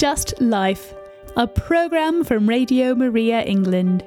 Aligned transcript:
Just 0.00 0.32
Life, 0.40 0.94
a 1.36 1.46
programme 1.46 2.24
from 2.24 2.48
Radio 2.48 2.94
Maria 2.94 3.42
England. 3.42 4.02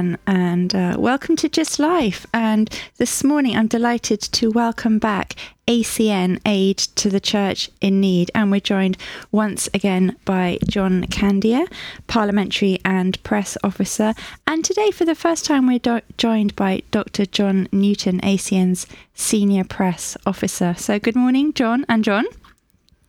Everyone, 0.00 0.18
and 0.26 0.74
uh, 0.74 0.96
welcome 0.98 1.36
to 1.36 1.46
Just 1.48 1.78
Life. 1.78 2.26
And 2.32 2.70
this 2.96 3.22
morning, 3.22 3.54
I'm 3.54 3.66
delighted 3.66 4.20
to 4.32 4.50
welcome 4.50 4.98
back 4.98 5.34
ACN 5.66 6.40
Aid 6.46 6.78
to 6.78 7.10
the 7.10 7.20
Church 7.20 7.70
in 7.82 8.00
Need. 8.00 8.30
And 8.34 8.50
we're 8.50 8.60
joined 8.60 8.96
once 9.30 9.68
again 9.74 10.16
by 10.24 10.58
John 10.66 11.04
Candia, 11.08 11.66
Parliamentary 12.06 12.78
and 12.82 13.22
Press 13.24 13.58
Officer. 13.62 14.14
And 14.46 14.64
today, 14.64 14.90
for 14.90 15.04
the 15.04 15.14
first 15.14 15.44
time, 15.44 15.66
we're 15.66 15.78
do- 15.78 16.00
joined 16.16 16.56
by 16.56 16.82
Dr. 16.90 17.26
John 17.26 17.68
Newton, 17.70 18.20
ACN's 18.20 18.86
Senior 19.14 19.64
Press 19.64 20.16
Officer. 20.24 20.74
So, 20.78 20.98
good 20.98 21.16
morning, 21.16 21.52
John 21.52 21.84
and 21.90 22.02
John. 22.04 22.24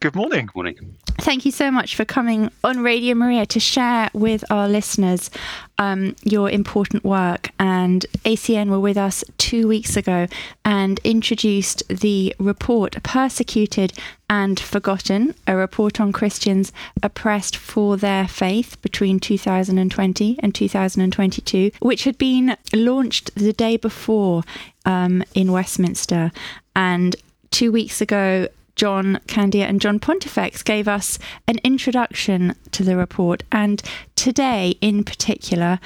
Good 0.02 0.16
morning. 0.16 0.48
Good 0.48 0.56
morning. 0.56 0.98
Thank 1.20 1.46
you 1.46 1.52
so 1.52 1.70
much 1.72 1.96
for 1.96 2.06
coming 2.06 2.52
on 2.64 2.80
Radio 2.80 3.14
Maria 3.16 3.46
to 3.48 3.60
share 3.60 4.10
with 4.14 4.44
our 4.50 4.68
listeners 4.68 5.30
um, 5.78 6.16
your 6.24 6.50
important 6.50 7.04
work. 7.04 7.50
And 7.60 8.06
ACN 8.26 8.70
were 8.70 8.80
with 8.80 8.98
us 8.98 9.24
two 9.38 9.68
weeks 9.68 9.96
ago 9.96 10.28
and 10.66 11.00
introduced 11.04 11.84
the 11.90 12.36
report 12.40 13.02
Persecuted 13.04 13.94
and 14.30 14.60
Forgotten, 14.60 15.36
a 15.46 15.56
report 15.56 16.00
on 16.00 16.12
Christians 16.12 16.72
oppressed 17.04 17.58
for 17.58 17.98
their 17.98 18.28
faith 18.28 18.82
between 18.82 19.20
2020 19.20 20.40
and 20.42 20.56
2022, 20.56 21.72
which 21.82 22.06
had 22.06 22.18
been 22.18 22.56
launched 22.74 23.36
the 23.36 23.54
day 23.54 23.76
before 23.76 24.44
um, 24.86 25.24
in 25.34 25.52
Westminster. 25.52 26.32
And 26.76 27.16
two 27.52 27.72
weeks 27.72 28.00
ago, 28.00 28.48
John 28.76 29.20
Candia 29.28 29.66
and 29.66 29.82
John 29.82 30.00
Pontifex 30.00 30.64
gave 30.64 30.88
us 30.88 31.20
an 31.48 31.60
introduction 31.64 32.56
to 32.72 32.84
the 32.84 32.96
report. 32.96 33.44
And 33.52 33.82
today, 34.16 34.76
in 34.82 35.04
particular, 35.04 35.80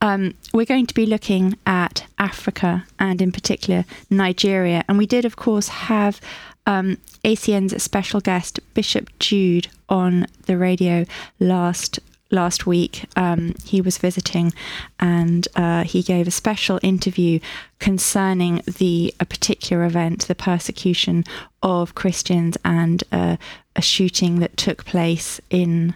um, 0.00 0.34
we're 0.52 0.64
going 0.64 0.86
to 0.86 0.94
be 0.94 1.06
looking 1.06 1.56
at 1.66 2.06
Africa 2.18 2.84
and, 2.98 3.20
in 3.20 3.32
particular, 3.32 3.84
Nigeria. 4.10 4.84
And 4.88 4.96
we 4.96 5.06
did, 5.06 5.24
of 5.24 5.36
course, 5.36 5.68
have 5.68 6.20
um, 6.66 6.98
ACN's 7.24 7.82
special 7.82 8.20
guest, 8.20 8.60
Bishop 8.74 9.10
Jude, 9.18 9.68
on 9.88 10.26
the 10.46 10.56
radio 10.56 11.04
last 11.40 11.98
last 12.30 12.66
week. 12.66 13.04
Um, 13.16 13.54
he 13.64 13.80
was 13.80 13.98
visiting 13.98 14.52
and 15.00 15.48
uh, 15.56 15.84
he 15.84 16.02
gave 16.02 16.28
a 16.28 16.32
special 16.32 16.78
interview 16.82 17.40
concerning 17.78 18.62
the 18.78 19.14
a 19.20 19.24
particular 19.24 19.84
event, 19.84 20.26
the 20.26 20.34
persecution 20.34 21.24
of 21.62 21.94
Christians 21.94 22.56
and 22.64 23.02
uh, 23.12 23.36
a 23.76 23.82
shooting 23.82 24.40
that 24.40 24.56
took 24.56 24.84
place 24.84 25.40
in. 25.50 25.94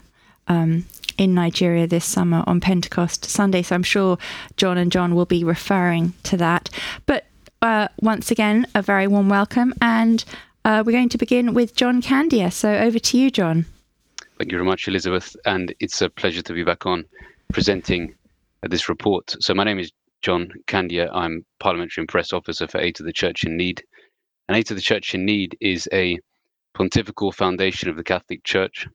Um, 0.48 0.86
in 1.18 1.34
Nigeria 1.34 1.86
this 1.86 2.06
summer 2.06 2.42
on 2.46 2.58
Pentecost 2.58 3.26
Sunday. 3.26 3.62
So 3.62 3.74
I'm 3.74 3.82
sure 3.82 4.16
John 4.56 4.78
and 4.78 4.90
John 4.90 5.14
will 5.14 5.26
be 5.26 5.44
referring 5.44 6.14
to 6.24 6.38
that. 6.38 6.70
But 7.06 7.26
uh, 7.60 7.88
once 8.00 8.30
again, 8.30 8.66
a 8.74 8.82
very 8.82 9.06
warm 9.06 9.28
welcome. 9.28 9.74
And 9.80 10.24
uh, 10.64 10.82
we're 10.84 10.92
going 10.92 11.10
to 11.10 11.18
begin 11.18 11.54
with 11.54 11.76
John 11.76 12.02
Candia. 12.02 12.50
So 12.50 12.74
over 12.74 12.98
to 12.98 13.18
you, 13.18 13.30
John. 13.30 13.66
Thank 14.42 14.50
you 14.50 14.58
very 14.58 14.68
much, 14.68 14.88
Elizabeth. 14.88 15.36
And 15.44 15.72
it's 15.78 16.02
a 16.02 16.10
pleasure 16.10 16.42
to 16.42 16.52
be 16.52 16.64
back 16.64 16.84
on 16.84 17.04
presenting 17.52 18.12
this 18.62 18.88
report. 18.88 19.36
So, 19.38 19.54
my 19.54 19.62
name 19.62 19.78
is 19.78 19.92
John 20.20 20.50
Candia. 20.66 21.08
I'm 21.12 21.46
Parliamentary 21.60 22.02
and 22.02 22.08
Press 22.08 22.32
Officer 22.32 22.66
for 22.66 22.80
Aid 22.80 22.96
to 22.96 23.04
the 23.04 23.12
Church 23.12 23.44
in 23.44 23.56
Need. 23.56 23.84
And 24.48 24.56
Aid 24.56 24.66
to 24.66 24.74
the 24.74 24.80
Church 24.80 25.14
in 25.14 25.24
Need 25.24 25.56
is 25.60 25.88
a 25.92 26.18
pontifical 26.74 27.30
foundation 27.30 27.88
of 27.88 27.94
the 27.94 28.02
Catholic 28.02 28.42
Church, 28.42 28.88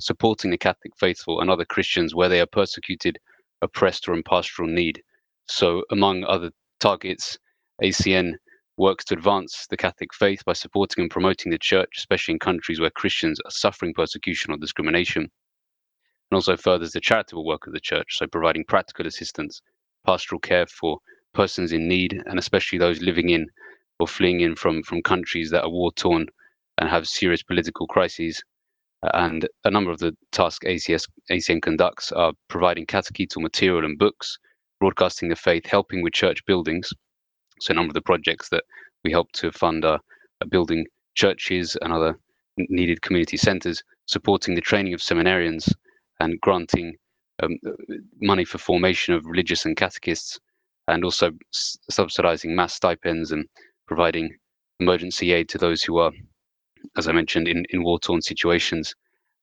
supporting 0.00 0.50
the 0.50 0.58
Catholic 0.58 0.94
faithful 0.98 1.40
and 1.40 1.48
other 1.48 1.64
Christians 1.64 2.16
where 2.16 2.28
they 2.28 2.40
are 2.40 2.46
persecuted, 2.46 3.20
oppressed, 3.60 4.08
or 4.08 4.14
in 4.14 4.24
pastoral 4.24 4.68
need. 4.68 5.00
So, 5.46 5.84
among 5.92 6.24
other 6.24 6.50
targets, 6.80 7.38
ACN 7.80 8.32
works 8.76 9.04
to 9.04 9.14
advance 9.14 9.66
the 9.68 9.76
Catholic 9.76 10.14
faith 10.14 10.44
by 10.44 10.54
supporting 10.54 11.02
and 11.02 11.10
promoting 11.10 11.50
the 11.50 11.58
church, 11.58 11.90
especially 11.98 12.32
in 12.32 12.38
countries 12.38 12.80
where 12.80 12.90
Christians 12.90 13.38
are 13.44 13.50
suffering 13.50 13.92
persecution 13.94 14.52
or 14.52 14.56
discrimination, 14.56 15.22
and 15.22 15.30
also 16.36 16.56
furthers 16.56 16.92
the 16.92 17.00
charitable 17.00 17.44
work 17.44 17.66
of 17.66 17.74
the 17.74 17.80
church, 17.80 18.16
so 18.16 18.26
providing 18.26 18.64
practical 18.64 19.06
assistance, 19.06 19.60
pastoral 20.06 20.40
care 20.40 20.66
for 20.66 20.98
persons 21.34 21.72
in 21.72 21.86
need, 21.86 22.22
and 22.26 22.38
especially 22.38 22.78
those 22.78 23.02
living 23.02 23.28
in 23.28 23.46
or 23.98 24.08
fleeing 24.08 24.40
in 24.40 24.56
from, 24.56 24.82
from 24.82 25.02
countries 25.02 25.50
that 25.50 25.62
are 25.62 25.70
war 25.70 25.92
torn 25.92 26.26
and 26.78 26.88
have 26.88 27.06
serious 27.06 27.42
political 27.42 27.86
crises. 27.86 28.42
And 29.14 29.48
a 29.64 29.70
number 29.70 29.90
of 29.90 29.98
the 29.98 30.16
tasks 30.30 30.66
ACS, 30.66 31.08
ACN 31.30 31.60
conducts 31.60 32.12
are 32.12 32.32
providing 32.48 32.86
catechetical 32.86 33.42
material 33.42 33.84
and 33.84 33.98
books, 33.98 34.38
broadcasting 34.80 35.28
the 35.28 35.36
faith, 35.36 35.66
helping 35.66 36.02
with 36.02 36.12
church 36.12 36.44
buildings, 36.46 36.92
so 37.62 37.72
a 37.72 37.74
number 37.74 37.90
of 37.90 37.94
the 37.94 38.00
projects 38.00 38.48
that 38.48 38.64
we 39.04 39.10
help 39.10 39.30
to 39.32 39.52
fund 39.52 39.84
are, 39.84 40.00
are 40.40 40.48
building 40.48 40.84
churches 41.14 41.76
and 41.82 41.92
other 41.92 42.18
needed 42.56 43.02
community 43.02 43.36
centres, 43.36 43.82
supporting 44.06 44.54
the 44.54 44.60
training 44.60 44.94
of 44.94 45.00
seminarians, 45.00 45.72
and 46.20 46.40
granting 46.40 46.94
um, 47.42 47.56
money 48.20 48.44
for 48.44 48.58
formation 48.58 49.14
of 49.14 49.26
religious 49.26 49.64
and 49.64 49.76
catechists, 49.76 50.38
and 50.88 51.04
also 51.04 51.30
s- 51.52 51.76
subsidising 51.90 52.50
mass 52.50 52.74
stipends 52.74 53.32
and 53.32 53.46
providing 53.86 54.36
emergency 54.80 55.32
aid 55.32 55.48
to 55.48 55.58
those 55.58 55.82
who 55.82 55.98
are, 55.98 56.12
as 56.96 57.08
I 57.08 57.12
mentioned, 57.12 57.48
in, 57.48 57.64
in 57.70 57.84
war 57.84 57.98
torn 57.98 58.22
situations. 58.22 58.94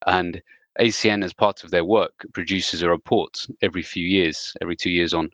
And 0.08 0.42
ACN, 0.80 1.24
as 1.24 1.34
part 1.34 1.64
of 1.64 1.72
their 1.72 1.86
work, 1.86 2.14
produces 2.34 2.82
a 2.82 2.90
report 2.90 3.46
every 3.62 3.82
few 3.82 4.06
years, 4.06 4.54
every 4.62 4.76
two 4.76 4.92
years, 4.92 5.14
on 5.14 5.30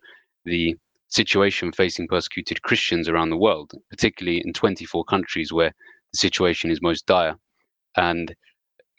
the 0.45 0.75
situation 1.15 1.71
facing 1.71 2.07
persecuted 2.07 2.61
Christians 2.61 3.07
around 3.07 3.29
the 3.29 3.37
world, 3.37 3.71
particularly 3.89 4.41
in 4.45 4.51
24 4.53 5.05
countries 5.05 5.53
where 5.53 5.71
the 6.11 6.17
situation 6.17 6.69
is 6.69 6.81
most 6.81 7.05
dire. 7.05 7.35
And 7.95 8.35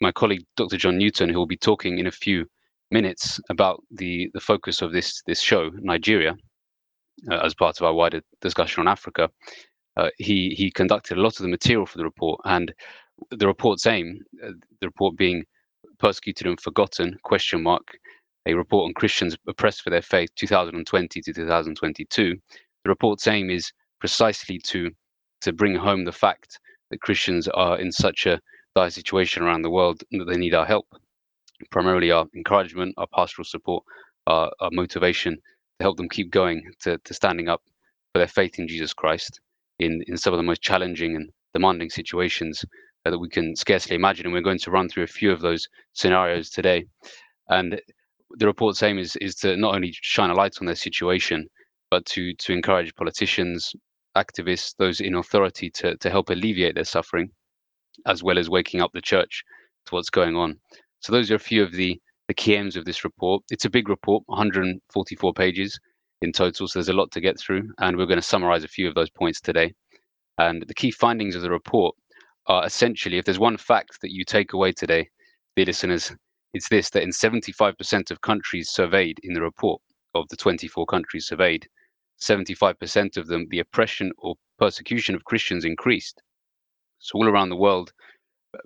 my 0.01 0.11
colleague, 0.11 0.43
Dr. 0.55 0.77
John 0.77 0.97
Newton, 0.97 1.29
who 1.29 1.37
will 1.37 1.45
be 1.47 1.57
talking 1.57 1.99
in 1.99 2.07
a 2.07 2.11
few 2.11 2.45
minutes 2.89 3.39
about 3.49 3.83
the, 3.91 4.29
the 4.33 4.39
focus 4.39 4.81
of 4.81 4.91
this, 4.91 5.21
this 5.27 5.41
show, 5.41 5.69
Nigeria, 5.75 6.35
uh, 7.29 7.39
as 7.43 7.53
part 7.53 7.79
of 7.79 7.85
our 7.85 7.93
wider 7.93 8.21
discussion 8.41 8.81
on 8.81 8.87
Africa, 8.87 9.29
uh, 9.97 10.09
he, 10.17 10.55
he 10.57 10.71
conducted 10.71 11.17
a 11.17 11.21
lot 11.21 11.37
of 11.37 11.43
the 11.43 11.47
material 11.47 11.85
for 11.85 11.97
the 11.97 12.03
report. 12.03 12.39
And 12.45 12.73
the 13.31 13.47
report's 13.47 13.85
aim, 13.85 14.19
uh, 14.43 14.51
the 14.81 14.87
report 14.87 15.17
being 15.17 15.43
persecuted 15.99 16.47
and 16.47 16.59
forgotten, 16.59 17.17
question 17.23 17.63
mark, 17.63 17.97
a 18.47 18.53
report 18.53 18.87
on 18.87 18.93
Christians 18.93 19.35
oppressed 19.47 19.81
for 19.81 19.89
their 19.89 20.01
faith 20.01 20.29
2020 20.35 21.21
to 21.21 21.33
2022. 21.33 22.35
The 22.83 22.89
report's 22.89 23.27
aim 23.27 23.49
is 23.49 23.71
precisely 23.99 24.59
to 24.59 24.89
to 25.41 25.53
bring 25.53 25.75
home 25.75 26.05
the 26.05 26.11
fact 26.11 26.59
that 26.89 27.01
Christians 27.01 27.47
are 27.49 27.77
in 27.77 27.91
such 27.91 28.25
a 28.25 28.39
dire 28.75 28.89
situation 28.89 29.43
around 29.43 29.61
the 29.61 29.69
world 29.69 30.01
that 30.11 30.25
they 30.25 30.37
need 30.37 30.55
our 30.55 30.65
help. 30.65 30.87
Primarily 31.69 32.09
our 32.09 32.25
encouragement, 32.35 32.95
our 32.97 33.07
pastoral 33.13 33.45
support, 33.45 33.83
our, 34.25 34.51
our 34.59 34.71
motivation 34.71 35.35
to 35.35 35.83
help 35.83 35.97
them 35.97 36.09
keep 36.09 36.31
going, 36.31 36.63
to, 36.81 36.97
to 36.97 37.13
standing 37.13 37.49
up 37.49 37.61
for 38.13 38.19
their 38.19 38.27
faith 38.27 38.57
in 38.57 38.67
Jesus 38.67 38.93
Christ 38.93 39.41
in, 39.79 40.01
in 40.07 40.17
some 40.17 40.33
of 40.33 40.37
the 40.37 40.43
most 40.43 40.61
challenging 40.61 41.15
and 41.15 41.29
demanding 41.53 41.89
situations 41.89 42.63
that 43.05 43.19
we 43.19 43.29
can 43.29 43.55
scarcely 43.55 43.95
imagine. 43.95 44.25
And 44.25 44.33
we're 44.33 44.41
going 44.41 44.59
to 44.59 44.71
run 44.71 44.89
through 44.89 45.03
a 45.03 45.07
few 45.07 45.31
of 45.31 45.41
those 45.41 45.67
scenarios 45.93 46.49
today. 46.49 46.85
And 47.49 47.79
the 48.31 48.45
report's 48.45 48.83
aim 48.83 48.97
is 48.97 49.15
is 49.17 49.35
to 49.35 49.55
not 49.57 49.75
only 49.75 49.93
shine 50.01 50.29
a 50.29 50.33
light 50.33 50.55
on 50.59 50.65
their 50.65 50.75
situation, 50.75 51.47
but 51.89 52.05
to 52.07 52.33
to 52.35 52.53
encourage 52.53 52.95
politicians, 52.95 53.73
activists, 54.15 54.75
those 54.77 54.99
in 55.01 55.15
authority 55.15 55.69
to 55.71 55.95
to 55.97 56.09
help 56.09 56.29
alleviate 56.29 56.75
their 56.75 56.83
suffering, 56.83 57.29
as 58.05 58.23
well 58.23 58.37
as 58.37 58.49
waking 58.49 58.81
up 58.81 58.91
the 58.93 59.01
church 59.01 59.43
to 59.85 59.95
what's 59.95 60.09
going 60.09 60.35
on. 60.35 60.59
So 60.99 61.11
those 61.11 61.31
are 61.31 61.35
a 61.35 61.39
few 61.39 61.63
of 61.63 61.71
the 61.71 61.99
the 62.27 62.33
key 62.33 62.55
aims 62.55 62.75
of 62.75 62.85
this 62.85 63.03
report. 63.03 63.43
It's 63.49 63.65
a 63.65 63.69
big 63.69 63.87
report, 63.89 64.23
144 64.27 65.33
pages 65.33 65.79
in 66.21 66.31
total, 66.31 66.67
so 66.67 66.79
there's 66.79 66.89
a 66.89 66.93
lot 66.93 67.11
to 67.11 67.21
get 67.21 67.39
through, 67.39 67.69
and 67.79 67.95
we're 67.95 68.05
going 68.05 68.19
to 68.19 68.25
summarize 68.25 68.63
a 68.63 68.67
few 68.67 68.87
of 68.87 68.95
those 68.95 69.09
points 69.09 69.39
today. 69.39 69.73
And 70.37 70.63
the 70.67 70.73
key 70.73 70.91
findings 70.91 71.35
of 71.35 71.41
the 71.41 71.49
report 71.49 71.95
are 72.47 72.65
essentially, 72.65 73.17
if 73.17 73.25
there's 73.25 73.39
one 73.39 73.57
fact 73.57 74.01
that 74.01 74.11
you 74.11 74.23
take 74.25 74.53
away 74.53 74.71
today, 74.71 75.09
dear 75.55 75.65
listeners, 75.65 76.11
it's 76.53 76.69
this 76.69 76.89
that 76.91 77.03
in 77.03 77.09
75% 77.09 78.11
of 78.11 78.21
countries 78.21 78.69
surveyed 78.69 79.19
in 79.23 79.33
the 79.33 79.41
report 79.41 79.81
of 80.15 80.27
the 80.29 80.37
24 80.37 80.85
countries 80.85 81.27
surveyed, 81.27 81.67
75% 82.19 83.17
of 83.17 83.27
them, 83.27 83.47
the 83.49 83.59
oppression 83.59 84.11
or 84.17 84.35
persecution 84.57 85.15
of 85.15 85.25
Christians 85.25 85.65
increased. 85.65 86.21
So, 86.99 87.17
all 87.17 87.27
around 87.27 87.49
the 87.49 87.55
world, 87.55 87.91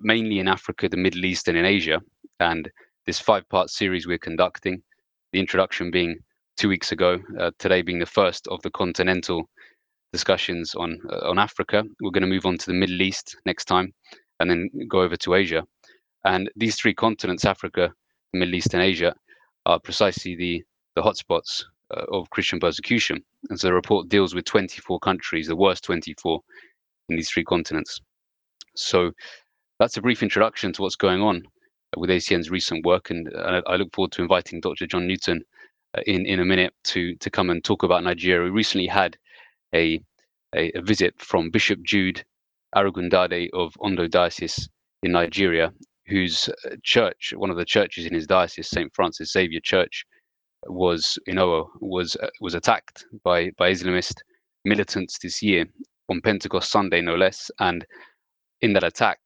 mainly 0.00 0.38
in 0.38 0.48
Africa, 0.48 0.88
the 0.88 0.96
Middle 0.96 1.24
East, 1.24 1.48
and 1.48 1.58
in 1.58 1.64
Asia, 1.64 2.00
and 2.40 2.70
this 3.04 3.18
five 3.18 3.48
part 3.48 3.68
series 3.70 4.06
we're 4.06 4.18
conducting, 4.18 4.82
the 5.32 5.40
introduction 5.40 5.90
being 5.90 6.18
two 6.56 6.68
weeks 6.68 6.92
ago, 6.92 7.18
uh, 7.38 7.50
today 7.58 7.82
being 7.82 7.98
the 7.98 8.06
first 8.06 8.46
of 8.48 8.62
the 8.62 8.70
continental 8.70 9.48
discussions 10.12 10.74
on 10.74 10.98
uh, 11.10 11.28
on 11.28 11.38
Africa. 11.38 11.84
We're 12.00 12.10
going 12.10 12.22
to 12.22 12.28
move 12.28 12.46
on 12.46 12.58
to 12.58 12.66
the 12.66 12.74
Middle 12.74 13.02
East 13.02 13.36
next 13.44 13.66
time, 13.66 13.92
and 14.40 14.50
then 14.50 14.70
go 14.88 15.02
over 15.02 15.16
to 15.16 15.34
Asia. 15.34 15.64
And 16.24 16.50
these 16.56 16.76
three 16.76 16.94
continents, 16.94 17.44
Africa, 17.44 17.92
the 18.32 18.38
Middle 18.38 18.54
East, 18.54 18.74
and 18.74 18.82
Asia, 18.82 19.14
are 19.66 19.80
precisely 19.80 20.36
the 20.36 20.62
the 20.94 21.02
hotspots 21.02 21.64
uh, 21.96 22.04
of 22.12 22.28
Christian 22.30 22.60
persecution. 22.60 23.22
And 23.48 23.58
so 23.58 23.68
the 23.68 23.74
report 23.74 24.08
deals 24.08 24.34
with 24.34 24.44
24 24.44 25.00
countries, 25.00 25.48
the 25.48 25.56
worst 25.56 25.84
24 25.84 26.40
in 27.08 27.16
these 27.16 27.30
three 27.30 27.44
continents. 27.44 28.00
So 28.76 29.12
that's 29.78 29.96
a 29.96 30.02
brief 30.02 30.22
introduction 30.22 30.72
to 30.74 30.82
what's 30.82 30.96
going 30.96 31.22
on 31.22 31.42
with 31.96 32.10
ACN's 32.10 32.50
recent 32.50 32.84
work, 32.86 33.10
and 33.10 33.28
I 33.66 33.76
look 33.76 33.92
forward 33.94 34.12
to 34.12 34.22
inviting 34.22 34.60
Dr. 34.60 34.86
John 34.86 35.06
Newton 35.06 35.42
uh, 35.96 36.00
in 36.06 36.24
in 36.24 36.40
a 36.40 36.44
minute 36.44 36.72
to 36.84 37.14
to 37.16 37.30
come 37.30 37.50
and 37.50 37.62
talk 37.62 37.82
about 37.82 38.04
Nigeria. 38.04 38.44
We 38.44 38.50
recently 38.50 38.86
had 38.86 39.16
a 39.74 40.00
a, 40.54 40.70
a 40.78 40.82
visit 40.82 41.14
from 41.18 41.50
Bishop 41.50 41.82
Jude 41.82 42.24
Arogundade 42.74 43.50
of 43.52 43.74
Ondo 43.80 44.06
Diocese 44.06 44.68
in 45.02 45.12
Nigeria, 45.12 45.72
whose 46.12 46.48
uh, 46.48 46.76
church, 46.82 47.32
one 47.36 47.50
of 47.50 47.56
the 47.56 47.64
churches 47.64 48.06
in 48.06 48.14
his 48.14 48.26
diocese, 48.26 48.68
St. 48.68 48.94
Francis 48.94 49.32
Xavier 49.32 49.60
Church, 49.60 50.04
was 50.66 51.18
in 51.26 51.36
Owo, 51.36 51.68
was 51.80 52.16
uh, 52.16 52.28
was 52.40 52.54
attacked 52.54 53.04
by 53.24 53.50
by 53.58 53.72
Islamist 53.72 54.14
militants 54.64 55.18
this 55.18 55.42
year 55.42 55.66
on 56.08 56.20
Pentecost 56.20 56.70
Sunday, 56.70 57.00
no 57.00 57.16
less. 57.16 57.50
And 57.58 57.84
in 58.60 58.72
that 58.74 58.84
attack, 58.84 59.18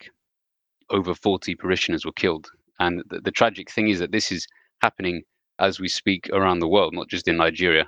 over 0.91 1.15
40 1.15 1.55
parishioners 1.57 2.05
were 2.05 2.13
killed. 2.13 2.47
And 2.79 3.03
the, 3.09 3.21
the 3.21 3.31
tragic 3.31 3.71
thing 3.71 3.89
is 3.89 3.99
that 3.99 4.13
this 4.13 4.31
is 4.33 4.47
happening 4.81 5.23
as 5.59 5.81
we 5.81 5.89
speak 5.89 6.29
around 6.33 6.61
the 6.61 6.69
world, 6.69 6.95
not 6.95 7.09
just 7.09 7.29
in 7.29 7.37
Nigeria. 7.37 7.87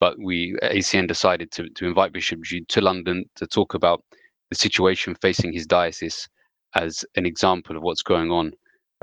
But 0.00 0.18
we, 0.18 0.54
ACN, 0.62 1.08
decided 1.08 1.50
to, 1.52 1.68
to 1.70 1.86
invite 1.86 2.12
Bishop 2.12 2.42
Jude 2.42 2.68
to 2.68 2.80
London 2.80 3.24
to 3.36 3.46
talk 3.46 3.74
about 3.74 4.02
the 4.50 4.56
situation 4.56 5.14
facing 5.14 5.52
his 5.52 5.66
diocese 5.66 6.28
as 6.74 7.04
an 7.16 7.26
example 7.26 7.76
of 7.76 7.82
what's 7.82 8.02
going 8.02 8.30
on 8.30 8.52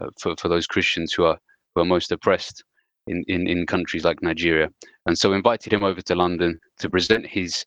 uh, 0.02 0.08
for, 0.20 0.36
for 0.38 0.48
those 0.50 0.68
Christians 0.68 1.14
who 1.14 1.26
are 1.26 1.40
who 1.74 1.82
are 1.82 1.86
most 1.86 2.12
oppressed 2.12 2.64
in, 3.08 3.24
in, 3.28 3.48
in 3.48 3.66
countries 3.66 4.04
like 4.04 4.22
Nigeria. 4.22 4.70
And 5.06 5.18
so 5.18 5.34
invited 5.34 5.74
him 5.74 5.84
over 5.84 6.02
to 6.02 6.16
London 6.16 6.60
to 6.80 6.90
present 6.90 7.26
his 7.26 7.66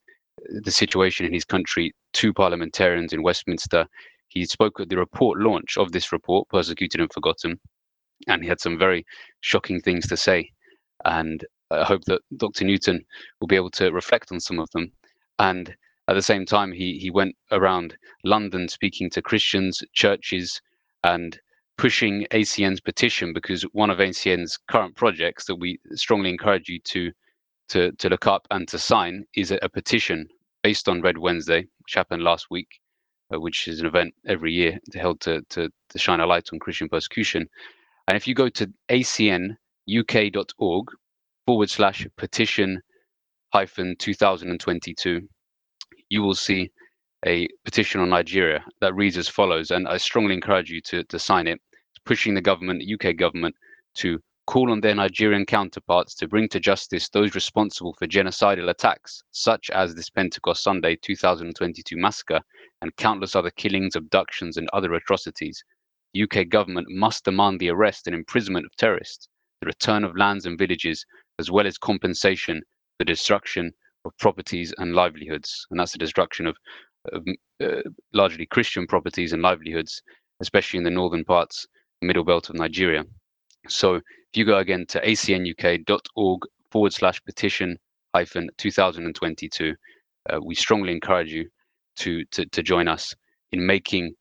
the 0.62 0.70
situation 0.70 1.24
in 1.24 1.32
his 1.32 1.44
country 1.44 1.94
to 2.14 2.32
parliamentarians 2.32 3.12
in 3.12 3.22
Westminster. 3.22 3.86
He 4.28 4.44
spoke 4.46 4.80
at 4.80 4.88
the 4.88 4.96
report 4.96 5.38
launch 5.38 5.78
of 5.78 5.92
this 5.92 6.12
report, 6.12 6.48
Persecuted 6.48 7.00
and 7.00 7.12
Forgotten, 7.12 7.58
and 8.26 8.42
he 8.42 8.48
had 8.48 8.60
some 8.60 8.78
very 8.78 9.06
shocking 9.40 9.80
things 9.80 10.06
to 10.08 10.16
say. 10.16 10.50
And 11.04 11.44
I 11.70 11.84
hope 11.84 12.02
that 12.06 12.22
Dr. 12.36 12.64
Newton 12.64 13.04
will 13.40 13.46
be 13.46 13.56
able 13.56 13.70
to 13.72 13.90
reflect 13.92 14.32
on 14.32 14.40
some 14.40 14.58
of 14.58 14.68
them. 14.72 14.92
And 15.38 15.74
at 16.08 16.14
the 16.14 16.22
same 16.22 16.44
time, 16.44 16.72
he 16.72 16.98
he 16.98 17.10
went 17.10 17.36
around 17.50 17.96
London 18.24 18.68
speaking 18.68 19.08
to 19.10 19.22
Christians, 19.22 19.82
churches, 19.92 20.60
and 21.02 21.40
pushing 21.76 22.26
ACN's 22.30 22.80
petition 22.80 23.32
because 23.32 23.62
one 23.72 23.90
of 23.90 23.98
ACN's 23.98 24.58
current 24.68 24.94
projects 24.96 25.46
that 25.46 25.56
we 25.56 25.78
strongly 25.92 26.30
encourage 26.30 26.68
you 26.68 26.78
to 26.80 27.10
to 27.68 27.92
to 27.92 28.08
look 28.08 28.26
up 28.26 28.46
and 28.50 28.68
to 28.68 28.78
sign 28.78 29.24
is 29.34 29.50
a, 29.50 29.58
a 29.62 29.68
petition 29.68 30.28
based 30.62 30.88
on 30.88 31.00
Red 31.00 31.18
Wednesday, 31.18 31.66
which 31.82 31.94
happened 31.94 32.22
last 32.22 32.46
week, 32.50 32.80
uh, 33.32 33.40
which 33.40 33.66
is 33.68 33.80
an 33.80 33.86
event 33.86 34.14
every 34.26 34.52
year 34.52 34.78
held 34.94 35.20
to, 35.20 35.42
to 35.50 35.70
to 35.88 35.98
shine 35.98 36.20
a 36.20 36.26
light 36.26 36.50
on 36.52 36.58
Christian 36.58 36.88
persecution. 36.88 37.48
And 38.08 38.16
if 38.16 38.28
you 38.28 38.34
go 38.34 38.50
to 38.50 38.70
acnuk.org 38.90 40.86
forward 41.46 41.70
slash 41.70 42.06
petition 42.16 42.82
hyphen 43.54 43.96
2022, 43.98 45.28
you 46.14 46.22
will 46.22 46.34
see 46.34 46.70
a 47.26 47.48
petition 47.64 48.00
on 48.00 48.08
Nigeria 48.08 48.64
that 48.80 48.94
reads 48.94 49.18
as 49.18 49.28
follows. 49.28 49.72
And 49.72 49.88
I 49.88 49.96
strongly 49.96 50.34
encourage 50.34 50.70
you 50.70 50.80
to, 50.82 51.02
to 51.02 51.18
sign 51.18 51.48
it. 51.48 51.60
It's 51.72 52.04
pushing 52.06 52.34
the 52.34 52.40
government, 52.40 52.84
UK 52.88 53.16
government, 53.16 53.56
to 53.96 54.20
call 54.46 54.70
on 54.70 54.80
their 54.80 54.94
Nigerian 54.94 55.44
counterparts 55.44 56.14
to 56.16 56.28
bring 56.28 56.48
to 56.50 56.60
justice 56.60 57.08
those 57.08 57.34
responsible 57.34 57.94
for 57.94 58.06
genocidal 58.06 58.70
attacks, 58.70 59.24
such 59.32 59.70
as 59.70 59.94
this 59.94 60.08
Pentecost 60.08 60.62
Sunday 60.62 60.96
2022 60.96 61.96
massacre 61.96 62.40
and 62.80 62.94
countless 62.96 63.34
other 63.34 63.50
killings, 63.50 63.96
abductions, 63.96 64.56
and 64.56 64.68
other 64.72 64.94
atrocities. 64.94 65.64
The 66.12 66.22
UK 66.22 66.48
government 66.48 66.86
must 66.90 67.24
demand 67.24 67.58
the 67.58 67.70
arrest 67.70 68.06
and 68.06 68.14
imprisonment 68.14 68.66
of 68.66 68.76
terrorists, 68.76 69.28
the 69.60 69.66
return 69.66 70.04
of 70.04 70.16
lands 70.16 70.46
and 70.46 70.56
villages, 70.58 71.04
as 71.40 71.50
well 71.50 71.66
as 71.66 71.76
compensation 71.78 72.62
for 72.98 73.04
destruction 73.04 73.72
of 74.04 74.16
properties 74.18 74.72
and 74.78 74.94
livelihoods. 74.94 75.66
And 75.70 75.80
that's 75.80 75.92
the 75.92 75.98
destruction 75.98 76.46
of, 76.46 76.56
of 77.12 77.26
uh, 77.62 77.82
largely 78.12 78.46
Christian 78.46 78.86
properties 78.86 79.32
and 79.32 79.42
livelihoods, 79.42 80.02
especially 80.40 80.78
in 80.78 80.84
the 80.84 80.90
northern 80.90 81.24
parts, 81.24 81.66
middle 82.02 82.24
belt 82.24 82.50
of 82.50 82.56
Nigeria. 82.56 83.04
So 83.68 83.96
if 83.96 84.02
you 84.34 84.44
go 84.44 84.58
again 84.58 84.84
to 84.88 85.00
acnuk.org 85.00 86.40
forward 86.70 86.92
slash 86.92 87.22
petition 87.24 87.78
hyphen 88.14 88.48
2022, 88.58 89.74
uh, 90.30 90.38
we 90.42 90.54
strongly 90.54 90.92
encourage 90.92 91.32
you 91.32 91.48
to, 91.96 92.24
to, 92.32 92.46
to 92.46 92.62
join 92.62 92.88
us 92.88 93.14
in 93.52 93.64
making 93.64 94.14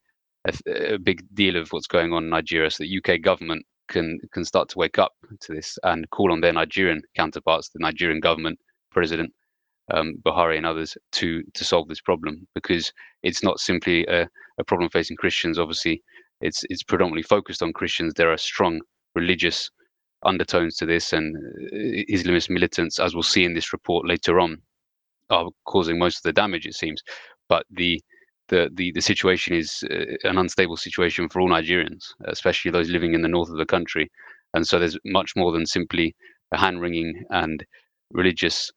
a, 0.47 0.94
a, 0.94 0.97
big 1.00 1.24
deal 1.33 1.56
of 1.56 1.69
what's 1.69 1.88
going 1.88 2.13
on 2.13 2.25
in 2.25 2.29
Nigeria, 2.29 2.69
so 2.69 2.83
the 2.83 2.97
UK 2.97 3.21
government 3.21 3.65
can 3.88 4.19
can 4.31 4.45
start 4.45 4.69
to 4.69 4.77
wake 4.77 5.00
up 5.00 5.12
to 5.41 5.53
this 5.53 5.77
and 5.83 6.09
call 6.09 6.31
on 6.31 6.41
their 6.41 6.53
Nigerian 6.53 7.01
counterparts, 7.15 7.69
the 7.69 7.79
Nigerian 7.79 8.19
government, 8.19 8.59
President 8.91 9.33
um, 9.91 10.15
Buhari, 10.25 10.57
and 10.57 10.65
others 10.65 10.97
to 11.13 11.44
to 11.53 11.63
solve 11.63 11.88
this 11.88 12.01
problem 12.01 12.47
because 12.56 12.91
it's 13.24 13.44
not 13.44 13.59
simply 13.59 14.06
a, 14.07 14.30
a 14.57 14.63
problem 14.63 14.89
facing 14.89 15.18
Christians. 15.18 15.59
Obviously, 15.59 16.01
it's 16.41 16.63
it's 16.69 16.83
predominantly 16.83 17.24
focused 17.24 17.63
on 17.63 17.74
Christians. 17.74 18.13
There 18.13 18.31
are 18.31 18.38
strong 18.38 18.81
religious 19.15 19.69
undertones 20.24 20.77
to 20.77 20.85
this, 20.85 21.13
and 21.13 21.35
uh, 21.35 22.03
Islamist 22.12 22.50
militants, 22.50 23.00
as 23.00 23.13
we'll 23.13 23.24
see 23.24 23.44
in 23.44 23.53
this 23.53 23.74
report 23.74 24.07
later 24.07 24.39
on, 24.39 24.62
are 25.29 25.50
causing 25.65 26.00
most 26.00 26.17
of 26.17 26.24
the 26.24 26.34
damage. 26.34 26.65
It 26.65 26.75
seems, 26.75 27.01
but 27.50 27.65
the 27.69 28.01
the, 28.50 28.69
the, 28.74 28.91
the 28.91 29.01
situation 29.01 29.55
is 29.55 29.84
uh, 29.89 30.27
an 30.29 30.38
unstable 30.38 30.77
situation 30.77 31.29
for 31.29 31.41
all 31.41 31.50
Nigerians, 31.50 32.13
especially 32.25 32.72
those 32.72 32.89
living 32.89 33.13
in 33.13 33.22
the 33.22 33.27
north 33.27 33.50
of 33.50 33.58
the 33.58 33.65
country. 33.65 34.12
And 34.53 34.67
so 34.67 34.79
there's 34.79 34.98
much 35.05 35.31
more 35.36 35.51
than 35.51 35.65
simply 35.65 36.15
a 36.51 36.58
hand 36.58 36.81
wringing 36.81 37.24
and 37.29 37.65
religious 38.12 38.69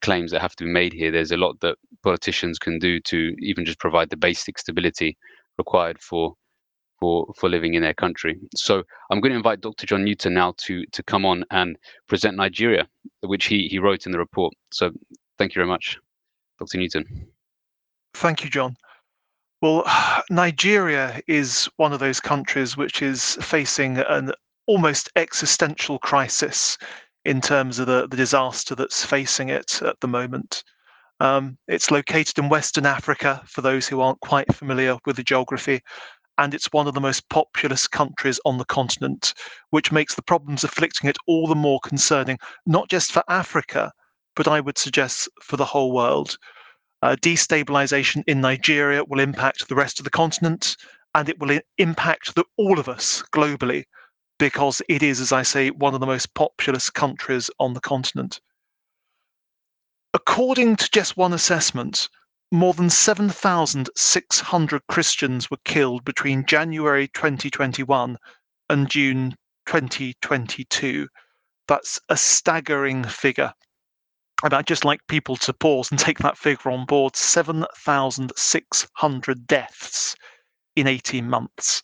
claims 0.00 0.30
that 0.30 0.40
have 0.40 0.56
to 0.56 0.64
be 0.64 0.70
made 0.70 0.92
here. 0.92 1.10
There's 1.10 1.32
a 1.32 1.36
lot 1.36 1.60
that 1.60 1.78
politicians 2.02 2.58
can 2.58 2.78
do 2.78 3.00
to 3.00 3.34
even 3.38 3.64
just 3.64 3.78
provide 3.78 4.10
the 4.10 4.16
basic 4.16 4.58
stability 4.58 5.16
required 5.58 6.00
for 6.00 6.34
for 6.98 7.26
for 7.36 7.48
living 7.48 7.74
in 7.74 7.82
their 7.82 7.94
country. 7.94 8.38
So 8.54 8.82
I'm 9.10 9.20
going 9.20 9.32
to 9.32 9.36
invite 9.36 9.60
Dr. 9.60 9.86
John 9.86 10.04
Newton 10.04 10.34
now 10.34 10.54
to 10.58 10.84
to 10.86 11.02
come 11.02 11.24
on 11.24 11.44
and 11.50 11.76
present 12.08 12.36
Nigeria, 12.36 12.88
which 13.20 13.46
he 13.46 13.68
he 13.68 13.78
wrote 13.78 14.06
in 14.06 14.12
the 14.12 14.18
report. 14.18 14.54
So 14.72 14.90
thank 15.38 15.54
you 15.54 15.60
very 15.60 15.68
much, 15.68 15.98
Dr. 16.58 16.78
Newton. 16.78 17.28
Thank 18.14 18.44
you, 18.44 18.50
John. 18.50 18.76
Well, 19.60 19.84
Nigeria 20.30 21.20
is 21.26 21.68
one 21.76 21.92
of 21.92 22.00
those 22.00 22.20
countries 22.20 22.76
which 22.76 23.02
is 23.02 23.36
facing 23.36 23.98
an 23.98 24.32
almost 24.66 25.10
existential 25.16 25.98
crisis 25.98 26.76
in 27.26 27.40
terms 27.40 27.80
of 27.80 27.88
the, 27.88 28.06
the 28.06 28.16
disaster 28.16 28.76
that's 28.76 29.04
facing 29.04 29.48
it 29.48 29.82
at 29.82 29.98
the 30.00 30.06
moment. 30.06 30.62
Um, 31.18 31.58
it's 31.66 31.90
located 31.90 32.38
in 32.38 32.48
Western 32.48 32.86
Africa, 32.86 33.42
for 33.46 33.62
those 33.62 33.88
who 33.88 34.00
aren't 34.00 34.20
quite 34.20 34.54
familiar 34.54 34.96
with 35.04 35.16
the 35.16 35.24
geography, 35.24 35.80
and 36.38 36.54
it's 36.54 36.72
one 36.72 36.86
of 36.86 36.94
the 36.94 37.00
most 37.00 37.28
populous 37.28 37.88
countries 37.88 38.38
on 38.44 38.58
the 38.58 38.64
continent, 38.64 39.34
which 39.70 39.90
makes 39.90 40.14
the 40.14 40.22
problems 40.22 40.62
afflicting 40.62 41.10
it 41.10 41.16
all 41.26 41.48
the 41.48 41.56
more 41.56 41.80
concerning, 41.80 42.38
not 42.64 42.88
just 42.88 43.10
for 43.10 43.24
Africa, 43.28 43.90
but 44.36 44.46
I 44.46 44.60
would 44.60 44.78
suggest 44.78 45.28
for 45.42 45.56
the 45.56 45.64
whole 45.64 45.92
world. 45.92 46.38
Uh, 47.02 47.16
destabilization 47.20 48.22
in 48.28 48.40
Nigeria 48.40 49.02
will 49.04 49.20
impact 49.20 49.68
the 49.68 49.74
rest 49.74 49.98
of 49.98 50.04
the 50.04 50.10
continent 50.10 50.76
and 51.14 51.28
it 51.28 51.40
will 51.40 51.58
impact 51.78 52.36
the, 52.36 52.44
all 52.56 52.78
of 52.78 52.88
us 52.88 53.24
globally 53.32 53.84
because 54.38 54.80
it 54.88 55.02
is, 55.02 55.20
as 55.20 55.32
I 55.32 55.42
say, 55.42 55.70
one 55.70 55.94
of 55.94 56.00
the 56.00 56.06
most 56.06 56.34
populous 56.34 56.90
countries 56.90 57.50
on 57.58 57.74
the 57.74 57.80
continent. 57.80 58.40
According 60.14 60.76
to 60.76 60.88
just 60.92 61.16
one 61.16 61.32
assessment, 61.32 62.08
more 62.52 62.74
than 62.74 62.90
7,600 62.90 64.86
Christians 64.86 65.50
were 65.50 65.56
killed 65.64 66.04
between 66.04 66.46
January 66.46 67.08
2021 67.08 68.16
and 68.68 68.88
June 68.88 69.34
2022. 69.66 71.08
That's 71.66 71.98
a 72.08 72.16
staggering 72.16 73.02
figure. 73.04 73.52
And 74.44 74.54
I'd 74.54 74.66
just 74.66 74.84
like 74.84 75.00
people 75.08 75.34
to 75.36 75.52
pause 75.52 75.90
and 75.90 75.98
take 75.98 76.18
that 76.18 76.38
figure 76.38 76.70
on 76.70 76.86
board 76.86 77.16
7,600 77.16 79.46
deaths 79.46 80.16
in 80.76 80.86
18 80.86 81.28
months. 81.28 81.82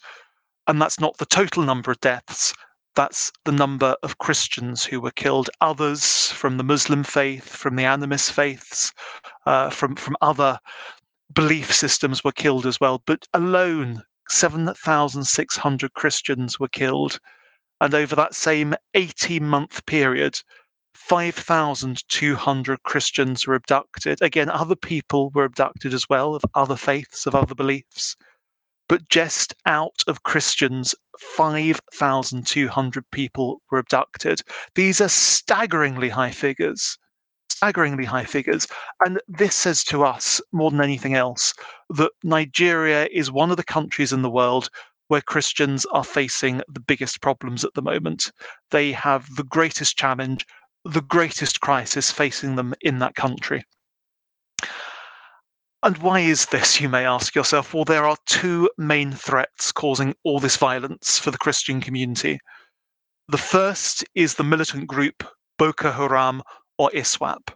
And 0.66 0.80
that's 0.80 1.00
not 1.00 1.18
the 1.18 1.26
total 1.26 1.62
number 1.64 1.90
of 1.90 2.00
deaths, 2.00 2.54
that's 2.94 3.32
the 3.44 3.52
number 3.52 3.96
of 4.02 4.18
Christians 4.18 4.84
who 4.84 5.00
were 5.00 5.12
killed. 5.12 5.48
Others 5.60 6.30
from 6.32 6.58
the 6.58 6.64
Muslim 6.64 7.04
faith, 7.04 7.48
from 7.48 7.76
the 7.76 7.84
animist 7.84 8.30
faiths, 8.30 8.92
uh, 9.46 9.70
from, 9.70 9.96
from 9.96 10.16
other 10.20 10.58
belief 11.32 11.72
systems 11.74 12.22
were 12.22 12.32
killed 12.32 12.66
as 12.66 12.78
well. 12.80 13.02
But 13.06 13.26
alone, 13.32 14.02
7,600 14.28 15.94
Christians 15.94 16.60
were 16.60 16.68
killed. 16.68 17.18
And 17.80 17.94
over 17.94 18.14
that 18.14 18.34
same 18.34 18.74
18 18.94 19.46
month 19.46 19.84
period, 19.86 20.38
5,200 20.94 22.82
Christians 22.82 23.46
were 23.46 23.54
abducted. 23.54 24.20
Again, 24.20 24.50
other 24.50 24.76
people 24.76 25.30
were 25.30 25.44
abducted 25.44 25.94
as 25.94 26.08
well, 26.08 26.34
of 26.34 26.44
other 26.54 26.76
faiths, 26.76 27.26
of 27.26 27.34
other 27.34 27.54
beliefs. 27.54 28.16
But 28.92 29.08
just 29.08 29.54
out 29.64 30.04
of 30.06 30.22
Christians, 30.22 30.94
5,200 31.18 33.10
people 33.10 33.62
were 33.70 33.78
abducted. 33.78 34.42
These 34.74 35.00
are 35.00 35.08
staggeringly 35.08 36.10
high 36.10 36.30
figures. 36.30 36.98
Staggeringly 37.48 38.04
high 38.04 38.26
figures. 38.26 38.66
And 39.02 39.18
this 39.26 39.56
says 39.56 39.82
to 39.84 40.04
us, 40.04 40.42
more 40.52 40.70
than 40.70 40.82
anything 40.82 41.14
else, 41.14 41.54
that 41.88 42.12
Nigeria 42.22 43.08
is 43.10 43.30
one 43.30 43.50
of 43.50 43.56
the 43.56 43.64
countries 43.64 44.12
in 44.12 44.20
the 44.20 44.28
world 44.28 44.68
where 45.08 45.22
Christians 45.22 45.86
are 45.86 46.04
facing 46.04 46.60
the 46.68 46.80
biggest 46.80 47.22
problems 47.22 47.64
at 47.64 47.72
the 47.72 47.80
moment. 47.80 48.30
They 48.72 48.92
have 48.92 49.36
the 49.36 49.44
greatest 49.44 49.96
challenge, 49.96 50.46
the 50.84 51.00
greatest 51.00 51.62
crisis 51.62 52.10
facing 52.10 52.56
them 52.56 52.74
in 52.82 52.98
that 52.98 53.14
country. 53.14 53.64
And 55.84 55.98
why 55.98 56.20
is 56.20 56.46
this, 56.46 56.80
you 56.80 56.88
may 56.88 57.04
ask 57.04 57.34
yourself? 57.34 57.74
Well, 57.74 57.84
there 57.84 58.06
are 58.06 58.16
two 58.26 58.70
main 58.78 59.10
threats 59.10 59.72
causing 59.72 60.14
all 60.22 60.38
this 60.38 60.56
violence 60.56 61.18
for 61.18 61.32
the 61.32 61.38
Christian 61.38 61.80
community. 61.80 62.38
The 63.26 63.38
first 63.38 64.04
is 64.14 64.34
the 64.34 64.44
militant 64.44 64.86
group 64.86 65.24
Boko 65.58 65.90
Haram 65.90 66.40
or 66.78 66.90
ISWAP. 66.92 67.52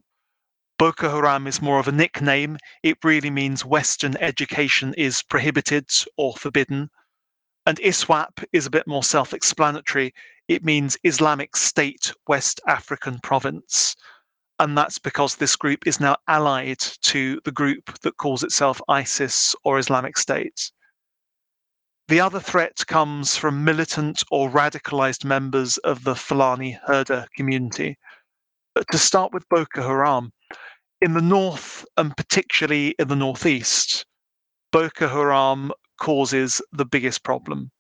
Boko 0.77 1.09
Haram 1.09 1.47
is 1.47 1.63
more 1.63 1.79
of 1.79 1.87
a 1.87 1.93
nickname. 1.93 2.59
It 2.83 2.99
really 3.05 3.31
means 3.31 3.65
Western 3.65 4.17
education 4.17 4.93
is 4.95 5.23
prohibited 5.23 5.89
or 6.17 6.35
forbidden. 6.35 6.91
And 7.65 7.79
ISWAP 7.79 8.45
is 8.53 8.67
a 8.67 8.71
bit 8.71 8.89
more 8.89 9.05
self 9.05 9.35
explanatory. 9.35 10.13
It 10.49 10.65
means 10.65 10.99
Islamic 11.05 11.57
State 11.57 12.13
West 12.27 12.61
African 12.67 13.21
Province 13.21 13.95
and 14.59 14.77
that's 14.77 14.99
because 14.99 15.37
this 15.37 15.57
group 15.57 15.87
is 15.87 16.01
now 16.01 16.17
allied 16.29 16.81
to 17.03 17.41
the 17.45 17.53
group 17.53 17.99
that 18.01 18.17
calls 18.17 18.43
itself 18.43 18.81
ISIS 18.89 19.55
or 19.65 19.79
Islamic 19.79 20.17
State. 20.17 20.71
The 22.09 22.21
other 22.21 22.41
threat 22.41 22.87
comes 22.87 23.37
from 23.37 23.65
militant 23.65 24.23
or 24.31 24.49
radicalized 24.49 25.25
members 25.25 25.77
of 25.79 26.05
the 26.05 26.15
Fulani 26.15 26.79
herder 26.87 27.27
community. 27.37 27.99
But 28.75 28.87
to 28.93 28.99
start 28.99 29.33
with 29.33 29.49
Boko 29.49 29.83
Haram, 29.83 30.33
in 31.01 31.15
the 31.15 31.21
north 31.21 31.85
and 31.97 32.17
particularly 32.17 32.95
in 32.99 33.09
the 33.09 33.17
northeast, 33.17 34.07
Boko 34.73 35.09
Haram 35.09 35.73
causes 36.01 36.63
the 36.73 36.85
biggest 36.85 37.25
problem. 37.25 37.71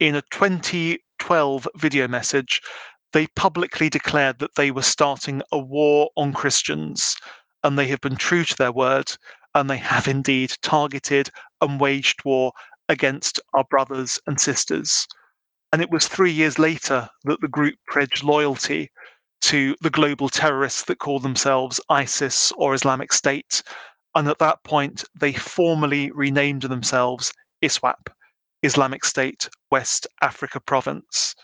In 0.00 0.14
a 0.14 0.22
2012 0.32 1.68
video 1.76 2.08
message, 2.08 2.60
they 3.12 3.26
publicly 3.28 3.88
declared 3.88 4.38
that 4.38 4.54
they 4.56 4.70
were 4.70 4.82
starting 4.82 5.42
a 5.52 5.58
war 5.58 6.10
on 6.16 6.32
Christians, 6.32 7.16
and 7.62 7.78
they 7.78 7.86
have 7.88 8.00
been 8.00 8.16
true 8.16 8.44
to 8.44 8.56
their 8.56 8.72
word, 8.72 9.12
and 9.54 9.70
they 9.70 9.78
have 9.78 10.06
indeed 10.08 10.52
targeted 10.62 11.30
and 11.60 11.80
waged 11.80 12.24
war 12.24 12.52
against 12.88 13.40
our 13.54 13.64
brothers 13.64 14.20
and 14.26 14.40
sisters. 14.40 15.06
And 15.72 15.82
it 15.82 15.90
was 15.90 16.06
three 16.06 16.30
years 16.30 16.58
later 16.58 17.08
that 17.24 17.40
the 17.40 17.48
group 17.48 17.74
pledged 17.90 18.22
loyalty 18.22 18.90
to 19.42 19.76
the 19.80 19.90
global 19.90 20.28
terrorists 20.28 20.84
that 20.84 20.98
call 20.98 21.18
themselves 21.18 21.80
ISIS 21.88 22.52
or 22.52 22.74
Islamic 22.74 23.12
State. 23.12 23.62
And 24.14 24.28
at 24.28 24.38
that 24.38 24.62
point, 24.64 25.04
they 25.14 25.32
formally 25.32 26.10
renamed 26.12 26.62
themselves 26.62 27.32
ISWAP, 27.62 28.08
Islamic 28.62 29.04
State 29.04 29.48
West 29.70 30.06
Africa 30.22 30.60
Province. 30.60 31.34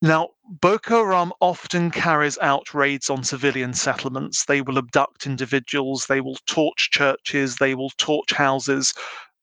Now, 0.00 0.28
Boko 0.44 1.04
Haram 1.04 1.32
often 1.40 1.90
carries 1.90 2.38
out 2.38 2.72
raids 2.72 3.10
on 3.10 3.24
civilian 3.24 3.74
settlements. 3.74 4.44
They 4.44 4.60
will 4.60 4.78
abduct 4.78 5.26
individuals, 5.26 6.06
they 6.06 6.20
will 6.20 6.36
torch 6.46 6.90
churches, 6.92 7.56
they 7.56 7.74
will 7.74 7.90
torch 7.98 8.32
houses, 8.32 8.94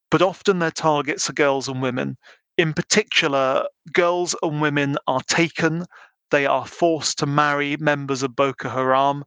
but 0.10 0.22
often 0.22 0.60
their 0.60 0.72
targets 0.72 1.30
are 1.30 1.34
girls 1.34 1.68
and 1.68 1.82
women. 1.82 2.16
In 2.58 2.74
particular, 2.74 3.68
girls 3.92 4.34
and 4.42 4.62
women 4.62 4.98
are 5.08 5.22
taken, 5.28 5.86
they 6.32 6.46
are 6.46 6.66
forced 6.66 7.20
to 7.20 7.26
marry 7.26 7.76
members 7.78 8.24
of 8.24 8.36
Boko 8.36 8.70
Haram, 8.70 9.26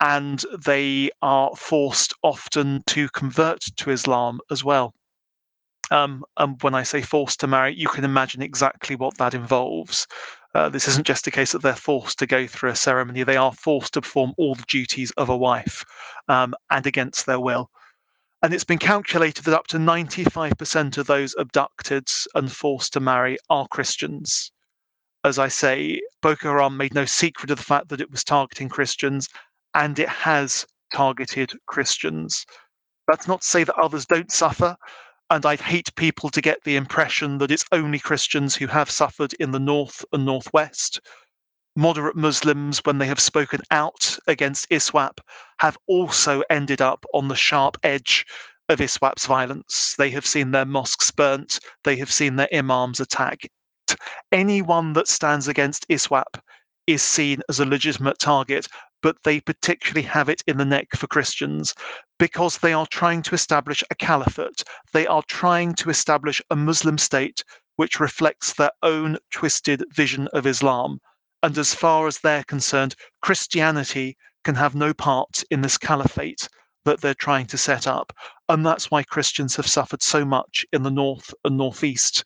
and 0.00 0.42
they 0.64 1.10
are 1.20 1.54
forced 1.54 2.14
often 2.22 2.82
to 2.86 3.10
convert 3.10 3.60
to 3.76 3.90
Islam 3.90 4.40
as 4.50 4.64
well. 4.64 4.94
Um, 5.90 6.24
and 6.36 6.60
when 6.62 6.74
I 6.74 6.82
say 6.82 7.02
forced 7.02 7.40
to 7.40 7.46
marry, 7.46 7.74
you 7.74 7.88
can 7.88 8.04
imagine 8.04 8.42
exactly 8.42 8.96
what 8.96 9.16
that 9.18 9.34
involves. 9.34 10.06
Uh, 10.54 10.68
this 10.68 10.88
isn't 10.88 11.06
just 11.06 11.26
a 11.26 11.30
case 11.30 11.52
that 11.52 11.62
they're 11.62 11.76
forced 11.76 12.18
to 12.18 12.26
go 12.26 12.46
through 12.46 12.70
a 12.70 12.76
ceremony, 12.76 13.22
they 13.22 13.36
are 13.36 13.52
forced 13.52 13.92
to 13.94 14.00
perform 14.00 14.32
all 14.38 14.54
the 14.54 14.64
duties 14.66 15.10
of 15.12 15.28
a 15.28 15.36
wife 15.36 15.84
um, 16.28 16.54
and 16.70 16.86
against 16.86 17.26
their 17.26 17.38
will. 17.38 17.70
And 18.42 18.52
it's 18.52 18.64
been 18.64 18.78
calculated 18.78 19.44
that 19.44 19.54
up 19.54 19.66
to 19.68 19.78
95% 19.78 20.98
of 20.98 21.06
those 21.06 21.34
abducted 21.38 22.08
and 22.34 22.50
forced 22.50 22.92
to 22.92 23.00
marry 23.00 23.38
are 23.50 23.68
Christians. 23.68 24.52
As 25.24 25.38
I 25.38 25.48
say, 25.48 26.00
Boko 26.22 26.50
Haram 26.50 26.76
made 26.76 26.94
no 26.94 27.04
secret 27.04 27.50
of 27.50 27.58
the 27.58 27.64
fact 27.64 27.88
that 27.88 28.00
it 28.00 28.10
was 28.10 28.22
targeting 28.22 28.68
Christians, 28.68 29.28
and 29.74 29.98
it 29.98 30.08
has 30.08 30.64
targeted 30.92 31.52
Christians. 31.66 32.46
That's 33.08 33.26
not 33.26 33.40
to 33.40 33.46
say 33.46 33.64
that 33.64 33.74
others 33.76 34.06
don't 34.06 34.30
suffer, 34.30 34.76
and 35.30 35.44
I'd 35.44 35.60
hate 35.60 35.94
people 35.96 36.30
to 36.30 36.40
get 36.40 36.62
the 36.64 36.76
impression 36.76 37.38
that 37.38 37.50
it's 37.50 37.64
only 37.72 37.98
Christians 37.98 38.54
who 38.54 38.66
have 38.66 38.90
suffered 38.90 39.32
in 39.34 39.50
the 39.50 39.58
north 39.58 40.04
and 40.12 40.24
northwest. 40.24 41.00
Moderate 41.74 42.16
Muslims, 42.16 42.80
when 42.84 42.98
they 42.98 43.06
have 43.06 43.20
spoken 43.20 43.60
out 43.70 44.18
against 44.26 44.70
ISWAP, 44.70 45.18
have 45.58 45.76
also 45.86 46.42
ended 46.48 46.80
up 46.80 47.04
on 47.12 47.28
the 47.28 47.36
sharp 47.36 47.76
edge 47.82 48.24
of 48.68 48.78
ISWAP's 48.80 49.26
violence. 49.26 49.94
They 49.98 50.10
have 50.10 50.26
seen 50.26 50.52
their 50.52 50.64
mosques 50.64 51.10
burnt, 51.10 51.58
they 51.84 51.96
have 51.96 52.10
seen 52.10 52.36
their 52.36 52.48
imams 52.52 53.00
attacked. 53.00 53.48
Anyone 54.32 54.92
that 54.94 55.08
stands 55.08 55.48
against 55.48 55.86
ISWAP 55.88 56.40
is 56.86 57.02
seen 57.02 57.42
as 57.48 57.60
a 57.60 57.66
legitimate 57.66 58.18
target, 58.18 58.68
but 59.06 59.22
they 59.22 59.40
particularly 59.40 60.02
have 60.02 60.28
it 60.28 60.42
in 60.48 60.56
the 60.56 60.64
neck 60.64 60.88
for 60.96 61.06
Christians 61.06 61.72
because 62.18 62.58
they 62.58 62.72
are 62.72 62.88
trying 62.88 63.22
to 63.22 63.36
establish 63.36 63.84
a 63.88 63.94
caliphate. 63.94 64.64
They 64.92 65.06
are 65.06 65.22
trying 65.28 65.76
to 65.76 65.90
establish 65.90 66.42
a 66.50 66.56
Muslim 66.56 66.98
state 66.98 67.44
which 67.76 68.00
reflects 68.00 68.52
their 68.52 68.72
own 68.82 69.18
twisted 69.32 69.84
vision 69.94 70.26
of 70.32 70.44
Islam. 70.44 70.98
And 71.40 71.56
as 71.56 71.72
far 71.72 72.08
as 72.08 72.18
they're 72.18 72.42
concerned, 72.42 72.96
Christianity 73.22 74.16
can 74.42 74.56
have 74.56 74.74
no 74.74 74.92
part 74.92 75.44
in 75.52 75.60
this 75.60 75.78
caliphate 75.78 76.48
that 76.84 77.00
they're 77.00 77.14
trying 77.14 77.46
to 77.46 77.56
set 77.56 77.86
up. 77.86 78.12
And 78.48 78.66
that's 78.66 78.90
why 78.90 79.04
Christians 79.04 79.54
have 79.54 79.68
suffered 79.68 80.02
so 80.02 80.24
much 80.24 80.66
in 80.72 80.82
the 80.82 80.90
north 80.90 81.32
and 81.44 81.56
northeast. 81.56 82.24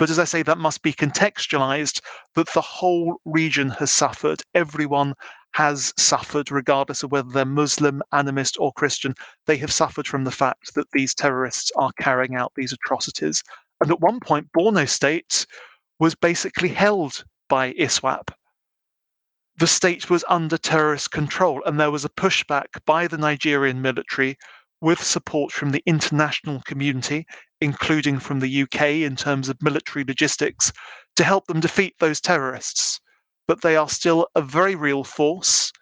But 0.00 0.08
as 0.08 0.18
I 0.18 0.24
say, 0.24 0.42
that 0.42 0.56
must 0.56 0.80
be 0.80 0.94
contextualized 0.94 2.00
that 2.34 2.48
the 2.54 2.62
whole 2.62 3.20
region 3.26 3.68
has 3.68 3.92
suffered. 3.92 4.42
Everyone 4.54 5.12
has 5.52 5.92
suffered, 5.98 6.50
regardless 6.50 7.02
of 7.02 7.12
whether 7.12 7.28
they're 7.28 7.44
Muslim, 7.44 8.02
animist, 8.14 8.58
or 8.58 8.72
Christian. 8.72 9.14
They 9.44 9.58
have 9.58 9.70
suffered 9.70 10.06
from 10.06 10.24
the 10.24 10.30
fact 10.30 10.72
that 10.74 10.90
these 10.92 11.14
terrorists 11.14 11.70
are 11.76 11.92
carrying 12.00 12.34
out 12.34 12.52
these 12.56 12.72
atrocities. 12.72 13.42
And 13.82 13.90
at 13.90 14.00
one 14.00 14.20
point, 14.20 14.50
Borno 14.56 14.88
State 14.88 15.44
was 15.98 16.14
basically 16.14 16.70
held 16.70 17.22
by 17.50 17.74
ISWAP. 17.74 18.30
The 19.58 19.66
state 19.66 20.08
was 20.08 20.24
under 20.30 20.56
terrorist 20.56 21.10
control, 21.10 21.62
and 21.66 21.78
there 21.78 21.90
was 21.90 22.06
a 22.06 22.08
pushback 22.08 22.68
by 22.86 23.06
the 23.06 23.18
Nigerian 23.18 23.82
military 23.82 24.38
with 24.80 25.02
support 25.02 25.52
from 25.52 25.70
the 25.70 25.82
international 25.86 26.60
community, 26.66 27.26
including 27.60 28.18
from 28.18 28.40
the 28.40 28.62
UK 28.62 28.82
in 29.02 29.16
terms 29.16 29.48
of 29.48 29.62
military 29.62 30.04
logistics, 30.04 30.72
to 31.16 31.24
help 31.24 31.46
them 31.46 31.60
defeat 31.60 31.94
those 31.98 32.20
terrorists 32.20 33.00
but 33.50 33.62
they 33.62 33.74
are 33.74 33.88
still 33.88 34.28
a 34.36 34.40
very 34.40 34.76
real 34.76 35.02
force. 35.02 35.72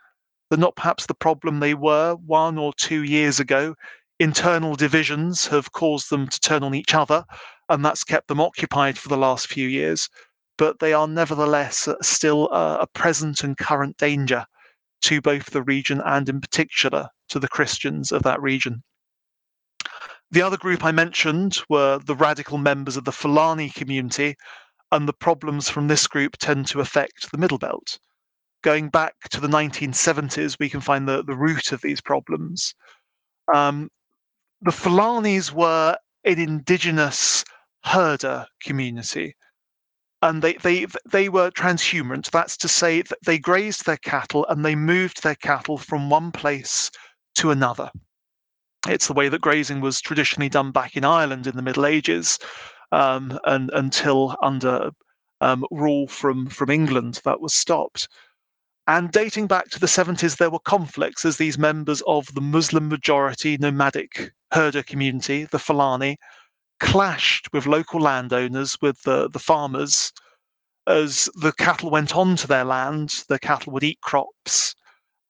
They're 0.49 0.59
not 0.59 0.75
perhaps 0.75 1.05
the 1.05 1.13
problem 1.13 1.61
they 1.61 1.75
were 1.75 2.15
one 2.15 2.57
or 2.57 2.73
two 2.73 3.03
years 3.03 3.41
ago. 3.41 3.75
Internal 4.19 4.75
divisions 4.75 5.47
have 5.49 5.73
caused 5.73 6.09
them 6.09 6.29
to 6.29 6.41
turn 6.41 6.63
on 6.63 6.75
each 6.75 6.95
other, 6.95 7.27
and 7.69 7.85
that's 7.85 8.05
kept 8.05 8.29
them 8.29 8.41
occupied 8.41 8.97
for 8.97 9.11
the 9.11 9.19
last 9.19 9.49
few 9.49 9.69
years. 9.69 10.09
But 10.57 10.79
they 10.79 10.95
are 10.95 11.07
nevertheless 11.07 11.87
uh, 11.87 11.97
still 12.01 12.49
uh, 12.51 12.79
a 12.81 12.87
present 12.87 13.45
and 13.45 13.55
current 13.55 13.99
danger 13.99 14.47
to 15.03 15.21
both 15.21 15.51
the 15.51 15.63
region 15.63 16.01
and, 16.07 16.27
in 16.27 16.41
particular, 16.41 17.11
to 17.29 17.39
the 17.39 17.49
Christians 17.49 18.13
of 18.13 18.23
that 18.23 18.41
region. 18.41 18.83
The 20.31 20.43
other 20.43 20.57
group 20.57 20.85
I 20.85 20.93
mentioned 20.93 21.59
were 21.69 21.99
the 21.99 22.15
radical 22.15 22.59
members 22.59 22.97
of 22.97 23.05
the 23.05 23.13
Fulani 23.13 23.71
community, 23.71 24.37
and 24.93 25.09
the 25.09 25.13
problems 25.15 25.69
from 25.71 25.89
this 25.89 26.07
group 26.07 26.37
tend 26.39 26.67
to 26.69 26.81
affect 26.81 27.31
the 27.31 27.39
Middle 27.39 27.59
Belt. 27.59 27.99
Going 28.63 28.91
back 28.91 29.15
to 29.31 29.41
the 29.41 29.49
1970s, 29.49 30.59
we 30.59 30.69
can 30.69 30.81
find 30.81 31.09
the, 31.09 31.23
the 31.23 31.37
root 31.37 31.73
of 31.73 31.81
these 31.81 32.01
problems. 32.01 32.75
Um, 33.55 33.91
the 34.61 34.73
Fulanis 34.73 35.53
were 35.53 35.97
an 36.25 36.39
indigenous 36.39 37.45
herder 37.85 38.47
community 38.63 39.35
and 40.21 40.43
they, 40.43 40.55
they 40.55 40.87
they 41.11 41.29
were 41.29 41.51
transhumant. 41.51 42.31
That's 42.31 42.57
to 42.59 42.69
say 42.69 43.03
that 43.03 43.19
they 43.25 43.39
grazed 43.39 43.87
their 43.87 43.99
cattle 43.99 44.45
and 44.49 44.65
they 44.65 44.75
moved 44.75 45.23
their 45.23 45.37
cattle 45.37 45.79
from 45.79 46.11
one 46.11 46.33
place 46.33 46.91
to 47.37 47.51
another. 47.51 47.91
It's 48.87 49.07
the 49.07 49.15
way 49.15 49.29
that 49.29 49.41
grazing 49.41 49.81
was 49.81 50.01
traditionally 50.01 50.49
done 50.49 50.71
back 50.71 50.97
in 50.97 51.05
Ireland 51.05 51.47
in 51.47 51.57
the 51.57 51.63
Middle 51.63 51.87
Ages, 51.87 52.39
um, 52.93 53.39
and 53.45 53.71
until 53.75 54.37
under 54.43 54.91
um, 55.41 55.65
rule 55.71 56.07
from 56.09 56.49
from 56.49 56.71
England 56.71 57.21
that 57.25 57.41
was 57.41 57.55
stopped. 57.55 58.09
And 58.87 59.13
dating 59.13 59.49
back 59.49 59.69
to 59.71 59.81
the 59.81 59.87
70s, 59.87 60.39
there 60.39 60.51
were 60.51 60.61
conflicts 60.61 61.25
as 61.25 61.37
these 61.37 61.59
members 61.59 62.03
of 62.07 62.33
the 62.35 62.41
Muslim 62.41 62.89
majority 62.89 63.59
nomadic 63.59 64.33
herder 64.53 64.83
community, 64.83 65.45
the 65.45 65.59
Fulani, 65.59 66.17
clashed 66.81 67.53
with 67.53 67.67
local 67.67 68.01
landowners, 68.01 68.79
with 68.81 69.03
the, 69.03 69.29
the 69.29 69.39
farmers, 69.39 70.11
as 70.87 71.29
the 71.35 71.53
cattle 71.53 71.91
went 71.91 72.17
on 72.17 72.35
to 72.37 72.47
their 72.47 72.65
land, 72.65 73.25
the 73.29 73.39
cattle 73.39 73.75
would 73.75 73.85
eat 73.85 74.01
crops, 74.01 74.75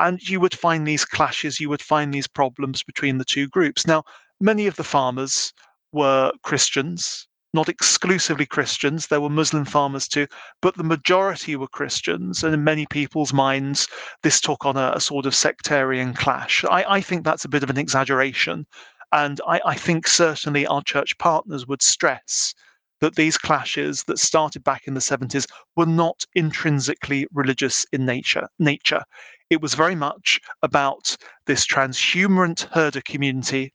and 0.01 0.21
you 0.29 0.41
would 0.41 0.55
find 0.55 0.87
these 0.87 1.05
clashes, 1.05 1.61
you 1.61 1.69
would 1.69 1.83
find 1.83 2.13
these 2.13 2.29
problems 2.29 2.83
between 2.83 3.19
the 3.19 3.25
two 3.25 3.49
groups. 3.49 3.87
Now, 3.87 4.05
many 4.41 4.67
of 4.67 4.77
the 4.77 4.85
farmers 4.85 5.53
were 5.93 6.33
Christians, 6.43 7.27
not 7.55 7.69
exclusively 7.69 8.47
Christians, 8.47 9.07
there 9.07 9.21
were 9.21 9.31
Muslim 9.31 9.65
farmers 9.65 10.07
too, 10.07 10.27
but 10.61 10.77
the 10.77 10.85
majority 10.85 11.57
were 11.57 11.69
Christians, 11.69 12.45
and 12.45 12.53
in 12.55 12.63
many 12.63 12.87
people's 12.87 13.33
minds, 13.33 13.89
this 14.23 14.41
took 14.41 14.67
on 14.67 14.77
a, 14.77 14.93
a 14.95 15.01
sort 15.01 15.27
of 15.27 15.35
sectarian 15.35 16.13
clash. 16.15 16.65
I, 16.65 16.85
I 16.97 17.01
think 17.01 17.25
that's 17.25 17.45
a 17.45 17.49
bit 17.49 17.63
of 17.63 17.71
an 17.71 17.79
exaggeration. 17.79 18.67
And 19.13 19.41
I, 19.49 19.61
I 19.65 19.75
think 19.75 20.07
certainly 20.07 20.67
our 20.67 20.83
church 20.83 21.17
partners 21.19 21.67
would 21.67 21.81
stress 21.81 22.55
that 23.01 23.15
these 23.15 23.39
clashes 23.39 24.05
that 24.05 24.19
started 24.19 24.65
back 24.65 24.87
in 24.87 24.95
the 24.95 25.01
70s 25.01 25.47
were 25.77 25.87
not 25.87 26.25
intrinsically 26.35 27.27
religious 27.33 27.87
in 27.93 28.05
nature. 28.05 28.49
Nature. 28.59 29.03
It 29.51 29.61
was 29.63 29.75
very 29.75 29.95
much 29.95 30.41
about 30.63 31.17
this 31.47 31.67
transhumant 31.67 32.69
herder 32.73 33.01
community 33.01 33.73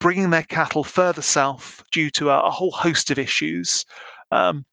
bringing 0.00 0.30
their 0.30 0.42
cattle 0.42 0.82
further 0.82 1.22
south 1.22 1.82
due 1.92 2.10
to 2.10 2.30
a, 2.30 2.40
a 2.40 2.50
whole 2.50 2.72
host 2.72 3.10
of 3.10 3.18
issues, 3.18 3.84
um, 4.32 4.64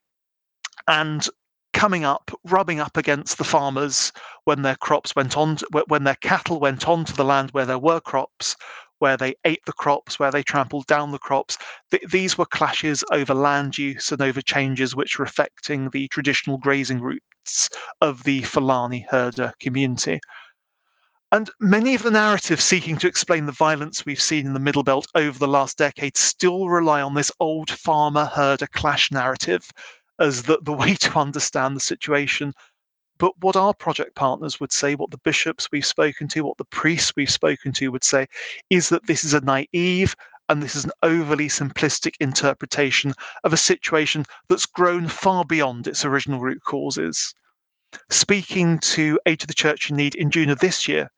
and 0.88 1.30
coming 1.74 2.04
up, 2.04 2.32
rubbing 2.46 2.80
up 2.80 2.98
against 2.98 3.38
the 3.38 3.44
farmers 3.44 4.12
when 4.46 4.64
their 4.64 4.76
crops 4.76 5.16
went 5.16 5.38
on, 5.38 5.58
to, 5.58 5.68
when 5.88 6.04
their 6.04 6.16
cattle 6.16 6.60
went 6.60 6.88
on 6.88 7.06
to 7.06 7.14
the 7.16 7.24
land 7.24 7.52
where 7.52 7.66
there 7.66 7.78
were 7.78 8.00
crops, 8.00 8.56
where 9.00 9.18
they 9.18 9.36
ate 9.46 9.66
the 9.66 9.74
crops, 9.74 10.20
where 10.20 10.32
they 10.32 10.44
trampled 10.44 10.86
down 10.88 11.12
the 11.12 11.18
crops. 11.18 11.58
Th- 11.92 12.04
these 12.10 12.38
were 12.38 12.46
clashes 12.46 13.04
over 13.12 13.34
land 13.34 13.78
use 13.78 14.12
and 14.12 14.22
over 14.22 14.42
changes 14.42 14.96
which 14.96 15.18
were 15.18 15.26
affecting 15.26 15.90
the 15.90 16.08
traditional 16.10 16.58
grazing 16.58 17.02
routes 17.02 17.70
of 18.02 18.24
the 18.24 18.44
Fulani 18.44 19.06
herder 19.10 19.54
community. 19.60 20.20
And 21.32 21.50
many 21.60 21.94
of 21.94 22.02
the 22.02 22.12
narratives 22.12 22.64
seeking 22.64 22.98
to 22.98 23.08
explain 23.08 23.46
the 23.46 23.52
violence 23.52 24.04
we've 24.04 24.22
seen 24.22 24.48
in 24.48 24.54
the 24.54 24.60
Middle 24.60 24.84
Belt 24.84 25.06
over 25.14 25.38
the 25.38 25.48
last 25.48 25.78
decade 25.78 26.18
still 26.18 26.70
rely 26.70 27.02
on 27.02 27.14
this 27.14 27.32
old 27.40 27.70
farmer 27.70 28.26
herder 28.26 28.68
clash 28.68 29.12
narrative 29.12 29.70
as 30.20 30.44
the, 30.44 30.60
the 30.64 30.74
way 30.74 30.96
to 30.96 31.20
understand 31.20 31.76
the 31.76 31.82
situation 31.82 32.54
but 33.20 33.34
what 33.42 33.56
our 33.56 33.74
project 33.74 34.16
partners 34.16 34.60
would 34.60 34.72
say, 34.72 34.96
what 34.96 35.12
the 35.12 35.20
bishops 35.20 35.68
we've 35.72 35.86
spoken 35.86 36.28
to, 36.30 36.42
what 36.42 36.58
the 36.58 36.66
priests 36.66 37.14
we've 37.16 37.30
spoken 37.30 37.72
to 37.74 37.90
would 37.90 38.04
say, 38.04 38.26
is 38.70 38.90
that 38.90 39.06
this 39.06 39.24
is 39.24 39.34
a 39.34 39.42
naive 39.42 40.16
and 40.48 40.64
this 40.64 40.76
is 40.76 40.86
an 40.86 40.92
overly 41.04 41.48
simplistic 41.48 42.16
interpretation 42.20 43.14
of 43.44 43.54
a 43.54 43.58
situation 43.58 44.26
that's 44.48 44.66
grown 44.66 45.08
far 45.08 45.46
beyond 45.46 45.86
its 45.86 46.04
original 46.04 46.40
root 46.40 46.64
causes. 46.66 47.34
Speaking 48.10 48.80
to 48.80 49.20
Aid 49.26 49.42
to 49.42 49.48
the 49.48 49.54
Church 49.54 49.90
in 49.90 49.98
Need 49.98 50.16
in 50.16 50.32
June 50.32 50.50
of 50.50 50.60
this 50.60 50.88
year, 50.88 51.12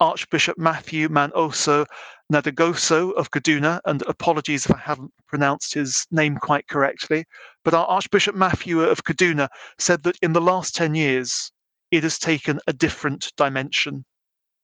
Archbishop 0.00 0.58
Matthew 0.58 1.08
Manoso 1.08 1.86
Nadagoso 2.32 3.12
of 3.12 3.30
Kaduna, 3.30 3.78
and 3.84 4.02
apologies 4.08 4.64
if 4.64 4.74
I 4.74 4.78
haven't 4.78 5.12
pronounced 5.28 5.74
his 5.74 6.06
name 6.10 6.38
quite 6.38 6.66
correctly, 6.66 7.26
but 7.62 7.74
our 7.74 7.84
Archbishop 7.84 8.34
Matthew 8.34 8.80
of 8.80 9.04
Kaduna 9.04 9.48
said 9.78 10.02
that 10.04 10.16
in 10.22 10.32
the 10.32 10.40
last 10.40 10.74
10 10.74 10.94
years, 10.94 11.52
it 11.90 12.04
has 12.04 12.18
taken 12.18 12.58
a 12.66 12.72
different 12.72 13.30
dimension. 13.36 14.06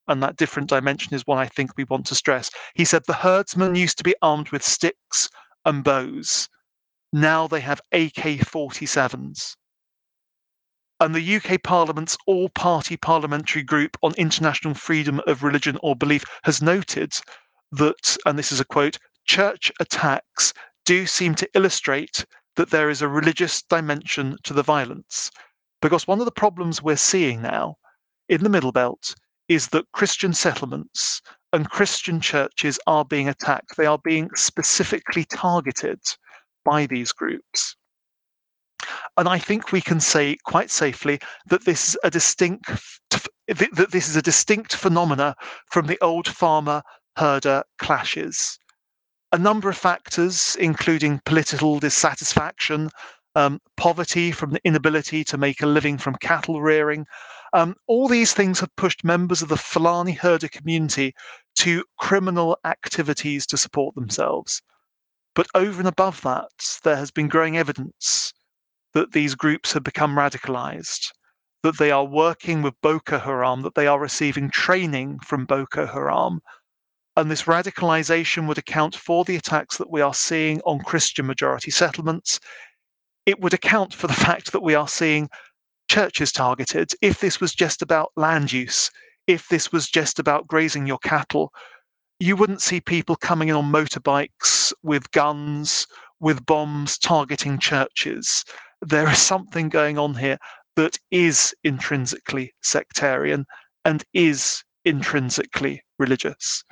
And 0.07 0.23
that 0.23 0.37
different 0.37 0.71
dimension 0.71 1.13
is 1.13 1.27
one 1.27 1.37
I 1.37 1.47
think 1.47 1.77
we 1.77 1.85
want 1.85 2.07
to 2.07 2.15
stress. 2.15 2.51
He 2.75 2.87
said 2.87 3.03
the 3.07 3.13
herdsmen 3.13 3.75
used 3.75 3.99
to 3.99 4.05
be 4.05 4.15
armed 4.23 4.49
with 4.49 4.65
sticks 4.65 5.29
and 5.67 5.85
bows. 5.85 6.49
Now 7.13 7.47
they 7.49 7.61
have 7.61 7.83
AK 7.93 8.41
47s 8.49 9.57
and 11.01 11.15
the 11.15 11.37
UK 11.37 11.63
Parliament's 11.63 12.17
all 12.27 12.49
party 12.49 12.97
parliamentary 12.97 13.63
group 13.63 13.97
on 14.03 14.13
international 14.15 14.75
freedom 14.75 15.21
of 15.27 15.45
religion 15.45 15.79
or 15.83 15.95
belief 15.95 16.25
has 16.43 16.61
noted 16.61 17.13
that, 17.73 18.17
and 18.27 18.39
this 18.39 18.53
is 18.53 18.61
a 18.61 18.65
quote, 18.65 18.99
church 19.27 19.71
attacks 19.81 20.53
do 20.85 21.07
seem 21.07 21.35
to 21.37 21.49
illustrate 21.55 22.25
that 22.57 22.71
there 22.71 22.91
is 22.91 23.03
a 23.03 23.09
religious 23.09 23.63
dimension 23.63 24.37
to 24.45 24.53
the 24.53 24.63
violence. 24.63 25.31
Because 25.81 26.07
one 26.07 26.19
of 26.19 26.25
the 26.25 26.33
problems 26.33 26.83
we're 26.83 26.97
seeing 26.97 27.43
now 27.43 27.77
in 28.29 28.43
the 28.43 28.49
Middle 28.49 28.73
Belt 28.73 29.15
is 29.49 29.69
that 29.69 29.91
Christian 29.93 30.33
settlements 30.33 31.23
and 31.53 31.71
Christian 31.71 32.21
churches 32.21 32.79
are 32.87 33.05
being 33.05 33.29
attacked. 33.29 33.77
They 33.77 33.87
are 33.87 33.99
being 34.03 34.29
specifically 34.35 35.25
targeted 35.25 36.01
by 36.65 36.87
these 36.87 37.13
groups. 37.13 37.77
And 39.17 39.29
I 39.29 39.39
think 39.39 39.73
we 39.73 39.81
can 39.81 40.01
say 40.01 40.37
quite 40.45 40.71
safely 40.71 41.19
that 41.47 41.65
this 41.65 41.89
is 41.89 41.99
a 42.05 42.11
distinct 42.11 42.71
that 43.49 43.91
this 43.91 44.09
is 44.09 44.17
a 44.17 44.23
distinct 44.23 44.75
phenomena 44.75 45.35
from 45.71 45.87
the 45.87 45.99
old 46.03 46.29
farmer 46.29 46.83
herder 47.19 47.65
clashes. 47.79 48.59
A 49.33 49.39
number 49.39 49.69
of 49.69 49.77
factors, 49.77 50.57
including 50.59 51.21
political 51.27 51.79
dissatisfaction, 51.79 52.91
um, 53.35 53.61
poverty 53.77 54.33
from 54.33 54.51
the 54.51 54.61
inability 54.65 55.25
to 55.25 55.37
make 55.37 55.61
a 55.61 55.67
living 55.67 55.99
from 55.99 56.15
cattle 56.17 56.63
rearing, 56.63 57.07
um, 57.53 57.75
all 57.87 58.09
these 58.09 58.33
things 58.33 58.61
have 58.61 58.75
pushed 58.77 59.05
members 59.05 59.43
of 59.43 59.49
the 59.49 59.57
Fulani 59.57 60.13
herder 60.13 60.49
community 60.49 61.15
to 61.57 61.85
criminal 61.99 62.57
activities 62.65 63.47
to 63.47 63.57
support 63.57 63.95
themselves. 63.95 64.63
But 65.35 65.49
over 65.55 65.79
and 65.81 65.89
above 65.89 66.21
that, 66.23 66.79
there 66.85 66.97
has 66.97 67.11
been 67.11 67.29
growing 67.29 67.57
evidence 67.57 68.33
that 68.93 69.13
these 69.13 69.35
groups 69.35 69.73
have 69.73 69.83
become 69.83 70.17
radicalized, 70.17 71.13
that 71.63 71.79
they 71.79 71.91
are 71.91 72.05
working 72.05 72.63
with 72.63 72.81
Boko 72.81 73.19
Haram, 73.19 73.63
that 73.63 73.75
they 73.75 73.87
are 73.87 74.01
receiving 74.01 74.51
training 74.51 75.19
from 75.21 75.47
Boko 75.47 75.87
Haram. 75.87 76.41
And 77.19 77.31
this 77.31 77.43
radicalization 77.43 78.47
would 78.47 78.57
account 78.57 78.97
for 78.97 79.25
the 79.25 79.37
attacks 79.37 79.77
that 79.77 79.91
we 79.91 80.01
are 80.01 80.15
seeing 80.15 80.63
on 80.63 80.79
Christian 80.79 81.27
majority 81.27 81.71
settlements. 81.71 82.41
It 83.27 83.39
would 83.41 83.53
account 83.53 83.93
for 83.93 84.07
the 84.07 84.15
fact 84.27 84.53
that 84.53 84.63
we 84.63 84.75
are 84.75 84.89
seeing 84.89 85.29
churches 85.91 86.33
targeted. 86.33 86.93
If 87.03 87.21
this 87.21 87.41
was 87.41 87.55
just 87.55 87.83
about 87.83 88.13
land 88.17 88.53
use, 88.53 88.91
if 89.27 89.49
this 89.49 89.71
was 89.71 89.91
just 89.91 90.19
about 90.19 90.47
grazing 90.47 90.87
your 90.87 90.99
cattle, 90.99 91.53
you 92.19 92.37
wouldn't 92.37 92.63
see 92.63 92.81
people 92.81 93.17
coming 93.17 93.49
in 93.49 93.57
on 93.57 93.71
motorbikes 93.71 94.73
with 94.83 95.11
guns, 95.11 95.87
with 96.21 96.47
bombs 96.47 96.97
targeting 96.97 97.59
churches 97.59 98.45
there 98.81 99.11
is 99.11 99.19
something 99.19 99.69
going 99.69 99.99
on 99.99 100.15
here 100.15 100.39
that 100.77 100.99
is 101.11 101.55
intrinsically 101.65 102.55
sectarian 102.63 103.45
and 103.85 104.05
is 104.13 104.63
intrinsically 104.85 105.83
religious. 105.99 106.63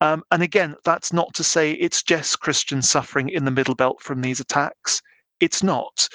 Um, 0.00 0.22
and 0.30 0.42
again, 0.42 0.76
that's 0.84 1.12
not 1.12 1.34
to 1.34 1.44
say 1.44 1.72
it's 1.72 2.02
just 2.02 2.40
Christians 2.40 2.88
suffering 2.88 3.28
in 3.28 3.44
the 3.44 3.50
Middle 3.50 3.74
Belt 3.74 4.02
from 4.02 4.22
these 4.22 4.40
attacks. 4.40 5.02
It's 5.40 5.62
not. 5.62 6.08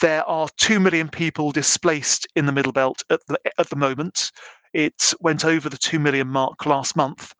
There 0.00 0.24
are 0.28 0.48
2 0.58 0.80
million 0.80 1.08
people 1.08 1.52
displaced 1.52 2.26
in 2.36 2.46
the 2.46 2.52
Middle 2.52 2.72
Belt 2.72 3.02
at 3.10 3.20
the, 3.28 3.38
at 3.58 3.68
the 3.68 3.76
moment. 3.76 4.30
It 4.72 5.14
went 5.20 5.44
over 5.44 5.68
the 5.68 5.78
2 5.78 5.98
million 5.98 6.28
mark 6.28 6.66
last 6.66 6.96
month. 6.96 7.32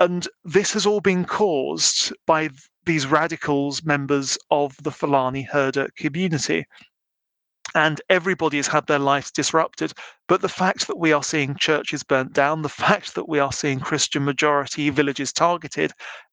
And 0.00 0.28
this 0.44 0.72
has 0.72 0.84
all 0.86 1.00
been 1.00 1.24
caused 1.24 2.12
by 2.26 2.50
these 2.84 3.06
radicals, 3.06 3.82
members 3.84 4.38
of 4.50 4.76
the 4.82 4.90
Fulani 4.90 5.42
herder 5.42 5.88
community. 5.96 6.66
And 7.76 8.00
everybody 8.08 8.56
has 8.56 8.66
had 8.66 8.86
their 8.86 8.98
lives 8.98 9.30
disrupted. 9.30 9.92
But 10.28 10.40
the 10.40 10.48
fact 10.48 10.86
that 10.86 10.98
we 10.98 11.12
are 11.12 11.22
seeing 11.22 11.56
churches 11.56 12.02
burnt 12.02 12.32
down, 12.32 12.62
the 12.62 12.70
fact 12.70 13.14
that 13.14 13.28
we 13.28 13.38
are 13.38 13.52
seeing 13.52 13.80
Christian 13.80 14.24
majority 14.24 14.88
villages 14.88 15.30
targeted, 15.30 15.92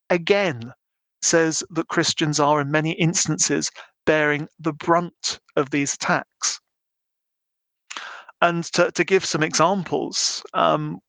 again, 0.10 0.74
says 1.22 1.62
that 1.72 1.90
Christians 1.90 2.40
are, 2.40 2.62
in 2.62 2.72
many 2.72 2.94
instances, 2.94 3.70
bearing 4.06 4.48
the 4.58 4.72
brunt 4.72 5.40
of 5.58 5.70
these 5.70 5.96
attacks. 5.96 6.62
And 8.42 8.64
to, 8.72 8.92
to 8.92 9.04
give 9.04 9.26
some 9.26 9.44
examples, 9.44 10.44
um, 10.54 11.00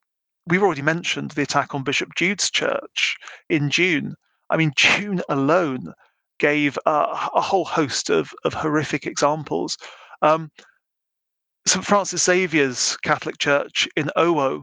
we've 0.48 0.64
already 0.64 0.82
mentioned 0.82 1.30
the 1.30 1.42
attack 1.42 1.76
on 1.76 1.84
Bishop 1.84 2.14
Jude's 2.16 2.50
church 2.50 3.16
in 3.48 3.70
June. 3.70 4.16
I 4.50 4.56
mean, 4.56 4.72
June 4.76 5.22
alone 5.28 5.92
gave 6.40 6.76
a, 6.86 6.90
a 7.34 7.40
whole 7.40 7.64
host 7.64 8.10
of, 8.10 8.34
of 8.44 8.52
horrific 8.52 9.06
examples. 9.06 9.78
Um, 10.24 10.50
St. 11.66 11.84
Francis 11.84 12.24
Xavier's 12.24 12.96
Catholic 13.02 13.36
Church 13.36 13.86
in 13.94 14.10
Owo, 14.16 14.62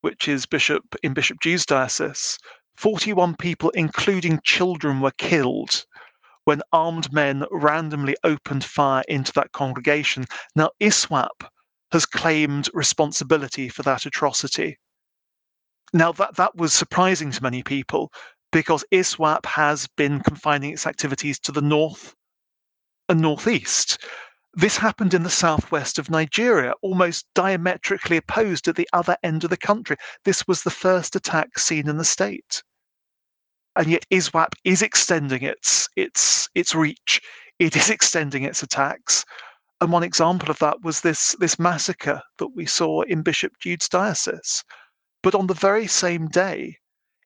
which 0.00 0.26
is 0.26 0.44
Bishop 0.44 0.82
in 1.04 1.14
Bishop 1.14 1.38
Jude's 1.40 1.64
diocese, 1.64 2.36
41 2.78 3.36
people, 3.36 3.70
including 3.70 4.40
children, 4.42 5.00
were 5.00 5.12
killed 5.18 5.84
when 6.46 6.62
armed 6.72 7.12
men 7.12 7.44
randomly 7.52 8.16
opened 8.24 8.64
fire 8.64 9.04
into 9.06 9.30
that 9.34 9.52
congregation. 9.52 10.26
Now, 10.56 10.70
ISWAP 10.80 11.48
has 11.92 12.04
claimed 12.04 12.68
responsibility 12.74 13.68
for 13.68 13.84
that 13.84 14.04
atrocity. 14.04 14.80
Now, 15.92 16.10
that, 16.10 16.34
that 16.34 16.56
was 16.56 16.72
surprising 16.72 17.30
to 17.30 17.42
many 17.44 17.62
people 17.62 18.10
because 18.50 18.84
ISWAP 18.90 19.46
has 19.46 19.86
been 19.96 20.18
confining 20.22 20.72
its 20.72 20.88
activities 20.88 21.38
to 21.40 21.52
the 21.52 21.62
north 21.62 22.16
and 23.08 23.20
northeast. 23.20 23.98
This 24.54 24.76
happened 24.76 25.14
in 25.14 25.22
the 25.22 25.30
southwest 25.30 25.98
of 25.98 26.10
Nigeria, 26.10 26.74
almost 26.82 27.26
diametrically 27.34 28.18
opposed 28.18 28.68
at 28.68 28.76
the 28.76 28.88
other 28.92 29.16
end 29.22 29.44
of 29.44 29.50
the 29.50 29.56
country. 29.56 29.96
This 30.24 30.46
was 30.46 30.62
the 30.62 30.70
first 30.70 31.16
attack 31.16 31.58
seen 31.58 31.88
in 31.88 31.96
the 31.96 32.04
state. 32.04 32.62
And 33.76 33.86
yet 33.86 34.04
ISWAP 34.10 34.52
is 34.64 34.82
extending 34.82 35.42
its 35.42 35.88
its 35.96 36.50
its 36.54 36.74
reach. 36.74 37.22
It 37.58 37.76
is 37.76 37.88
extending 37.96 38.42
its 38.42 38.62
attacks. 38.62 39.24
And 39.80 39.90
one 39.90 40.02
example 40.02 40.50
of 40.50 40.58
that 40.58 40.82
was 40.82 41.00
this, 41.00 41.34
this 41.40 41.58
massacre 41.58 42.22
that 42.38 42.54
we 42.54 42.66
saw 42.66 43.02
in 43.02 43.22
Bishop 43.22 43.52
Jude's 43.58 43.88
diocese. 43.88 44.62
But 45.22 45.34
on 45.34 45.46
the 45.46 45.54
very 45.54 45.86
same 45.86 46.28
day, 46.28 46.76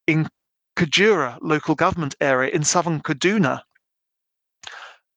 in 0.07 0.29
Kajuru 0.77 1.39
local 1.43 1.75
government 1.75 2.15
area 2.21 2.51
in 2.51 2.63
southern 2.63 3.01
Kaduna, 3.01 3.63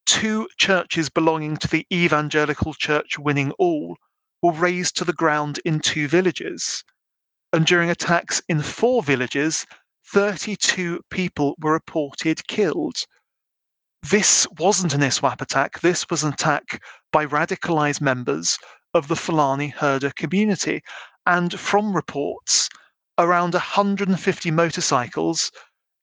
two 0.09 0.49
churches 0.57 1.09
belonging 1.09 1.57
to 1.57 1.67
the 1.67 1.85
evangelical 1.93 2.73
church 2.73 3.19
Winning 3.19 3.51
All 3.59 3.95
were 4.41 4.51
razed 4.51 4.97
to 4.97 5.05
the 5.05 5.13
ground 5.13 5.59
in 5.63 5.79
two 5.79 6.07
villages. 6.07 6.83
And 7.53 7.65
during 7.65 7.89
attacks 7.89 8.41
in 8.49 8.61
four 8.61 9.03
villages, 9.03 9.65
32 10.07 11.01
people 11.09 11.55
were 11.59 11.73
reported 11.73 12.47
killed 12.47 13.05
this 14.09 14.47
wasn't 14.57 14.93
an 14.93 15.01
ISWAP 15.01 15.41
attack. 15.41 15.81
This 15.81 16.09
was 16.09 16.23
an 16.23 16.31
attack 16.31 16.81
by 17.11 17.25
radicalized 17.25 17.99
members 17.99 18.57
of 18.93 19.09
the 19.09 19.15
Fulani 19.17 19.67
herder 19.67 20.11
community. 20.11 20.81
And 21.25 21.59
from 21.59 21.93
reports, 21.93 22.69
around 23.17 23.55
150 23.55 24.51
motorcycles, 24.51 25.51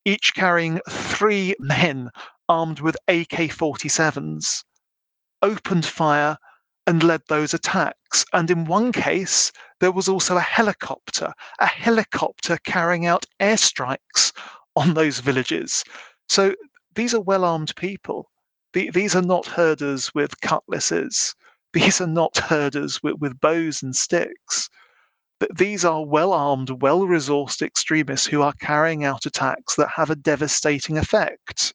each 0.06 0.34
carrying 0.34 0.80
three 0.88 1.52
men 1.58 2.08
armed 2.48 2.78
with 2.78 2.96
AK 3.08 3.50
47s, 3.50 4.62
opened 5.42 5.84
fire 5.84 6.38
and 6.86 7.02
led 7.02 7.22
those 7.26 7.52
attacks. 7.52 8.24
And 8.32 8.48
in 8.48 8.66
one 8.66 8.92
case, 8.92 9.50
there 9.80 9.90
was 9.90 10.08
also 10.08 10.36
a 10.36 10.40
helicopter, 10.40 11.32
a 11.58 11.66
helicopter 11.66 12.56
carrying 12.64 13.04
out 13.04 13.26
airstrikes 13.40 14.32
on 14.76 14.94
those 14.94 15.18
villages. 15.18 15.82
So 16.28 16.54
these 16.94 17.12
are 17.12 17.20
well 17.20 17.44
armed 17.44 17.74
people. 17.74 18.30
The, 18.74 18.90
these 18.90 19.16
are 19.16 19.22
not 19.22 19.46
herders 19.46 20.14
with 20.14 20.40
cutlasses. 20.40 21.34
These 21.72 22.00
are 22.00 22.06
not 22.06 22.36
herders 22.36 23.02
with, 23.02 23.16
with 23.18 23.40
bows 23.40 23.82
and 23.82 23.94
sticks. 23.94 24.70
These 25.54 25.84
are 25.84 26.04
well 26.04 26.32
armed, 26.32 26.82
well 26.82 27.00
resourced 27.00 27.60
extremists 27.60 28.26
who 28.26 28.40
are 28.40 28.54
carrying 28.54 29.04
out 29.04 29.26
attacks 29.26 29.76
that 29.76 29.90
have 29.94 30.08
a 30.08 30.16
devastating 30.16 30.96
effect. 30.96 31.74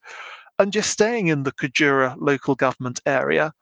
And 0.57 0.73
just 0.73 0.89
staying 0.89 1.27
in 1.27 1.43
the 1.43 1.51
Kajuru 1.51 2.15
local 2.19 2.55
government 2.55 3.01
area, 3.05 3.53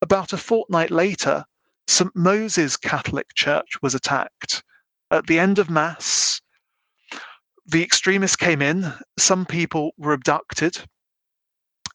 about 0.00 0.32
a 0.32 0.38
fortnight 0.38 0.90
later, 0.90 1.44
St. 1.86 2.14
Moses 2.16 2.76
Catholic 2.76 3.34
Church 3.34 3.76
was 3.82 3.94
attacked. 3.94 4.62
At 5.10 5.26
the 5.26 5.38
end 5.38 5.58
of 5.58 5.68
Mass, 5.68 6.40
the 7.66 7.82
extremists 7.82 8.36
came 8.36 8.62
in, 8.62 8.92
some 9.18 9.44
people 9.44 9.92
were 9.98 10.14
abducted, 10.14 10.78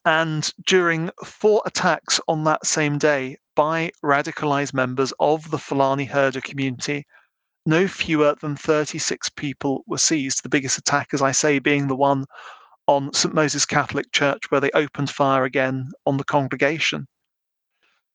and 0.04 0.52
during 0.66 1.10
four 1.24 1.62
attacks 1.66 2.20
on 2.28 2.44
that 2.44 2.64
same 2.64 2.98
day 2.98 3.36
by 3.56 3.90
radicalized 4.04 4.72
members 4.72 5.12
of 5.18 5.50
the 5.50 5.58
Fulani 5.58 6.04
herder 6.04 6.40
community, 6.40 7.04
no 7.68 7.86
fewer 7.86 8.34
than 8.40 8.56
36 8.56 9.28
people 9.30 9.84
were 9.86 9.98
seized. 9.98 10.42
The 10.42 10.48
biggest 10.48 10.78
attack, 10.78 11.08
as 11.12 11.22
I 11.22 11.32
say, 11.32 11.58
being 11.60 11.86
the 11.86 11.94
one 11.96 12.24
on 12.86 13.12
St. 13.12 13.34
Moses 13.34 13.64
Catholic 13.66 14.10
Church, 14.12 14.50
where 14.50 14.60
they 14.60 14.70
opened 14.72 15.10
fire 15.10 15.44
again 15.44 15.90
on 16.06 16.16
the 16.16 16.24
congregation. 16.24 17.06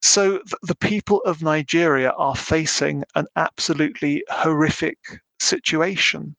So 0.01 0.41
the 0.63 0.75
people 0.75 1.21
of 1.21 1.41
Nigeria 1.41 2.09
are 2.17 2.35
facing 2.35 3.03
an 3.15 3.27
absolutely 3.37 4.23
horrific 4.29 4.97
situation. 5.39 6.35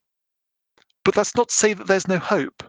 But 1.05 1.14
that's 1.14 1.35
not 1.35 1.48
to 1.48 1.55
say 1.55 1.72
that 1.72 1.87
there's 1.87 2.09
no 2.09 2.18
hope 2.18 2.62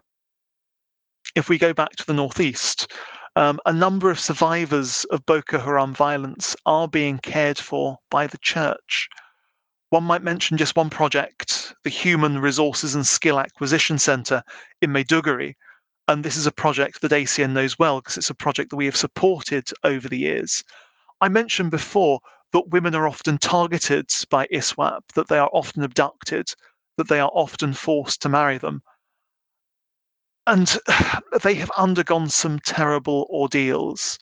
if 1.35 1.49
we 1.49 1.57
go 1.57 1.73
back 1.73 1.91
to 1.97 2.05
the 2.05 2.13
northeast, 2.13 2.91
um, 3.35 3.59
a 3.65 3.73
number 3.73 4.09
of 4.09 4.19
survivors 4.19 5.03
of 5.05 5.25
Boko 5.25 5.59
Haram 5.59 5.93
violence 5.93 6.55
are 6.65 6.87
being 6.87 7.17
cared 7.19 7.57
for 7.57 7.97
by 8.09 8.25
the 8.27 8.37
church. 8.37 9.09
One 9.95 10.03
might 10.03 10.23
mention 10.23 10.57
just 10.57 10.75
one 10.75 10.89
project, 10.89 11.73
the 11.85 11.89
Human 11.89 12.39
Resources 12.39 12.95
and 12.95 13.07
Skill 13.07 13.39
Acquisition 13.39 13.97
Centre 13.97 14.43
in 14.81 14.91
Maiduguri. 14.91 15.55
And 16.09 16.21
this 16.21 16.35
is 16.35 16.45
a 16.45 16.51
project 16.51 16.99
that 16.99 17.13
ACN 17.13 17.53
knows 17.53 17.79
well 17.79 18.01
because 18.01 18.17
it's 18.17 18.29
a 18.29 18.35
project 18.35 18.71
that 18.71 18.75
we 18.75 18.87
have 18.87 18.97
supported 18.97 19.69
over 19.85 20.09
the 20.09 20.17
years. 20.17 20.65
I 21.21 21.29
mentioned 21.29 21.71
before 21.71 22.19
that 22.51 22.67
women 22.67 22.93
are 22.93 23.07
often 23.07 23.37
targeted 23.37 24.11
by 24.29 24.47
ISWAP, 24.47 24.99
that 25.13 25.29
they 25.29 25.37
are 25.37 25.49
often 25.53 25.81
abducted, 25.81 26.49
that 26.97 27.07
they 27.07 27.21
are 27.21 27.31
often 27.33 27.73
forced 27.73 28.21
to 28.23 28.27
marry 28.27 28.57
them 28.57 28.81
and 30.47 30.77
they 31.41 31.55
have 31.55 31.71
undergone 31.77 32.29
some 32.29 32.59
terrible 32.59 33.27
ordeals. 33.29 34.19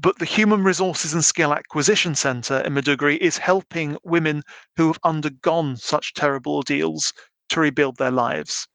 But 0.00 0.20
the 0.20 0.24
Human 0.24 0.62
Resources 0.62 1.12
and 1.12 1.24
Skill 1.24 1.52
Acquisition 1.52 2.14
Centre 2.14 2.60
in 2.60 2.74
Maiduguri 2.74 3.18
is 3.18 3.38
helping 3.38 3.98
women 4.04 4.44
who 4.76 4.86
have 4.86 5.00
undergone 5.02 5.76
such 5.76 6.14
terrible 6.14 6.54
ordeals 6.54 7.12
to 7.48 7.58
rebuild 7.60 7.96
their 7.96 8.12
lives. 8.12 8.68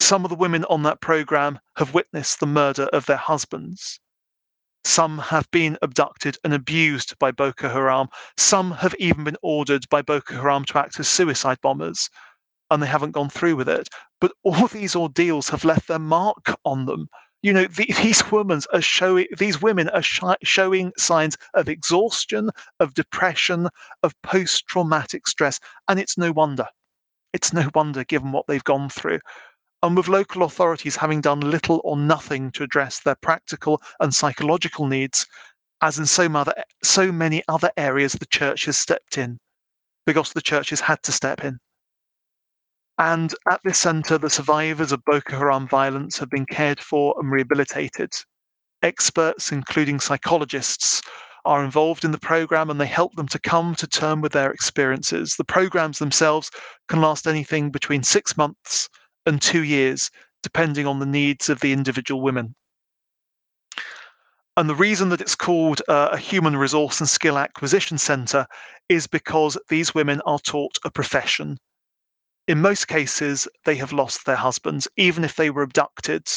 Some 0.00 0.24
of 0.24 0.30
the 0.30 0.36
women 0.36 0.64
on 0.64 0.82
that 0.84 1.02
programme 1.02 1.58
have 1.76 1.92
witnessed 1.92 2.40
the 2.40 2.46
murder 2.46 2.84
of 2.84 3.04
their 3.04 3.18
husbands. 3.18 4.00
Some 4.84 5.18
have 5.18 5.50
been 5.50 5.76
abducted 5.82 6.38
and 6.42 6.54
abused 6.54 7.18
by 7.18 7.32
Boko 7.32 7.68
Haram. 7.68 8.08
Some 8.38 8.70
have 8.70 8.94
even 8.98 9.24
been 9.24 9.36
ordered 9.42 9.86
by 9.90 10.00
Boko 10.00 10.36
Haram 10.36 10.64
to 10.66 10.78
act 10.78 10.98
as 10.98 11.06
suicide 11.06 11.58
bombers 11.60 12.08
and 12.70 12.82
they 12.82 12.86
haven't 12.86 13.12
gone 13.12 13.28
through 13.28 13.56
with 13.56 13.68
it. 13.68 13.88
But 14.20 14.32
all 14.42 14.66
these 14.68 14.96
ordeals 14.96 15.50
have 15.50 15.64
left 15.64 15.88
their 15.88 15.98
mark 15.98 16.54
on 16.64 16.86
them. 16.86 17.08
You 17.46 17.52
know, 17.52 17.66
the, 17.66 17.86
these 18.02 18.28
women 18.32 18.60
are 18.72 18.80
showing 18.80 19.28
these 19.38 19.62
women 19.62 19.88
are 19.90 20.02
showing 20.02 20.92
signs 20.98 21.36
of 21.54 21.68
exhaustion, 21.68 22.50
of 22.80 22.94
depression, 22.94 23.68
of 24.02 24.20
post-traumatic 24.22 25.28
stress, 25.28 25.60
and 25.86 26.00
it's 26.00 26.18
no 26.18 26.32
wonder. 26.32 26.66
It's 27.32 27.52
no 27.52 27.70
wonder 27.72 28.02
given 28.02 28.32
what 28.32 28.48
they've 28.48 28.64
gone 28.64 28.88
through. 28.88 29.20
And 29.84 29.96
with 29.96 30.08
local 30.08 30.42
authorities 30.42 30.96
having 30.96 31.20
done 31.20 31.38
little 31.38 31.80
or 31.84 31.96
nothing 31.96 32.50
to 32.50 32.64
address 32.64 32.98
their 32.98 33.14
practical 33.14 33.80
and 34.00 34.12
psychological 34.12 34.88
needs, 34.88 35.24
as 35.82 36.00
in 36.00 36.06
so, 36.06 36.28
mother, 36.28 36.52
so 36.82 37.12
many 37.12 37.44
other 37.46 37.70
areas, 37.76 38.14
the 38.14 38.26
church 38.26 38.64
has 38.64 38.76
stepped 38.76 39.18
in 39.18 39.38
because 40.04 40.32
the 40.32 40.42
church 40.42 40.70
has 40.70 40.80
had 40.80 41.00
to 41.04 41.12
step 41.12 41.44
in. 41.44 41.60
And 42.98 43.34
at 43.50 43.60
this 43.62 43.78
centre, 43.78 44.16
the 44.16 44.30
survivors 44.30 44.90
of 44.90 45.04
Boko 45.04 45.36
Haram 45.36 45.68
violence 45.68 46.16
have 46.18 46.30
been 46.30 46.46
cared 46.46 46.80
for 46.80 47.14
and 47.18 47.30
rehabilitated. 47.30 48.10
Experts, 48.82 49.52
including 49.52 50.00
psychologists, 50.00 51.02
are 51.44 51.62
involved 51.62 52.06
in 52.06 52.10
the 52.10 52.18
program 52.18 52.70
and 52.70 52.80
they 52.80 52.86
help 52.86 53.14
them 53.14 53.28
to 53.28 53.38
come 53.38 53.74
to 53.74 53.86
term 53.86 54.22
with 54.22 54.32
their 54.32 54.50
experiences. 54.50 55.36
The 55.36 55.44
programs 55.44 55.98
themselves 55.98 56.50
can 56.88 57.02
last 57.02 57.26
anything 57.26 57.70
between 57.70 58.02
six 58.02 58.36
months 58.36 58.88
and 59.26 59.42
two 59.42 59.62
years, 59.62 60.10
depending 60.42 60.86
on 60.86 60.98
the 60.98 61.06
needs 61.06 61.50
of 61.50 61.60
the 61.60 61.72
individual 61.72 62.22
women. 62.22 62.54
And 64.56 64.70
the 64.70 64.74
reason 64.74 65.10
that 65.10 65.20
it's 65.20 65.34
called 65.34 65.82
uh, 65.86 66.08
a 66.12 66.16
human 66.16 66.56
resource 66.56 66.98
and 67.00 67.08
skill 67.08 67.36
acquisition 67.36 67.98
centre 67.98 68.46
is 68.88 69.06
because 69.06 69.58
these 69.68 69.94
women 69.94 70.22
are 70.24 70.38
taught 70.38 70.78
a 70.82 70.90
profession 70.90 71.58
in 72.48 72.60
most 72.60 72.88
cases, 72.88 73.48
they 73.64 73.76
have 73.76 73.92
lost 73.92 74.26
their 74.26 74.36
husbands, 74.36 74.88
even 74.96 75.24
if 75.24 75.36
they 75.36 75.50
were 75.50 75.62
abducted 75.62 76.28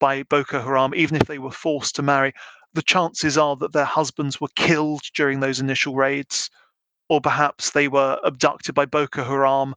by 0.00 0.22
Boko 0.24 0.60
Haram, 0.62 0.94
even 0.94 1.16
if 1.16 1.26
they 1.26 1.38
were 1.38 1.50
forced 1.52 1.96
to 1.96 2.02
marry, 2.02 2.32
the 2.74 2.82
chances 2.82 3.38
are 3.38 3.56
that 3.56 3.72
their 3.72 3.84
husbands 3.84 4.40
were 4.40 4.48
killed 4.56 5.02
during 5.14 5.40
those 5.40 5.60
initial 5.60 5.94
raids, 5.94 6.50
or 7.08 7.20
perhaps 7.20 7.70
they 7.70 7.88
were 7.88 8.18
abducted 8.24 8.74
by 8.74 8.86
Boko 8.86 9.24
Haram, 9.24 9.74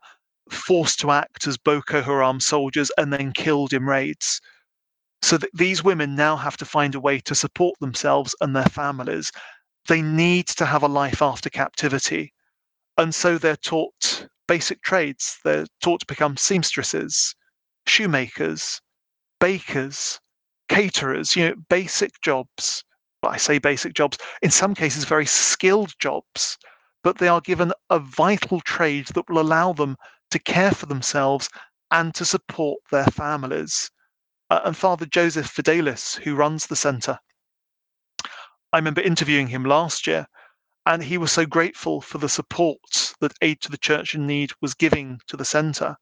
forced 0.52 1.00
to 1.02 1.12
act 1.12 1.47
as 1.47 1.58
Boko 1.58 2.02
Haram 2.02 2.39
soldiers, 2.39 2.91
and 2.97 3.13
then 3.13 3.32
killed 3.32 3.73
in 3.73 3.86
raids. 3.86 4.41
So 5.21 5.38
th- 5.38 5.52
these 5.54 5.84
women 5.84 6.15
now 6.15 6.38
have 6.38 6.58
to 6.58 6.65
find 6.65 6.95
a 6.95 7.00
way 7.00 7.19
to 7.21 7.36
support 7.36 7.78
themselves 7.80 8.36
and 8.41 8.56
their 8.56 8.65
families. 8.69 9.32
They 9.88 10.02
need 10.02 10.47
to 10.50 10.65
have 10.65 10.84
a 10.84 10.88
life 10.88 11.21
after 11.21 11.50
captivity. 11.50 12.34
And 12.97 13.15
so 13.15 13.38
they're 13.38 13.58
taught 13.58 14.28
basic 14.48 14.82
trades. 14.82 15.38
They're 15.44 15.68
taught 15.82 16.02
to 16.02 16.06
become 16.06 16.38
seamstresses, 16.38 17.36
shoemakers, 17.86 18.82
bakers, 19.40 20.20
caterers, 20.70 21.36
you 21.36 21.50
know, 21.50 21.56
basic 21.70 22.12
jobs. 22.22 22.84
But 23.22 23.30
I 23.30 23.38
say 23.38 23.60
basic 23.60 23.94
jobs, 23.94 24.18
in 24.42 24.52
some 24.52 24.76
cases, 24.76 25.06
very 25.06 25.26
skilled 25.26 25.94
jobs, 26.00 26.58
but 27.04 27.18
they 27.18 27.28
are 27.28 27.42
given 27.42 27.74
a 27.90 28.00
vital 28.00 28.62
trade 28.62 29.08
that 29.08 29.28
will 29.30 29.40
allow 29.40 29.74
them 29.74 29.98
to 30.32 30.40
care 30.40 30.72
for 30.72 30.86
themselves 30.86 31.50
and 31.92 32.14
to 32.16 32.26
support 32.26 32.80
their 32.92 33.06
families. 33.06 33.90
Uh, 34.50 34.62
and 34.66 34.78
Father 34.78 35.06
Joseph 35.06 35.48
Fidelis, 35.48 36.16
who 36.16 36.36
runs 36.36 36.68
the 36.68 36.76
centre, 36.76 37.20
I 38.74 38.78
remember 38.78 39.02
interviewing 39.02 39.48
him 39.48 39.64
last 39.64 40.06
year, 40.08 40.28
and 40.88 41.04
he 41.04 41.17
was 41.17 41.34
so 41.34 41.45
grateful 41.45 42.00
for 42.00 42.17
the 42.17 42.30
support 42.30 43.13
that 43.19 43.34
Aid 43.41 43.60
to 43.60 43.69
the 43.69 43.78
Church 43.78 44.15
in 44.15 44.26
Need 44.26 44.52
was 44.62 44.73
giving 44.73 45.19
to 45.28 45.36
the 45.36 45.43
centre. 45.43 45.97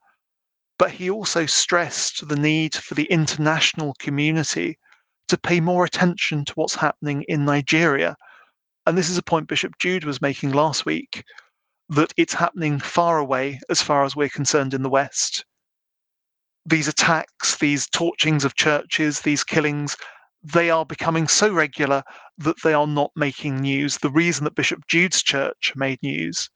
But 0.77 0.91
he 0.91 1.09
also 1.09 1.47
stressed 1.47 2.27
the 2.27 2.35
need 2.35 2.75
for 2.75 2.93
the 2.93 3.05
international 3.05 3.95
community 3.97 4.77
to 5.27 5.39
pay 5.39 5.59
more 5.59 5.85
attention 5.85 6.45
to 6.45 6.53
what's 6.53 6.75
happening 6.75 7.23
in 7.27 7.45
Nigeria. 7.45 8.15
And 8.85 8.95
this 8.95 9.09
is 9.09 9.17
a 9.17 9.23
point 9.23 9.47
Bishop 9.47 9.73
Jude 9.79 10.05
was 10.05 10.21
making 10.21 10.51
last 10.51 10.85
week 10.85 11.23
that 11.89 12.13
it's 12.15 12.35
happening 12.35 12.79
far 12.79 13.17
away 13.17 13.59
as 13.71 13.81
far 13.81 14.05
as 14.05 14.15
we're 14.15 14.29
concerned 14.29 14.75
in 14.75 14.83
the 14.83 14.89
West. 14.89 15.45
These 16.63 16.87
attacks, 16.87 17.57
these 17.57 17.87
torchings 17.87 18.45
of 18.45 18.53
churches, 18.53 19.21
these 19.21 19.43
killings, 19.43 19.97
they 20.53 20.69
are 20.69 20.85
becoming 20.85 21.27
so 21.27 21.51
regular 21.51 22.03
that 22.37 22.61
they 22.63 22.73
are 22.73 22.87
not 22.87 23.11
making 23.15 23.61
news. 23.61 23.97
The 23.97 24.11
reason 24.11 24.43
that 24.43 24.55
Bishop 24.55 24.85
Jude's 24.87 25.23
church 25.23 25.73
made 25.75 25.99
news 26.03 26.49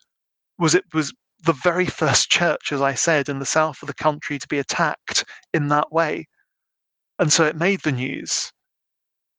was 0.60 0.76
it 0.76 0.86
was 0.94 1.14
the 1.44 1.54
very 1.54 1.88
first 1.88 2.30
church, 2.32 2.72
as 2.72 2.82
I 2.82 2.94
said, 2.94 3.30
in 3.30 3.40
the 3.40 3.46
south 3.46 3.82
of 3.82 3.88
the 3.88 3.94
country 3.94 4.38
to 4.38 4.48
be 4.48 4.60
attacked 4.60 5.26
in 5.54 5.70
that 5.70 5.92
way. 5.92 6.28
And 7.18 7.34
so 7.34 7.46
it 7.46 7.56
made 7.56 7.82
the 7.82 7.92
news. 7.92 8.52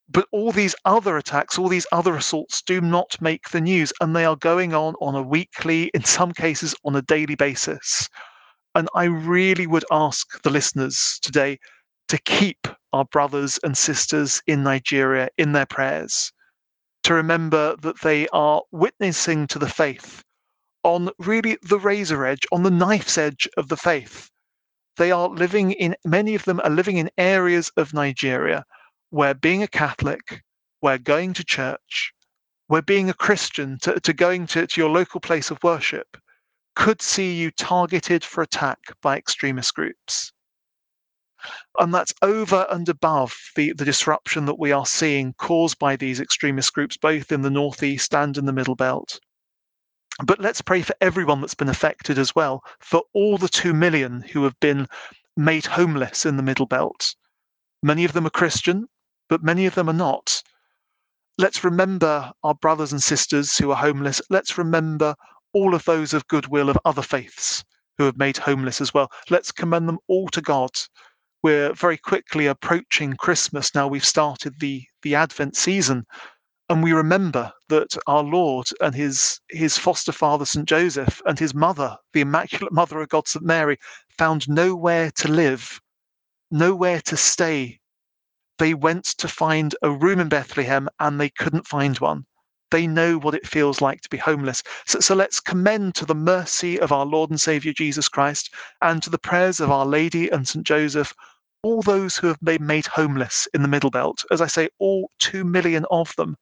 But 0.08 0.26
all 0.32 0.50
these 0.50 0.74
other 0.84 1.16
attacks, 1.16 1.56
all 1.56 1.68
these 1.68 1.86
other 1.92 2.16
assaults 2.16 2.62
do 2.62 2.80
not 2.80 3.16
make 3.20 3.50
the 3.50 3.60
news, 3.60 3.92
and 4.00 4.16
they 4.16 4.24
are 4.24 4.34
going 4.34 4.74
on 4.74 4.94
on 5.00 5.14
a 5.14 5.22
weekly, 5.22 5.92
in 5.94 6.02
some 6.02 6.32
cases 6.32 6.74
on 6.84 6.96
a 6.96 7.02
daily 7.02 7.36
basis. 7.36 8.08
And 8.74 8.88
I 8.96 9.04
really 9.04 9.68
would 9.68 9.84
ask 9.92 10.42
the 10.42 10.50
listeners 10.50 11.20
today 11.22 11.58
to 12.08 12.18
keep 12.18 12.66
our 12.92 13.04
brothers 13.04 13.58
and 13.62 13.76
sisters 13.76 14.42
in 14.46 14.62
Nigeria 14.62 15.28
in 15.38 15.52
their 15.52 15.66
prayers, 15.66 16.32
to 17.04 17.14
remember 17.14 17.76
that 17.76 18.00
they 18.02 18.28
are 18.28 18.62
witnessing 18.70 19.46
to 19.48 19.58
the 19.58 19.68
faith 19.68 20.22
on 20.82 21.10
really 21.18 21.58
the 21.62 21.78
razor 21.78 22.24
edge, 22.24 22.46
on 22.52 22.62
the 22.62 22.70
knife's 22.70 23.18
edge 23.18 23.48
of 23.56 23.68
the 23.68 23.76
faith. 23.76 24.30
They 24.96 25.12
are 25.12 25.28
living 25.28 25.72
in, 25.72 25.94
many 26.04 26.34
of 26.34 26.44
them 26.44 26.60
are 26.64 26.70
living 26.70 26.96
in 26.96 27.10
areas 27.16 27.70
of 27.76 27.94
Nigeria 27.94 28.64
where 29.10 29.34
being 29.34 29.62
a 29.62 29.68
Catholic, 29.68 30.42
where 30.80 30.98
going 30.98 31.34
to 31.34 31.44
church, 31.44 32.12
where 32.68 32.82
being 32.82 33.10
a 33.10 33.14
Christian, 33.14 33.78
to, 33.82 33.98
to 34.00 34.12
going 34.12 34.46
to, 34.48 34.66
to 34.66 34.80
your 34.80 34.90
local 34.90 35.20
place 35.20 35.50
of 35.50 35.62
worship, 35.62 36.16
could 36.76 37.02
see 37.02 37.34
you 37.34 37.50
targeted 37.50 38.24
for 38.24 38.42
attack 38.42 38.78
by 39.02 39.16
extremist 39.18 39.74
groups. 39.74 40.32
And 41.78 41.92
that's 41.94 42.14
over 42.22 42.66
and 42.70 42.88
above 42.88 43.34
the, 43.56 43.72
the 43.72 43.84
disruption 43.84 44.46
that 44.46 44.58
we 44.58 44.72
are 44.72 44.86
seeing 44.86 45.34
caused 45.34 45.78
by 45.78 45.96
these 45.96 46.20
extremist 46.20 46.72
groups, 46.72 46.96
both 46.96 47.32
in 47.32 47.42
the 47.42 47.50
Northeast 47.50 48.14
and 48.14 48.36
in 48.36 48.46
the 48.46 48.52
Middle 48.52 48.76
Belt. 48.76 49.20
But 50.24 50.40
let's 50.40 50.60
pray 50.60 50.82
for 50.82 50.94
everyone 51.00 51.40
that's 51.40 51.54
been 51.54 51.68
affected 51.68 52.18
as 52.18 52.34
well, 52.34 52.62
for 52.80 53.02
all 53.14 53.38
the 53.38 53.48
2 53.48 53.72
million 53.72 54.22
who 54.22 54.44
have 54.44 54.58
been 54.60 54.86
made 55.36 55.66
homeless 55.66 56.26
in 56.26 56.36
the 56.36 56.42
Middle 56.42 56.66
Belt. 56.66 57.14
Many 57.82 58.04
of 58.04 58.12
them 58.12 58.26
are 58.26 58.30
Christian, 58.30 58.86
but 59.28 59.42
many 59.42 59.64
of 59.64 59.74
them 59.74 59.88
are 59.88 59.94
not. 59.94 60.42
Let's 61.38 61.64
remember 61.64 62.32
our 62.42 62.54
brothers 62.54 62.92
and 62.92 63.02
sisters 63.02 63.56
who 63.56 63.70
are 63.70 63.76
homeless. 63.76 64.20
Let's 64.28 64.58
remember 64.58 65.14
all 65.54 65.74
of 65.74 65.84
those 65.84 66.12
of 66.12 66.28
goodwill 66.28 66.68
of 66.68 66.78
other 66.84 67.02
faiths 67.02 67.64
who 67.96 68.04
have 68.04 68.18
made 68.18 68.36
homeless 68.36 68.80
as 68.80 68.92
well. 68.92 69.10
Let's 69.30 69.52
commend 69.52 69.88
them 69.88 69.98
all 70.08 70.28
to 70.28 70.40
God. 70.40 70.70
We're 71.42 71.72
very 71.72 71.96
quickly 71.96 72.46
approaching 72.46 73.14
Christmas 73.14 73.74
now. 73.74 73.88
We've 73.88 74.04
started 74.04 74.60
the, 74.60 74.84
the 75.02 75.14
Advent 75.14 75.56
season 75.56 76.04
and 76.70 76.84
we 76.84 76.92
remember 76.92 77.52
that 77.68 77.96
our 78.06 78.22
Lord 78.22 78.68
and 78.80 78.94
his 78.94 79.40
his 79.48 79.76
foster 79.76 80.12
father 80.12 80.44
St 80.44 80.68
Joseph 80.68 81.20
and 81.26 81.36
his 81.36 81.52
mother, 81.52 81.96
the 82.12 82.20
Immaculate 82.20 82.72
Mother 82.72 83.00
of 83.00 83.08
God 83.08 83.26
St 83.26 83.44
Mary, 83.44 83.76
found 84.16 84.48
nowhere 84.48 85.10
to 85.16 85.26
live, 85.26 85.80
nowhere 86.52 87.00
to 87.00 87.16
stay. 87.16 87.80
They 88.58 88.74
went 88.74 89.04
to 89.18 89.26
find 89.26 89.74
a 89.82 89.90
room 89.90 90.20
in 90.20 90.28
Bethlehem 90.28 90.88
and 91.00 91.20
they 91.20 91.30
couldn't 91.30 91.66
find 91.66 91.98
one. 91.98 92.24
They 92.70 92.86
know 92.86 93.18
what 93.18 93.34
it 93.34 93.48
feels 93.48 93.80
like 93.80 94.02
to 94.02 94.08
be 94.08 94.18
homeless. 94.18 94.62
So, 94.86 95.00
so 95.00 95.16
let's 95.16 95.40
commend 95.40 95.96
to 95.96 96.06
the 96.06 96.14
mercy 96.14 96.78
of 96.78 96.92
our 96.92 97.04
Lord 97.04 97.30
and 97.30 97.40
Savior 97.40 97.72
Jesus 97.72 98.08
Christ 98.08 98.54
and 98.80 99.02
to 99.02 99.10
the 99.10 99.18
prayers 99.18 99.58
of 99.58 99.72
Our 99.72 99.86
Lady 99.86 100.28
and 100.28 100.46
St 100.46 100.64
Joseph 100.64 101.12
all 101.62 101.82
those 101.82 102.16
who 102.16 102.26
have 102.26 102.40
been 102.40 102.66
made 102.66 102.86
homeless 102.86 103.46
in 103.54 103.62
the 103.62 103.68
Middle 103.68 103.90
Belt. 103.90 104.24
As 104.30 104.40
I 104.40 104.46
say, 104.46 104.68
all 104.78 105.10
two 105.18 105.44
million 105.44 105.84
of 105.90 106.14
them 106.16 106.36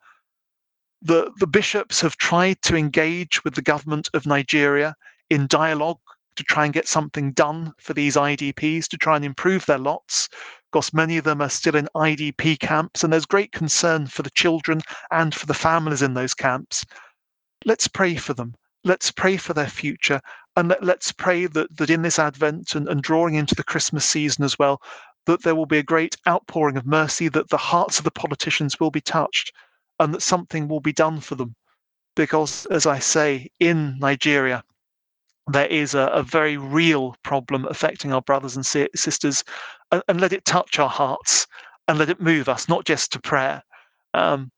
the, 1.03 1.31
the 1.39 1.47
bishops 1.47 2.01
have 2.01 2.17
tried 2.17 2.61
to 2.63 2.77
engage 2.77 3.45
with 3.45 3.55
the 3.55 3.63
government 3.63 4.09
of 4.15 4.27
Nigeria 4.27 4.97
in 5.31 5.47
dialogue 5.47 6.01
to 6.37 6.43
try 6.45 6.65
and 6.65 6.75
get 6.75 6.89
something 6.89 7.33
done 7.33 7.73
for 7.79 7.95
these 7.95 8.17
IDPs 8.17 8.89
to 8.89 8.97
try 8.97 9.17
and 9.17 9.25
improve 9.25 9.67
their 9.67 9.79
lots. 9.79 10.29
Of 10.33 10.71
course, 10.73 10.93
many 10.93 11.17
of 11.17 11.25
them 11.25 11.41
are 11.41 11.49
still 11.49 11.77
in 11.77 11.89
IDP 11.95 12.59
camps, 12.61 13.03
and 13.03 13.13
there's 13.13 13.27
great 13.27 13.53
concern 13.53 14.07
for 14.07 14.23
the 14.23 14.31
children 14.31 14.81
and 15.11 15.35
for 15.35 15.47
the 15.47 15.55
families 15.55 16.03
in 16.03 16.15
those 16.15 16.35
camps. 16.35 16.85
Let's 17.65 17.89
pray 17.89 18.17
for 18.17 18.35
them. 18.35 18.55
Let's 18.85 19.11
pray 19.11 19.37
for 19.37 19.55
their 19.55 19.69
future. 19.69 20.21
And 20.57 20.69
let, 20.81 20.99
us 20.99 21.13
pray 21.13 21.47
that, 21.47 21.77
that 21.77 21.91
in 21.91 22.03
this 22.03 22.19
Advent 22.19 22.75
and, 22.75 22.89
and 22.89 23.03
drawing 23.03 23.35
into 23.35 23.55
the 23.55 23.65
Christmas 23.65 24.05
season 24.05 24.45
as 24.45 24.59
well, 24.59 24.81
that 25.29 25.43
there 25.43 25.55
will 25.55 25.67
be 25.67 25.77
a 25.77 25.83
great 25.83 26.17
outpouring 26.27 26.79
of 26.79 26.87
mercy, 26.87 27.29
that 27.29 27.51
the 27.51 27.59
hearts 27.59 27.99
of 27.99 28.05
the 28.05 28.11
politicians 28.11 28.81
will 28.81 28.91
be 28.91 29.03
touched, 29.03 29.53
and 30.01 30.15
that 30.15 30.23
something 30.23 30.69
will 30.69 30.81
be 30.81 30.93
done 30.93 31.21
for 31.21 31.35
them. 31.35 31.55
Because, 32.17 32.65
as 32.67 32.87
I 32.87 32.99
say, 32.99 33.51
in 33.61 33.99
Nigeria, 33.99 34.65
there 35.47 35.67
is 35.67 35.95
a, 35.95 36.07
a 36.15 36.23
very 36.23 36.57
real 36.57 37.15
problem 37.23 37.67
affecting 37.67 38.11
our 38.11 38.23
brothers 38.23 38.57
and 38.57 38.65
sisters, 38.65 39.45
and, 39.93 40.03
and, 40.09 40.19
let 40.19 40.33
it 40.33 40.47
touch 40.47 40.79
our 40.79 40.89
hearts 40.89 41.47
and 41.89 41.99
let 41.99 42.09
it 42.09 42.23
move 42.23 42.49
us, 42.49 42.67
not 42.67 42.87
just 42.87 43.13
to 43.13 43.21
prayer, 43.21 43.63
um, 44.15 44.51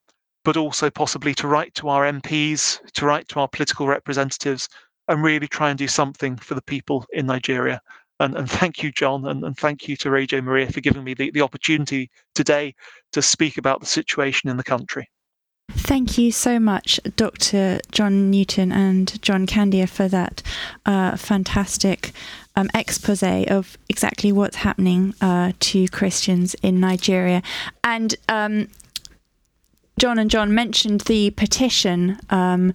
but 0.45 0.57
also 0.57 0.89
possibly 0.89 1.35
to 1.35 1.49
write 1.49 1.75
to 1.75 1.89
our 1.89 2.05
MPs, 2.05 2.79
to 2.93 3.07
write 3.07 3.27
to 3.29 3.41
our 3.41 3.49
political 3.49 3.89
representatives, 3.89 4.69
and 5.09 5.25
really 5.25 5.49
try 5.49 5.71
and 5.71 5.79
do 5.79 5.89
something 5.89 6.37
for 6.37 6.55
the 6.55 6.63
people 6.63 7.05
in 7.13 7.27
Nigeria. 7.27 7.81
And, 8.21 8.37
and 8.37 8.49
thank 8.49 8.83
you, 8.83 8.93
John, 8.93 9.27
and, 9.27 9.43
and, 9.45 9.57
thank 9.57 9.89
you 9.89 9.97
to 9.97 10.11
Radio 10.11 10.43
Maria 10.43 10.71
for 10.71 10.83
giving 10.83 11.03
me 11.03 11.15
the, 11.15 11.31
the 11.31 11.41
opportunity 11.41 12.11
today 12.35 12.75
to 13.13 13.23
speak 13.23 13.57
about 13.57 13.81
the 13.81 13.87
situation 13.87 14.51
in 14.51 14.59
the 14.59 14.63
country. 14.63 15.09
Thank 15.71 16.19
you 16.19 16.31
so 16.31 16.59
much, 16.59 17.01
Dr. 17.17 17.81
John 17.93 18.31
Newton 18.31 18.73
and 18.73 19.21
John 19.23 19.47
Candia, 19.47 19.87
for 19.87 20.07
that 20.09 20.43
uh, 20.85 21.17
fantastic 21.17 22.13
um, 22.57 22.69
expose 22.75 23.23
of 23.23 23.79
exactly 23.89 24.33
what's 24.33 24.57
happening 24.57 25.15
uh, 25.21 25.53
to 25.61 25.89
Christians 25.89 26.55
in 26.63 26.81
Nigeria. 26.81 27.43
And 27.85 28.17
um, 28.29 28.69
John 29.99 30.19
and 30.19 30.31
John 30.31 30.55
mentioned 30.55 31.03
the 31.03 31.31
petition. 31.31 32.19
Um, 32.31 32.75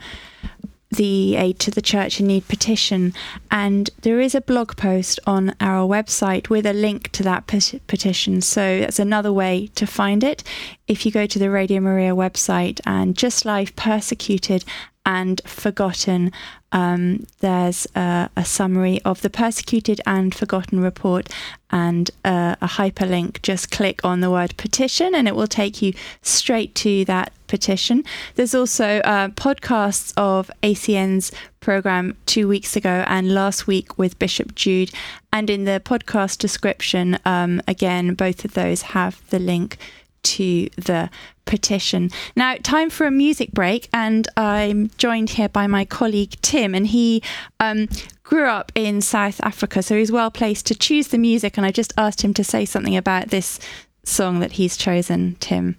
the 0.96 1.36
Aid 1.36 1.60
to 1.60 1.72
the 1.72 1.82
Church 1.82 2.20
in 2.20 2.28
Need 2.28 2.48
petition, 2.48 3.14
and 3.52 3.90
there 4.02 4.20
is 4.20 4.36
a 4.36 4.42
blog 4.42 4.76
post 4.76 5.20
on 5.26 5.56
our 5.60 5.88
website 5.88 6.50
with 6.50 6.66
a 6.66 6.74
link 6.74 7.12
to 7.12 7.24
that 7.24 7.48
petition. 7.48 8.42
So 8.42 8.80
that's 8.80 9.00
another 9.00 9.32
way 9.32 9.70
to 9.76 9.86
find 9.86 10.24
it. 10.24 10.44
If 10.88 11.06
you 11.06 11.12
go 11.12 11.26
to 11.26 11.40
the 11.40 11.50
Radio 11.50 11.80
Maria 11.80 12.16
website 12.16 12.80
and 12.86 13.18
Just 13.18 13.46
Life 13.46 13.76
Persecuted 13.76 14.64
and 15.06 15.42
Forgotten, 15.46 16.32
um, 16.72 17.26
there's 17.40 17.88
a, 17.96 18.30
a, 18.36 18.44
summary 18.44 19.00
of 19.04 19.22
the 19.22 19.30
Persecuted 19.30 20.02
and 20.06 20.34
Forgotten 20.34 20.80
report 20.80 21.30
and 21.70 22.10
a, 22.24 22.58
a 22.62 22.68
hyperlink. 22.68 23.42
Just 23.42 23.72
click 23.72 24.04
on 24.04 24.20
the 24.20 24.32
word 24.32 24.58
petition 24.58 25.14
and 25.16 25.28
it 25.28 25.36
will 25.36 25.48
take 25.48 25.82
you 25.82 25.94
straight 26.22 26.74
to 26.76 27.06
that 27.06 27.32
petition. 27.48 28.04
There's 28.36 28.56
also 28.56 29.00
uh, 29.00 29.30
podcasts 29.30 30.12
of 30.18 30.50
ACN's 30.64 31.32
program 31.60 32.18
two 32.26 32.48
weeks 32.48 32.76
ago 32.76 33.04
and 33.08 33.34
last 33.34 33.68
week 33.68 33.98
with 33.98 34.20
Bishop 34.20 34.56
Jude. 34.56 34.92
And 35.32 35.50
in 35.50 35.66
the 35.66 35.82
podcast 35.84 36.40
description, 36.40 37.20
um, 37.26 37.62
again, 37.68 38.16
both 38.16 38.44
of 38.44 38.54
those 38.54 38.82
have 38.82 39.22
the 39.30 39.40
link 39.40 39.78
to 40.26 40.70
the 40.76 41.10
petition. 41.46 42.10
Now, 42.36 42.56
time 42.62 42.90
for 42.90 43.06
a 43.06 43.12
music 43.12 43.52
break, 43.52 43.88
and 43.94 44.28
I'm 44.36 44.90
joined 44.98 45.32
here 45.32 45.50
by 45.50 45.68
my 45.68 45.86
colleague 45.86 46.36
Tim, 46.42 46.76
and 46.76 46.88
he 46.88 47.22
um, 47.60 47.88
grew 48.24 48.48
up 48.48 48.72
in 48.76 49.02
South 49.02 49.40
Africa, 49.42 49.82
so 49.82 49.96
he's 49.96 50.12
well 50.12 50.32
placed 50.32 50.66
to 50.68 50.76
choose 50.76 51.10
the 51.10 51.18
music. 51.18 51.58
And 51.58 51.66
I 51.66 51.72
just 51.72 51.94
asked 51.98 52.22
him 52.22 52.34
to 52.34 52.44
say 52.44 52.66
something 52.66 52.98
about 52.98 53.30
this 53.30 53.60
song 54.04 54.40
that 54.40 54.54
he's 54.54 54.78
chosen, 54.78 55.36
Tim. 55.40 55.78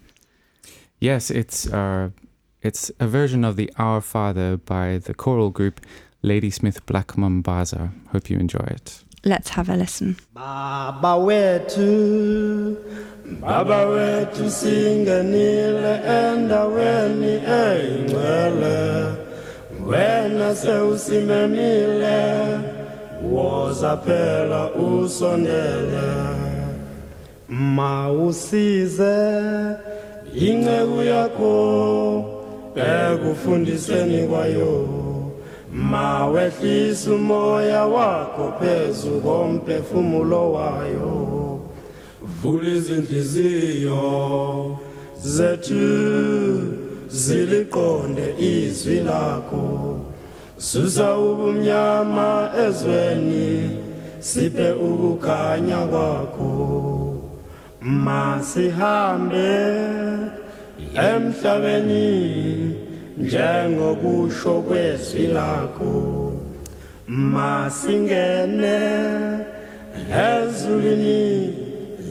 Yes, 0.99 1.29
it's 1.29 1.67
uh, 1.71 2.09
it's 2.61 2.91
a 2.99 3.07
version 3.07 3.43
of 3.43 3.55
the 3.55 3.71
Our 3.77 4.01
Father 4.01 4.57
by 4.57 4.97
the 4.97 5.13
choral 5.13 5.51
group 5.51 5.81
Ladysmith 6.23 6.85
Black 6.85 7.09
Mambazo. 7.15 7.91
Hope 8.11 8.29
you 8.29 8.37
enjoy 8.37 8.65
it. 8.71 9.03
Let's 9.23 9.49
have 9.49 9.69
a 9.69 9.75
listen. 9.75 10.17
Baba 10.33 11.17
wethu 11.19 12.77
Baba 13.27 13.85
wethu 13.85 14.49
singenile 14.49 15.99
endaweni 16.19 17.33
eyingcwele 17.61 19.05
wena 19.87 20.55
sewusimemile 20.55 22.19
woza 23.31 23.97
phela 23.97 24.71
usondele. 24.71 26.07
Mawusize 27.49 29.17
inceku 30.33 31.01
yakho 31.03 32.25
ekufundiseni 32.75 34.27
kwayo 34.27 34.87
mawehlisa 35.71 37.11
umoya 37.11 37.85
wakho 37.85 38.53
phezu 38.59 39.21
komphefumulo 39.21 40.51
wayo. 40.51 41.46
Vula 42.41 42.69
izinhliziyo 42.77 44.03
zethu 45.23 45.87
ziliqonde 47.09 48.35
izwi 48.39 48.99
lakho. 48.99 49.99
Susa 50.57 51.17
ubumnyama 51.17 52.51
ezweni 52.65 53.69
siphe 54.19 54.71
ukukhanya 54.71 55.77
kwakho. 55.91 56.53
Masihambe 57.81 59.51
emhlabeni 61.09 62.75
njengokusho 63.17 64.61
kwezwi 64.67 65.27
lakho. 65.27 66.33
Masingene 67.07 68.79
ezulwini 70.27 71.66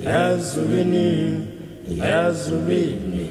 ezulwini 0.06 1.10
ezulwini 2.18 3.26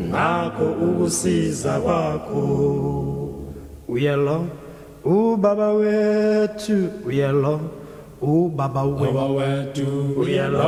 ngakho 0.00 0.66
ukusiza 0.86 1.80
kwakho. 1.80 2.42
Uyelo? 3.88 4.46
Ubaba 5.04 5.72
wethu 5.72 6.88
uyelo 7.06 7.60
ubaba 8.22 8.82
wethu 8.84 9.86
uyelo 10.20 10.58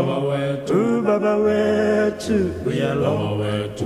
ubaba 0.70 1.36
wethu 1.36 2.36
uyelo 2.66 3.14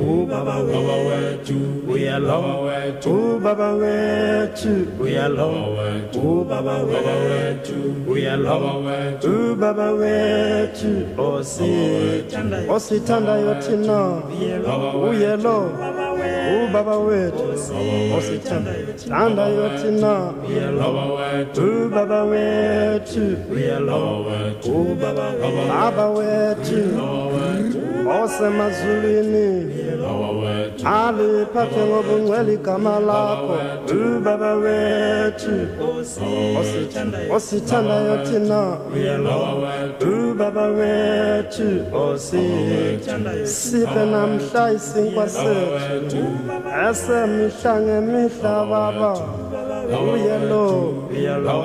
ubaba 0.01 0.57
wethu 0.69 1.59
uyelo 1.93 2.39
ubaba 3.07 3.69
wethu 3.75 4.73
uyelo 5.03 5.49
ubaba 6.17 6.77
wethu 6.89 7.79
uyelo 8.13 8.57
ubaba 9.25 9.89
wethu 10.01 10.91
osithanda 11.19 12.59
osithandayo 12.75 13.55
thina 13.63 13.99
uyelo 15.11 15.57
ubaba 16.65 16.97
wethu 16.99 17.45
osithandayo 18.19 19.67
thina 19.79 20.15
ubaba 21.87 22.21
wethu 22.25 23.25
uyelo 23.53 24.01
ubaba 24.67 26.07
wethu 26.17 26.81
osemazulwini 28.23 29.49
aliphathe 30.85 31.81
ngobungcwele 31.89 32.53
igama 32.55 33.01
lakho 33.01 33.57
ubaba 33.91 34.53
wethu 34.55 35.57
osithandayo 37.37 38.17
thina 38.27 38.63
ubaba 40.01 40.67
wethu 40.79 41.69
siphe 43.45 44.03
namhla 44.13 44.73
isinkwa 44.73 45.29
sethu. 45.29 46.23
Esemihla 46.91 47.73
ngemihla 47.81 48.55
baba. 48.71 49.13
Uyelo 51.11 51.57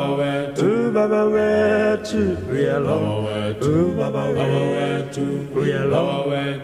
ubaba 0.62 1.22
wethu 1.34 2.22
uyelo 2.52 2.98
ubaba 3.62 4.24
wethu 4.24 5.26
uyelo 5.60 6.04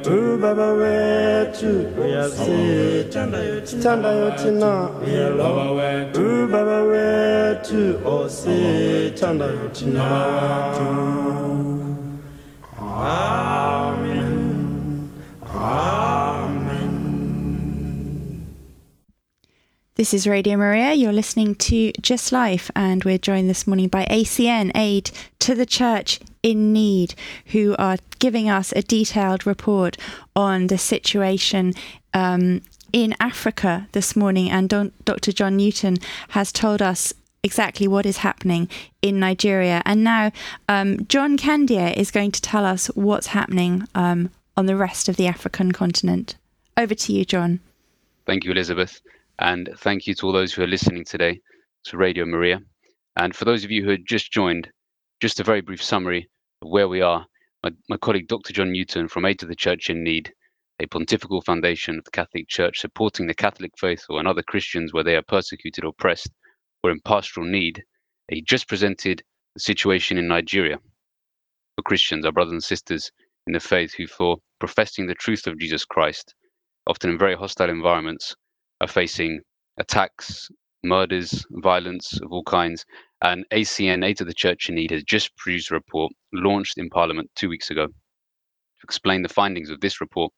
ubaba 0.08 0.68
wethu 0.80 1.72
uyasithandayo 2.04 3.58
thina 4.38 4.74
uyelo 5.06 5.48
ubaba 6.16 6.78
wethu 6.90 7.82
osithandayo 8.16 9.66
thina 9.74 10.06
amen 10.80 11.39
This 20.00 20.14
is 20.14 20.26
Radio 20.26 20.56
Maria. 20.56 20.94
You're 20.94 21.12
listening 21.12 21.56
to 21.56 21.92
Just 22.02 22.32
Life, 22.32 22.72
and 22.74 23.04
we're 23.04 23.18
joined 23.18 23.50
this 23.50 23.68
morning 23.68 23.90
by 23.90 24.06
ACN 24.06 24.72
Aid 24.74 25.12
to 25.40 25.54
the 25.54 25.66
Church 25.66 26.22
in 26.42 26.72
Need, 26.72 27.16
who 27.48 27.76
are 27.78 27.98
giving 28.18 28.50
us 28.50 28.72
a 28.72 28.82
detailed 28.82 29.46
report 29.46 29.98
on 30.38 30.68
the 30.68 30.78
situation 30.78 31.74
um, 32.14 32.62
in 32.94 33.14
Africa 33.20 33.90
this 33.92 34.16
morning. 34.16 34.50
And 34.50 34.70
Don- 34.70 34.94
Dr. 35.04 35.34
John 35.34 35.58
Newton 35.58 35.98
has 36.30 36.54
told 36.54 36.82
us 36.82 37.14
exactly 37.44 37.86
what 37.86 38.06
is 38.06 38.20
happening 38.20 38.70
in 39.02 39.20
Nigeria. 39.20 39.82
And 39.84 40.02
now 40.02 40.32
um, 40.70 41.06
John 41.08 41.36
Candia 41.36 41.90
is 41.98 42.10
going 42.10 42.32
to 42.32 42.42
tell 42.42 42.66
us 42.66 42.88
what's 42.96 43.28
happening 43.28 43.86
um, 43.96 44.30
on 44.56 44.66
the 44.66 44.78
rest 44.78 45.10
of 45.10 45.18
the 45.18 45.28
African 45.28 45.74
continent. 45.74 46.38
Over 46.78 46.96
to 46.96 47.12
you, 47.12 47.26
John. 47.26 47.60
Thank 48.26 48.46
you, 48.46 48.52
Elizabeth. 48.52 49.02
And 49.40 49.70
thank 49.78 50.06
you 50.06 50.14
to 50.16 50.28
all 50.28 50.34
those 50.34 50.54
who 50.54 50.64
are 50.64 50.68
listening 50.68 51.06
today 51.06 51.40
to 51.86 51.98
Radio 51.98 52.26
Maria. 52.26 52.60
And 53.16 53.34
for 53.34 53.46
those 53.46 53.64
of 53.64 53.72
you 53.72 53.84
who 53.84 53.92
had 53.92 54.06
just 54.06 54.34
joined, 54.34 54.70
just 55.22 55.40
a 55.40 55.46
very 55.46 55.62
brief 55.62 55.82
summary 55.82 56.30
of 56.62 56.70
where 56.70 56.90
we 56.90 57.02
are. 57.02 57.26
My, 57.64 57.72
my 57.88 57.96
colleague, 57.98 58.28
Dr. 58.28 58.52
John 58.52 58.74
Newton 58.74 59.08
from 59.08 59.24
Aid 59.26 59.40
to 59.40 59.46
the 59.46 59.56
Church 59.56 59.90
in 59.90 60.04
Need, 60.04 60.34
a 60.82 60.88
pontifical 60.88 61.42
foundation 61.42 61.98
of 61.98 62.04
the 62.04 62.12
Catholic 62.12 62.50
Church 62.50 62.80
supporting 62.80 63.28
the 63.28 63.34
Catholic 63.34 63.72
faithful 63.78 64.20
and 64.20 64.28
other 64.28 64.44
Christians 64.44 64.94
where 64.94 65.06
they 65.06 65.16
are 65.16 65.24
persecuted 65.24 65.86
oppressed 65.86 66.32
or 66.84 66.92
in 66.92 67.00
pastoral 67.06 67.48
need. 67.48 67.84
He 68.30 68.42
just 68.42 68.68
presented 68.68 69.24
the 69.56 69.62
situation 69.62 70.18
in 70.18 70.28
Nigeria 70.28 70.80
for 71.78 71.84
Christians, 71.84 72.26
our 72.26 72.34
brothers 72.34 72.54
and 72.54 72.64
sisters 72.64 73.10
in 73.48 73.54
the 73.54 73.60
faith 73.62 73.94
who, 73.94 74.06
for 74.06 74.38
professing 74.60 75.08
the 75.08 75.16
truth 75.16 75.48
of 75.48 75.58
Jesus 75.58 75.86
Christ, 75.86 76.36
often 76.88 77.10
in 77.10 77.18
very 77.18 77.36
hostile 77.36 77.70
environments, 77.70 78.36
are 78.82 78.88
facing 78.88 79.42
attacks, 79.78 80.50
murders, 80.84 81.46
violence 81.52 82.20
of 82.22 82.32
all 82.32 82.44
kinds. 82.44 82.86
And 83.22 83.46
ACN, 83.52 84.06
Aid 84.06 84.18
to 84.18 84.26
the 84.26 84.34
Church 84.34 84.70
in 84.70 84.76
Need, 84.76 84.92
has 84.92 85.04
just 85.04 85.36
produced 85.38 85.72
a 85.72 85.76
report 85.76 86.12
launched 86.34 86.78
in 86.78 86.90
Parliament 86.90 87.30
two 87.36 87.50
weeks 87.50 87.70
ago 87.70 87.88
to 87.88 88.84
explain 88.84 89.22
the 89.22 89.30
findings 89.30 89.70
of 89.70 89.82
this 89.82 90.00
report 90.00 90.32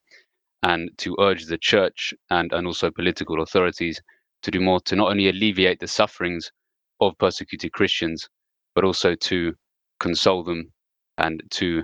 and 0.64 0.90
to 0.98 1.16
urge 1.20 1.46
the 1.46 1.58
church 1.58 2.14
and, 2.30 2.52
and 2.54 2.68
also 2.68 2.92
political 2.92 3.42
authorities 3.42 4.02
to 4.44 4.52
do 4.52 4.60
more 4.60 4.80
to 4.82 4.96
not 4.96 5.10
only 5.12 5.30
alleviate 5.30 5.80
the 5.80 5.88
sufferings 5.88 6.52
of 7.00 7.18
persecuted 7.20 7.72
Christians, 7.74 8.28
but 8.76 8.84
also 8.84 9.16
to 9.16 9.54
console 10.00 10.44
them 10.44 10.72
and 11.18 11.44
to 11.52 11.84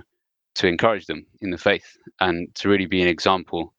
to 0.56 0.66
encourage 0.66 1.06
them 1.06 1.24
in 1.40 1.50
the 1.50 1.58
faith 1.58 1.86
and 2.20 2.52
to 2.56 2.68
really 2.68 2.86
be 2.86 3.00
an 3.00 3.06
example 3.06 3.72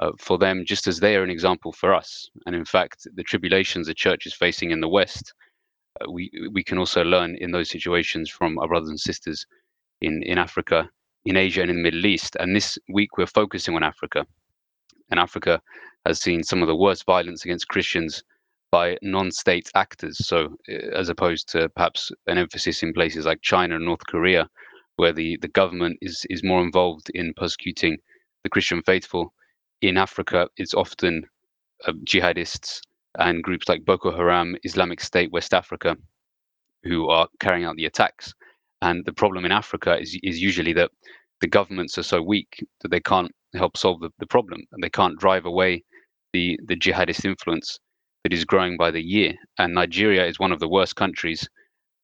uh, 0.00 0.12
for 0.18 0.38
them, 0.38 0.64
just 0.64 0.86
as 0.86 1.00
they 1.00 1.16
are 1.16 1.24
an 1.24 1.30
example 1.30 1.72
for 1.72 1.94
us. 1.94 2.28
And 2.46 2.54
in 2.54 2.64
fact, 2.64 3.06
the 3.14 3.24
tribulations 3.24 3.86
the 3.86 3.94
church 3.94 4.26
is 4.26 4.34
facing 4.34 4.70
in 4.70 4.80
the 4.80 4.88
West, 4.88 5.34
uh, 6.00 6.10
we 6.10 6.30
we 6.52 6.62
can 6.62 6.78
also 6.78 7.02
learn 7.02 7.36
in 7.40 7.50
those 7.50 7.70
situations 7.70 8.30
from 8.30 8.58
our 8.58 8.68
brothers 8.68 8.90
and 8.90 9.00
sisters 9.00 9.46
in 10.00 10.22
in 10.22 10.38
Africa, 10.38 10.88
in 11.24 11.36
Asia, 11.36 11.62
and 11.62 11.70
in 11.70 11.76
the 11.76 11.82
Middle 11.82 12.06
East. 12.06 12.36
And 12.38 12.54
this 12.54 12.78
week 12.92 13.16
we're 13.16 13.26
focusing 13.26 13.74
on 13.74 13.82
Africa, 13.82 14.24
and 15.10 15.18
Africa 15.18 15.60
has 16.06 16.20
seen 16.20 16.42
some 16.42 16.62
of 16.62 16.68
the 16.68 16.76
worst 16.76 17.04
violence 17.04 17.44
against 17.44 17.68
Christians 17.68 18.22
by 18.70 18.98
non-state 19.02 19.70
actors. 19.74 20.18
So, 20.26 20.56
uh, 20.70 20.94
as 20.94 21.08
opposed 21.08 21.48
to 21.52 21.68
perhaps 21.70 22.12
an 22.26 22.38
emphasis 22.38 22.82
in 22.82 22.92
places 22.92 23.24
like 23.26 23.40
China 23.42 23.76
and 23.76 23.84
North 23.84 24.06
Korea, 24.06 24.48
where 24.96 25.12
the 25.12 25.38
the 25.38 25.48
government 25.48 25.98
is 26.00 26.24
is 26.30 26.44
more 26.44 26.62
involved 26.62 27.10
in 27.14 27.34
persecuting 27.34 27.98
the 28.44 28.50
Christian 28.50 28.82
faithful 28.82 29.32
in 29.82 29.96
Africa, 29.96 30.48
it's 30.56 30.74
often 30.74 31.24
uh, 31.86 31.92
jihadists 32.04 32.80
and 33.18 33.42
groups 33.42 33.68
like 33.68 33.84
Boko 33.84 34.14
Haram, 34.14 34.56
Islamic 34.64 35.00
State, 35.00 35.32
West 35.32 35.54
Africa, 35.54 35.96
who 36.84 37.08
are 37.08 37.28
carrying 37.40 37.64
out 37.64 37.76
the 37.76 37.86
attacks. 37.86 38.32
And 38.82 39.04
the 39.04 39.12
problem 39.12 39.44
in 39.44 39.52
Africa 39.52 39.98
is, 39.98 40.18
is 40.22 40.40
usually 40.40 40.72
that 40.74 40.90
the 41.40 41.48
governments 41.48 41.98
are 41.98 42.02
so 42.02 42.22
weak 42.22 42.64
that 42.80 42.90
they 42.90 43.00
can't 43.00 43.32
help 43.54 43.76
solve 43.76 44.00
the, 44.00 44.10
the 44.18 44.26
problem 44.26 44.60
and 44.72 44.82
they 44.82 44.90
can't 44.90 45.18
drive 45.18 45.46
away 45.46 45.84
the, 46.32 46.58
the 46.66 46.76
jihadist 46.76 47.24
influence 47.24 47.78
that 48.24 48.32
is 48.32 48.44
growing 48.44 48.76
by 48.76 48.90
the 48.90 49.02
year. 49.02 49.34
And 49.58 49.74
Nigeria 49.74 50.26
is 50.26 50.38
one 50.38 50.52
of 50.52 50.60
the 50.60 50.68
worst 50.68 50.96
countries 50.96 51.48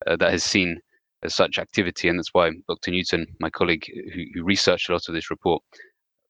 uh, 0.06 0.16
that 0.16 0.32
has 0.32 0.42
seen 0.42 0.80
uh, 1.24 1.28
such 1.28 1.58
activity. 1.58 2.08
And 2.08 2.18
that's 2.18 2.32
why 2.32 2.50
Dr. 2.68 2.90
Newton, 2.90 3.26
my 3.40 3.50
colleague 3.50 3.86
who, 4.14 4.24
who 4.34 4.44
researched 4.44 4.88
a 4.88 4.92
lot 4.92 5.08
of 5.08 5.14
this 5.14 5.30
report, 5.30 5.62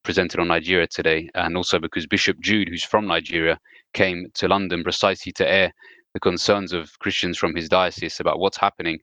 presented 0.05 0.38
on 0.38 0.48
Nigeria 0.48 0.86
today, 0.86 1.28
and 1.34 1.57
also 1.57 1.78
because 1.78 2.07
Bishop 2.07 2.38
Jude, 2.40 2.68
who's 2.68 2.84
from 2.84 3.07
Nigeria, 3.07 3.59
came 3.94 4.26
to 4.34 4.48
London 4.48 4.84
precisely 4.84 5.32
to 5.32 5.50
air 5.50 5.72
the 6.12 6.20
concerns 6.20 6.72
of 6.72 6.96
Christians 7.00 7.36
from 7.36 7.57
his 7.57 7.68
diocese 7.68 8.20
about 8.20 8.38
what's 8.38 8.59
happening 8.59 9.00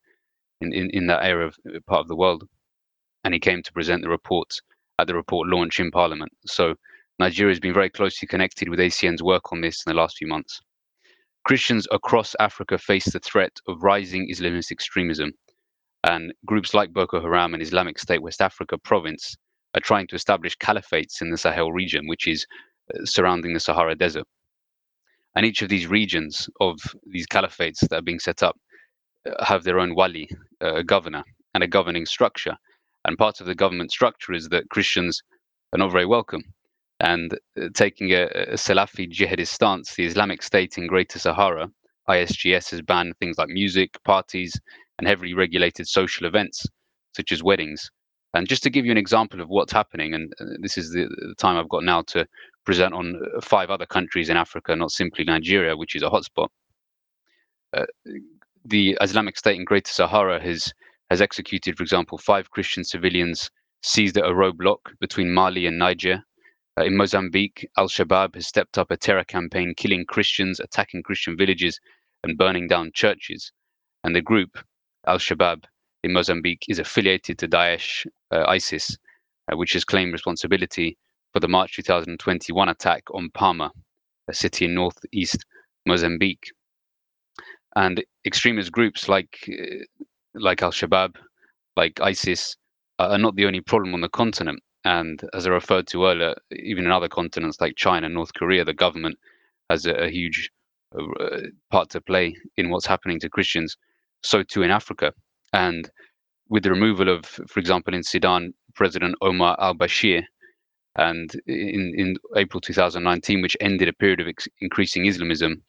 in, 0.62 0.72
in, 0.74 0.90
in 0.92 1.08
that 1.08 1.26
area 1.26 1.48
of 1.48 1.56
uh, 1.68 1.80
part 1.88 2.02
of 2.02 2.08
the 2.08 2.16
world. 2.16 2.48
And 3.24 3.34
he 3.34 3.40
came 3.40 3.62
to 3.64 3.74
present 3.74 4.02
the 4.02 4.10
report 4.10 4.50
at 5.00 5.08
the 5.08 5.16
report 5.16 5.48
launch 5.50 5.80
in 5.80 5.92
Parliament. 5.92 6.32
So 6.46 6.76
Nigeria 7.20 7.52
has 7.52 7.60
been 7.60 7.74
very 7.74 7.90
closely 7.90 8.28
connected 8.28 8.70
with 8.70 8.80
ACN's 8.80 9.24
work 9.24 9.52
on 9.52 9.62
this 9.62 9.84
in 9.86 9.92
the 9.92 10.00
last 10.00 10.18
few 10.18 10.28
months. 10.28 10.62
Christians 11.44 11.88
across 11.92 12.36
Africa 12.40 12.78
face 12.78 13.06
the 13.06 13.20
threat 13.20 13.58
of 13.68 13.84
rising 13.84 14.30
Islamist 14.32 14.72
extremism, 14.72 15.32
and 16.04 16.34
groups 16.46 16.74
like 16.74 16.94
Boko 16.94 17.20
Haram 17.20 17.54
and 17.54 17.62
Islamic 17.62 18.00
State 18.00 18.22
West 18.22 18.42
Africa 18.42 18.78
province 18.78 19.36
are 19.76 19.82
trying 19.82 20.08
to 20.08 20.16
establish 20.16 20.58
caliphates 20.58 21.22
in 21.22 21.32
the 21.32 21.38
Sahel 21.38 21.72
region, 21.72 22.08
which 22.08 22.28
is 22.28 22.46
uh, 22.94 23.06
surrounding 23.06 23.54
the 23.54 23.60
Sahara 23.60 23.96
Desert. 23.96 24.26
And 25.36 25.46
each 25.46 25.62
of 25.62 25.70
these 25.70 25.88
regions 25.88 26.50
of 26.60 26.78
these 27.06 27.28
caliphates 27.28 27.80
that 27.80 27.94
are 27.94 28.02
being 28.02 28.20
set 28.20 28.44
up 28.44 28.58
uh, 29.26 29.46
have 29.46 29.64
their 29.64 29.80
own 29.80 29.96
wali, 29.96 30.30
uh, 30.62 30.76
a 30.76 30.84
governor, 30.84 31.24
and 31.54 31.64
a 31.64 31.68
governing 31.68 32.06
structure. 32.06 32.58
And 33.06 33.18
part 33.18 33.40
of 33.40 33.48
the 33.48 33.56
government 33.56 33.92
structure 33.92 34.34
is 34.34 34.50
that 34.50 34.70
Christians 34.70 35.22
are 35.74 35.80
not 35.80 35.92
very 35.92 36.06
welcome. 36.06 36.44
And 37.00 37.38
taking 37.74 38.12
a, 38.12 38.26
a 38.26 38.54
Salafi 38.54 39.12
jihadist 39.12 39.48
stance, 39.48 39.96
the 39.96 40.06
Islamic 40.06 40.44
State 40.44 40.78
in 40.78 40.86
Greater 40.86 41.18
Sahara, 41.18 41.68
ISGS, 42.08 42.70
has 42.72 42.82
banned 42.82 43.18
things 43.18 43.38
like 43.38 43.50
music, 43.50 43.98
parties, 44.04 44.60
and 45.00 45.08
heavily 45.08 45.34
regulated 45.34 45.88
social 45.88 46.28
events, 46.28 46.64
such 47.16 47.32
as 47.32 47.42
weddings. 47.42 47.90
And 48.34 48.48
just 48.48 48.64
to 48.64 48.70
give 48.70 48.86
you 48.86 48.92
an 48.92 48.98
example 48.98 49.42
of 49.42 49.50
what's 49.50 49.74
happening, 49.74 50.14
and 50.14 50.34
uh, 50.40 50.46
this 50.62 50.78
is 50.78 50.92
the, 50.92 51.08
the 51.28 51.36
time 51.38 51.58
I've 51.58 51.70
got 51.70 51.84
now 51.84 52.02
to 52.04 52.26
present 52.66 52.94
on 52.94 53.16
uh, 53.16 53.42
five 53.42 53.70
other 53.70 53.86
countries 53.86 54.30
in 54.30 54.38
Africa, 54.38 54.76
not 54.76 54.92
simply 54.92 55.26
Nigeria, 55.26 55.76
which 55.76 55.96
is 55.96 56.04
a 56.04 56.10
hotspot. 56.10 56.48
Uh, 57.76 57.86
the 58.66 58.98
Islamic 59.02 59.38
State 59.38 59.58
in 59.58 59.66
Greater 59.66 59.92
Sahara 59.92 60.42
has 60.42 60.74
has 61.10 61.22
executed, 61.22 61.76
for 61.76 61.84
example, 61.84 62.18
five 62.18 62.52
Christian 62.52 62.86
civilians 62.86 63.52
seized 63.84 64.18
at 64.18 64.24
a 64.24 64.30
roadblock 64.30 64.98
between 65.02 65.34
Mali 65.34 65.66
and 65.66 65.78
Niger. 65.78 66.24
Uh, 66.80 66.86
in 66.86 66.96
Mozambique, 66.96 67.68
Al 67.78 67.90
Shabaab 67.90 68.36
has 68.36 68.48
stepped 68.48 68.78
up 68.78 68.92
a 68.92 68.98
terror 68.98 69.26
campaign, 69.26 69.74
killing 69.76 70.06
Christians, 70.06 70.62
attacking 70.62 71.04
Christian 71.04 71.36
villages, 71.36 71.82
and 72.24 72.38
burning 72.38 72.70
down 72.70 72.92
churches. 72.94 73.52
And 74.06 74.16
the 74.16 74.22
group, 74.22 74.58
Al 75.06 75.18
Shabaab, 75.18 75.66
in 76.04 76.14
Mozambique 76.14 76.66
is 76.68 76.80
affiliated 76.80 77.38
to 77.40 77.48
Daesh, 77.48 78.06
uh, 78.32 78.46
ISIS, 78.48 78.98
uh, 79.52 79.58
which 79.58 79.74
has 79.74 79.86
claimed 79.86 80.14
responsibility 80.14 80.98
for 81.34 81.40
the 81.40 81.48
March 81.48 81.76
2021 81.76 82.70
attack 82.70 83.04
on 83.14 83.30
Palma, 83.34 83.72
a 84.28 84.34
city 84.34 84.66
in 84.66 84.76
northeast 84.76 85.46
Mozambique. 85.86 86.52
And 87.76 88.04
extremist 88.26 88.72
groups 88.72 89.08
like 89.08 89.50
uh, 89.50 89.86
like 90.34 90.62
Al 90.62 90.72
Shabaab, 90.72 91.16
like 91.78 92.00
ISIS, 92.02 92.56
are 93.00 93.18
not 93.18 93.36
the 93.36 93.46
only 93.46 93.62
problem 93.62 93.94
on 93.94 94.02
the 94.02 94.10
continent. 94.10 94.62
And 94.84 95.22
as 95.34 95.46
I 95.46 95.52
referred 95.52 95.88
to 95.88 96.06
earlier, 96.06 96.36
even 96.52 96.86
in 96.86 96.92
other 96.92 97.08
continents 97.08 97.62
like 97.62 97.76
China, 97.76 98.08
and 98.08 98.16
North 98.16 98.34
Korea, 98.34 98.66
the 98.66 98.74
government 98.74 99.18
has 99.70 99.86
a, 99.86 99.94
a 99.94 100.10
huge 100.10 100.52
uh, 100.98 101.38
part 101.70 101.90
to 101.92 102.02
play 102.02 102.36
in 102.58 102.70
what's 102.70 102.86
happening 102.86 103.20
to 103.20 103.30
Christians. 103.30 103.78
So 104.24 104.44
too 104.44 104.64
in 104.64 104.72
Africa. 104.72 105.14
And 105.54 105.90
with 106.50 106.64
the 106.64 106.72
removal 106.72 107.10
of, 107.10 107.26
for 107.26 107.60
example, 107.60 107.94
in 107.94 108.04
Sudan, 108.04 108.54
President 108.76 109.16
Omar 109.22 109.56
al 109.60 109.76
Bashir, 109.76 110.24
and 110.98 111.32
in, 111.48 111.94
in 111.98 112.16
April 112.36 112.60
2019, 112.60 113.42
which 113.42 113.56
ended 113.62 113.88
a 113.88 113.94
period 113.94 114.20
of 114.20 114.28
ex- 114.28 114.48
increasing 114.60 115.06
Islamism, 115.06 115.64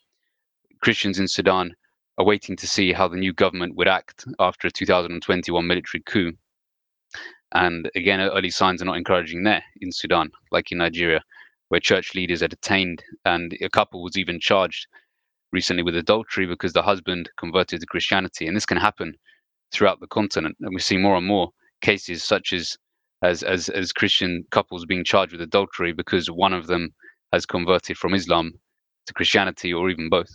Christians 0.82 1.20
in 1.20 1.28
Sudan 1.28 1.74
are 2.18 2.24
waiting 2.24 2.56
to 2.56 2.66
see 2.66 2.92
how 2.92 3.08
the 3.08 3.16
new 3.16 3.32
government 3.32 3.76
would 3.76 3.88
act 3.88 4.24
after 4.40 4.68
a 4.68 4.70
2021 4.70 5.66
military 5.66 6.02
coup. 6.02 6.32
And 7.54 7.90
again, 7.94 8.20
early 8.20 8.50
signs 8.50 8.82
are 8.82 8.86
not 8.86 8.96
encouraging 8.96 9.44
there 9.44 9.62
in 9.80 9.92
Sudan, 9.92 10.30
like 10.50 10.72
in 10.72 10.78
Nigeria, 10.78 11.22
where 11.68 11.80
church 11.80 12.14
leaders 12.14 12.42
are 12.42 12.48
detained, 12.48 13.02
and 13.24 13.56
a 13.60 13.68
couple 13.68 14.02
was 14.02 14.16
even 14.16 14.40
charged 14.40 14.86
recently 15.52 15.82
with 15.82 15.96
adultery 15.96 16.46
because 16.46 16.72
the 16.72 16.82
husband 16.82 17.30
converted 17.36 17.80
to 17.80 17.86
Christianity. 17.86 18.46
And 18.46 18.56
this 18.56 18.66
can 18.66 18.78
happen 18.78 19.14
throughout 19.72 20.00
the 20.00 20.06
continent, 20.06 20.56
and 20.60 20.74
we 20.74 20.80
see 20.80 20.96
more 20.96 21.16
and 21.16 21.26
more 21.26 21.50
cases 21.80 22.22
such 22.22 22.52
as 22.52 22.76
as 23.22 23.42
as, 23.42 23.68
as 23.68 23.92
Christian 23.92 24.44
couples 24.50 24.84
being 24.84 25.04
charged 25.04 25.32
with 25.32 25.40
adultery 25.40 25.92
because 25.92 26.28
one 26.28 26.52
of 26.52 26.66
them 26.66 26.90
has 27.32 27.46
converted 27.46 27.96
from 27.96 28.14
Islam 28.14 28.52
to 29.06 29.14
Christianity, 29.14 29.72
or 29.72 29.90
even 29.90 30.08
both. 30.08 30.30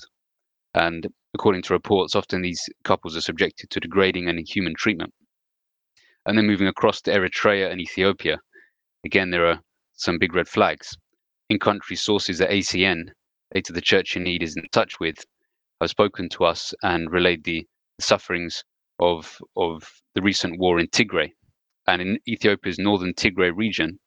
And 0.73 1.07
according 1.33 1.61
to 1.63 1.73
reports, 1.73 2.15
often 2.15 2.41
these 2.41 2.61
couples 2.83 3.15
are 3.15 3.21
subjected 3.21 3.69
to 3.69 3.79
degrading 3.79 4.27
and 4.27 4.39
inhuman 4.39 4.75
treatment. 4.75 5.13
And 6.25 6.37
then 6.37 6.47
moving 6.47 6.67
across 6.67 7.01
to 7.01 7.11
Eritrea 7.11 7.71
and 7.71 7.79
Ethiopia, 7.79 8.39
again 9.05 9.29
there 9.31 9.45
are 9.45 9.61
some 9.93 10.19
big 10.19 10.35
red 10.35 10.47
flags. 10.47 10.97
In 11.49 11.59
country 11.59 11.95
sources 11.95 12.39
that 12.39 12.49
ACN, 12.49 13.11
Aid 13.55 13.65
to 13.65 13.73
the 13.73 13.81
Church 13.81 14.17
in 14.17 14.23
Need, 14.23 14.43
is 14.43 14.57
in 14.57 14.63
touch 14.71 14.99
with, 14.99 15.23
have 15.79 15.89
spoken 15.89 16.27
to 16.29 16.43
us 16.43 16.73
and 16.83 17.11
relayed 17.11 17.43
the 17.43 17.65
sufferings 17.99 18.63
of 18.99 19.41
of 19.55 19.89
the 20.15 20.21
recent 20.21 20.59
war 20.59 20.79
in 20.79 20.87
Tigray, 20.87 21.31
and 21.87 22.01
in 22.01 22.19
Ethiopia's 22.27 22.79
northern 22.79 23.13
Tigray 23.13 23.55
region, 23.55 23.99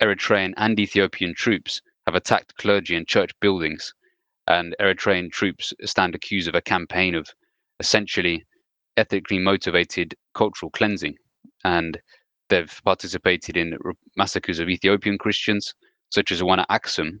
Eritrean 0.00 0.52
and 0.56 0.78
Ethiopian 0.78 1.34
troops 1.34 1.82
have 2.06 2.14
attacked 2.14 2.56
clergy 2.56 2.96
and 2.96 3.06
church 3.06 3.32
buildings, 3.40 3.92
and 4.46 4.74
Eritrean 4.80 5.30
troops 5.30 5.72
stand 5.84 6.14
accused 6.14 6.48
of 6.48 6.54
a 6.54 6.62
campaign 6.62 7.14
of 7.14 7.28
essentially 7.78 8.44
ethically 8.96 9.38
motivated 9.38 10.14
cultural 10.34 10.70
cleansing, 10.70 11.16
and 11.64 12.00
they've 12.48 12.80
participated 12.84 13.56
in 13.56 13.76
massacres 14.16 14.58
of 14.58 14.68
Ethiopian 14.68 15.18
Christians, 15.18 15.74
such 16.10 16.32
as 16.32 16.38
the 16.40 16.44
one 16.44 16.60
at 16.60 16.66
Axum. 16.68 17.20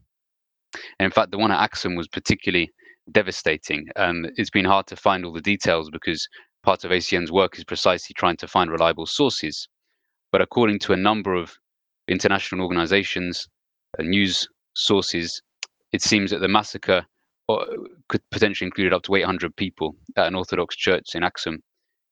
And 0.98 1.06
in 1.06 1.10
fact, 1.10 1.30
the 1.30 1.38
one 1.38 1.50
at 1.50 1.60
Axum 1.60 1.94
was 1.96 2.08
particularly 2.08 2.70
devastating. 3.12 3.88
Um, 3.96 4.26
it's 4.36 4.50
been 4.50 4.64
hard 4.64 4.86
to 4.88 4.96
find 4.96 5.24
all 5.24 5.32
the 5.32 5.40
details 5.40 5.90
because 5.90 6.28
part 6.62 6.84
of 6.84 6.90
ACN's 6.90 7.32
work 7.32 7.58
is 7.58 7.64
precisely 7.64 8.14
trying 8.14 8.36
to 8.38 8.48
find 8.48 8.70
reliable 8.70 9.06
sources. 9.06 9.68
But 10.32 10.42
according 10.42 10.78
to 10.80 10.92
a 10.92 10.96
number 10.96 11.34
of 11.34 11.52
international 12.08 12.62
organizations, 12.62 13.48
uh, 13.98 14.02
news 14.02 14.48
sources, 14.74 15.42
it 15.92 16.02
seems 16.02 16.30
that 16.30 16.40
the 16.40 16.48
massacre 16.48 17.06
uh, 17.48 17.64
could 18.08 18.22
potentially 18.30 18.66
include 18.66 18.92
up 18.92 19.02
to 19.02 19.14
800 19.14 19.56
people 19.56 19.96
at 20.16 20.26
an 20.26 20.34
Orthodox 20.34 20.76
church 20.76 21.14
in 21.14 21.24
Axum 21.24 21.62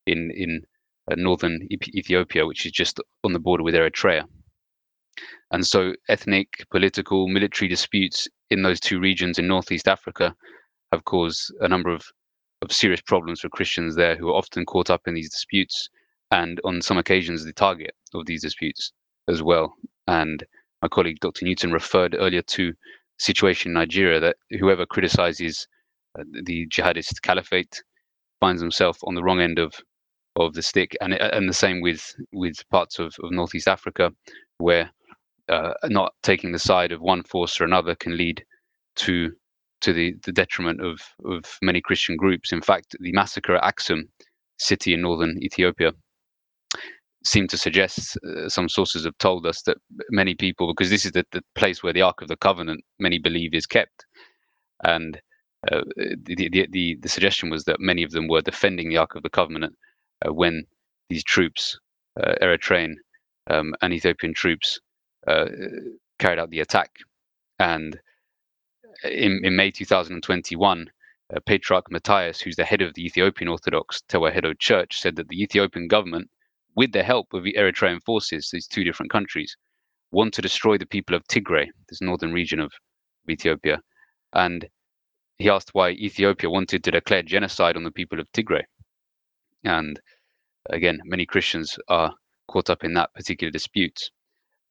in, 0.06 0.30
in 0.34 0.62
uh, 1.10 1.14
northern 1.16 1.60
Ethiopia, 1.70 2.46
which 2.46 2.66
is 2.66 2.72
just 2.72 3.00
on 3.24 3.32
the 3.32 3.38
border 3.38 3.62
with 3.62 3.74
Eritrea. 3.74 4.24
And 5.50 5.66
so 5.66 5.94
ethnic, 6.08 6.66
political, 6.70 7.28
military 7.28 7.68
disputes 7.68 8.28
in 8.50 8.62
those 8.62 8.80
two 8.80 9.00
regions 9.00 9.38
in 9.38 9.46
northeast 9.46 9.88
Africa 9.88 10.34
have 10.92 11.04
caused 11.04 11.52
a 11.60 11.68
number 11.68 11.90
of 11.90 12.02
of 12.62 12.72
serious 12.72 13.00
problems 13.00 13.40
for 13.40 13.48
Christians 13.48 13.94
there 13.94 14.16
who 14.16 14.28
are 14.28 14.36
often 14.36 14.66
caught 14.66 14.90
up 14.90 15.02
in 15.06 15.14
these 15.14 15.30
disputes 15.30 15.88
and 16.30 16.60
on 16.64 16.82
some 16.82 16.98
occasions 16.98 17.44
the 17.44 17.52
target 17.52 17.94
of 18.14 18.26
these 18.26 18.42
disputes 18.42 18.92
as 19.28 19.42
well. 19.42 19.74
And 20.06 20.44
my 20.82 20.88
colleague 20.88 21.20
Dr. 21.20 21.44
Newton 21.44 21.72
referred 21.72 22.16
earlier 22.18 22.42
to 22.42 22.72
the 22.72 22.76
situation 23.18 23.70
in 23.70 23.74
Nigeria 23.74 24.20
that 24.20 24.36
whoever 24.58 24.86
criticizes 24.86 25.66
uh, 26.18 26.24
the 26.44 26.66
jihadist 26.68 27.22
caliphate 27.22 27.82
finds 28.40 28.62
himself 28.62 28.98
on 29.04 29.14
the 29.14 29.22
wrong 29.22 29.40
end 29.40 29.58
of 29.58 29.74
of 30.36 30.54
the 30.54 30.62
stick, 30.62 30.96
and 31.00 31.14
and 31.14 31.48
the 31.48 31.54
same 31.54 31.80
with 31.80 32.14
with 32.32 32.56
parts 32.70 32.98
of, 32.98 33.14
of 33.22 33.32
Northeast 33.32 33.66
Africa, 33.66 34.12
where 34.58 34.90
uh, 35.48 35.72
not 35.84 36.14
taking 36.22 36.52
the 36.52 36.58
side 36.58 36.92
of 36.92 37.00
one 37.00 37.22
force 37.24 37.60
or 37.60 37.64
another 37.64 37.94
can 37.94 38.16
lead 38.16 38.44
to 38.96 39.32
to 39.80 39.92
the, 39.92 40.14
the 40.24 40.32
detriment 40.32 40.80
of, 40.80 41.00
of 41.24 41.44
many 41.62 41.80
Christian 41.80 42.16
groups. 42.16 42.52
In 42.52 42.60
fact, 42.60 42.96
the 43.00 43.12
massacre 43.12 43.56
at 43.56 43.62
Aksum 43.62 44.08
city 44.58 44.92
in 44.92 45.02
northern 45.02 45.40
Ethiopia 45.42 45.92
seem 47.24 47.46
to 47.48 47.58
suggest, 47.58 48.16
uh, 48.24 48.48
some 48.48 48.68
sources 48.68 49.04
have 49.04 49.16
told 49.18 49.46
us 49.46 49.62
that 49.62 49.78
many 50.10 50.34
people, 50.34 50.72
because 50.72 50.90
this 50.90 51.04
is 51.04 51.12
the, 51.12 51.24
the 51.32 51.42
place 51.54 51.82
where 51.82 51.92
the 51.92 52.02
Ark 52.02 52.22
of 52.22 52.28
the 52.28 52.36
Covenant, 52.36 52.82
many 52.98 53.18
believe, 53.18 53.54
is 53.54 53.66
kept. 53.66 54.06
And 54.84 55.20
uh, 55.70 55.82
the, 55.96 56.48
the, 56.48 56.66
the, 56.70 56.98
the, 57.00 57.08
suggestion 57.08 57.50
was 57.50 57.64
that 57.64 57.80
many 57.80 58.04
of 58.04 58.12
them 58.12 58.28
were 58.28 58.40
defending 58.40 58.88
the 58.88 58.96
Ark 58.96 59.16
of 59.16 59.24
the 59.24 59.30
Covenant 59.30 59.74
uh, 60.24 60.32
when 60.32 60.64
these 61.10 61.24
troops, 61.24 61.78
uh, 62.22 62.34
Eritrean 62.40 62.94
um, 63.50 63.74
and 63.82 63.92
Ethiopian 63.92 64.34
troops, 64.34 64.78
uh, 65.26 65.46
carried 66.18 66.38
out 66.38 66.50
the 66.50 66.60
attack. 66.60 66.90
And 67.58 67.98
in, 69.04 69.40
in 69.44 69.56
May 69.56 69.70
2021, 69.70 70.90
uh, 71.34 71.40
Patriarch 71.46 71.90
Matthias, 71.90 72.40
who's 72.40 72.56
the 72.56 72.64
head 72.64 72.82
of 72.82 72.94
the 72.94 73.04
Ethiopian 73.04 73.48
Orthodox 73.48 74.02
Tewahedo 74.08 74.58
Church, 74.58 75.00
said 75.00 75.16
that 75.16 75.28
the 75.28 75.42
Ethiopian 75.42 75.88
government, 75.88 76.30
with 76.74 76.92
the 76.92 77.02
help 77.02 77.32
of 77.32 77.44
the 77.44 77.54
Eritrean 77.54 78.02
forces, 78.04 78.50
these 78.50 78.66
two 78.66 78.84
different 78.84 79.12
countries, 79.12 79.56
want 80.10 80.32
to 80.34 80.42
destroy 80.42 80.78
the 80.78 80.86
people 80.86 81.14
of 81.14 81.26
Tigray, 81.26 81.68
this 81.88 82.00
northern 82.00 82.32
region 82.32 82.60
of 82.60 82.72
Ethiopia. 83.28 83.80
And 84.32 84.68
he 85.36 85.50
asked 85.50 85.74
why 85.74 85.90
Ethiopia 85.90 86.50
wanted 86.50 86.82
to 86.84 86.90
declare 86.90 87.22
genocide 87.22 87.76
on 87.76 87.84
the 87.84 87.90
people 87.90 88.18
of 88.20 88.30
Tigray. 88.32 88.64
And 89.64 90.00
again, 90.70 91.00
many 91.04 91.26
Christians 91.26 91.78
are 91.88 92.14
caught 92.48 92.70
up 92.70 92.84
in 92.84 92.94
that 92.94 93.12
particular 93.14 93.50
dispute. 93.50 94.10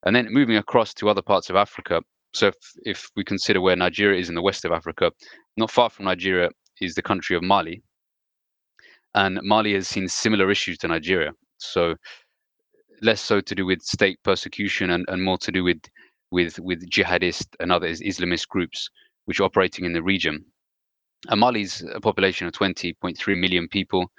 And 0.03 0.15
then 0.15 0.31
moving 0.31 0.57
across 0.57 0.93
to 0.95 1.09
other 1.09 1.21
parts 1.21 1.49
of 1.49 1.55
Africa, 1.55 2.01
so 2.37 2.47
if, 2.47 2.55
if 2.83 3.09
we 3.15 3.23
consider 3.23 3.59
where 3.61 3.75
Nigeria 3.75 4.19
is 4.19 4.29
in 4.29 4.35
the 4.35 4.41
west 4.41 4.63
of 4.63 4.71
Africa, 4.71 5.11
not 5.57 5.71
far 5.71 5.89
from 5.89 6.05
Nigeria 6.05 6.49
is 6.79 6.93
the 6.93 7.01
country 7.01 7.35
of 7.35 7.43
Mali. 7.43 7.81
And 9.15 9.39
Mali 9.41 9.73
has 9.73 9.87
seen 9.87 10.07
similar 10.07 10.51
issues 10.51 10.77
to 10.79 10.87
Nigeria. 10.87 11.31
So 11.57 11.95
less 13.01 13.21
so 13.21 13.41
to 13.41 13.55
do 13.55 13.65
with 13.65 13.81
state 13.81 14.19
persecution 14.23 14.91
and, 14.91 15.05
and 15.07 15.23
more 15.23 15.37
to 15.39 15.51
do 15.51 15.63
with 15.63 15.81
with 16.31 16.59
with 16.59 16.87
jihadist 16.89 17.47
and 17.59 17.71
other 17.71 17.87
Islamist 17.87 18.47
groups 18.49 18.89
which 19.25 19.39
are 19.39 19.45
operating 19.45 19.85
in 19.85 19.93
the 19.93 20.03
region. 20.03 20.45
And 21.29 21.39
Mali's 21.39 21.83
a 21.93 21.99
population 21.99 22.47
of 22.47 22.53
20.3 22.53 23.39
million 23.39 23.67
people, 23.67 24.11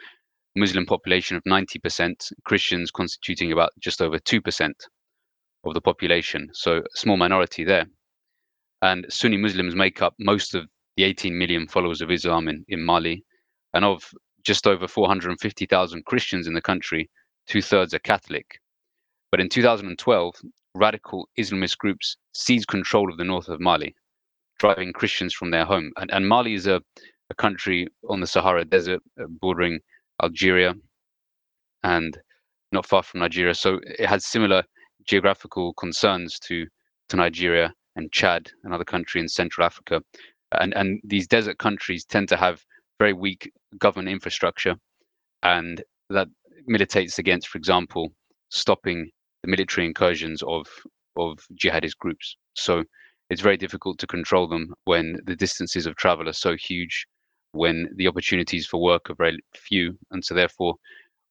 Muslim 0.56 0.84
population 0.84 1.36
of 1.36 1.44
90%, 1.44 2.32
Christians 2.44 2.90
constituting 2.90 3.52
about 3.52 3.70
just 3.78 4.02
over 4.02 4.18
2% 4.18 4.70
of 5.64 5.74
the 5.74 5.80
population. 5.80 6.48
So 6.52 6.78
a 6.78 6.82
small 6.98 7.16
minority 7.16 7.62
there 7.62 7.86
and 8.82 9.06
Sunni 9.08 9.36
Muslims 9.36 9.74
make 9.74 10.02
up 10.02 10.14
most 10.18 10.54
of 10.54 10.68
the 10.96 11.04
18 11.04 11.36
million 11.36 11.66
followers 11.66 12.00
of 12.00 12.10
Islam 12.10 12.48
in, 12.48 12.64
in 12.68 12.84
Mali. 12.84 13.24
And 13.74 13.84
of 13.84 14.12
just 14.44 14.66
over 14.66 14.88
450,000 14.88 16.04
Christians 16.04 16.46
in 16.46 16.54
the 16.54 16.60
country, 16.60 17.10
two 17.46 17.62
thirds 17.62 17.94
are 17.94 17.98
Catholic. 18.00 18.60
But 19.30 19.40
in 19.40 19.48
2012, 19.48 20.34
radical 20.74 21.28
Islamist 21.38 21.78
groups 21.78 22.16
seized 22.32 22.68
control 22.68 23.10
of 23.10 23.18
the 23.18 23.24
north 23.24 23.48
of 23.48 23.60
Mali, 23.60 23.94
driving 24.58 24.92
Christians 24.92 25.34
from 25.34 25.50
their 25.50 25.64
home. 25.64 25.92
And, 25.96 26.10
and 26.12 26.28
Mali 26.28 26.54
is 26.54 26.66
a, 26.66 26.80
a 27.30 27.34
country 27.34 27.88
on 28.08 28.20
the 28.20 28.26
Sahara 28.26 28.64
Desert 28.64 29.02
uh, 29.20 29.24
bordering 29.28 29.80
Algeria 30.22 30.74
and 31.82 32.18
not 32.72 32.86
far 32.86 33.02
from 33.02 33.20
Nigeria. 33.20 33.54
So 33.54 33.80
it 33.84 34.06
has 34.06 34.24
similar 34.24 34.62
geographical 35.04 35.74
concerns 35.74 36.38
to, 36.40 36.66
to 37.08 37.16
Nigeria 37.16 37.72
and 37.98 38.12
Chad, 38.12 38.50
another 38.62 38.84
country 38.84 39.20
in 39.20 39.28
Central 39.28 39.66
Africa. 39.66 40.00
And, 40.52 40.72
and 40.74 41.00
these 41.04 41.26
desert 41.26 41.58
countries 41.58 42.04
tend 42.04 42.28
to 42.28 42.36
have 42.36 42.64
very 42.98 43.12
weak 43.12 43.52
government 43.78 44.08
infrastructure, 44.08 44.76
and 45.42 45.82
that 46.08 46.28
militates 46.66 47.18
against, 47.18 47.48
for 47.48 47.58
example, 47.58 48.12
stopping 48.50 49.10
the 49.42 49.50
military 49.50 49.86
incursions 49.86 50.42
of, 50.44 50.66
of 51.16 51.38
jihadist 51.60 51.98
groups. 51.98 52.36
So 52.54 52.84
it's 53.30 53.42
very 53.42 53.56
difficult 53.56 53.98
to 53.98 54.06
control 54.06 54.48
them 54.48 54.72
when 54.84 55.18
the 55.26 55.36
distances 55.36 55.84
of 55.84 55.96
travel 55.96 56.28
are 56.28 56.32
so 56.32 56.56
huge, 56.56 57.04
when 57.52 57.88
the 57.96 58.06
opportunities 58.06 58.66
for 58.66 58.80
work 58.80 59.10
are 59.10 59.16
very 59.16 59.38
few, 59.54 59.98
and 60.12 60.24
so 60.24 60.34
therefore, 60.34 60.76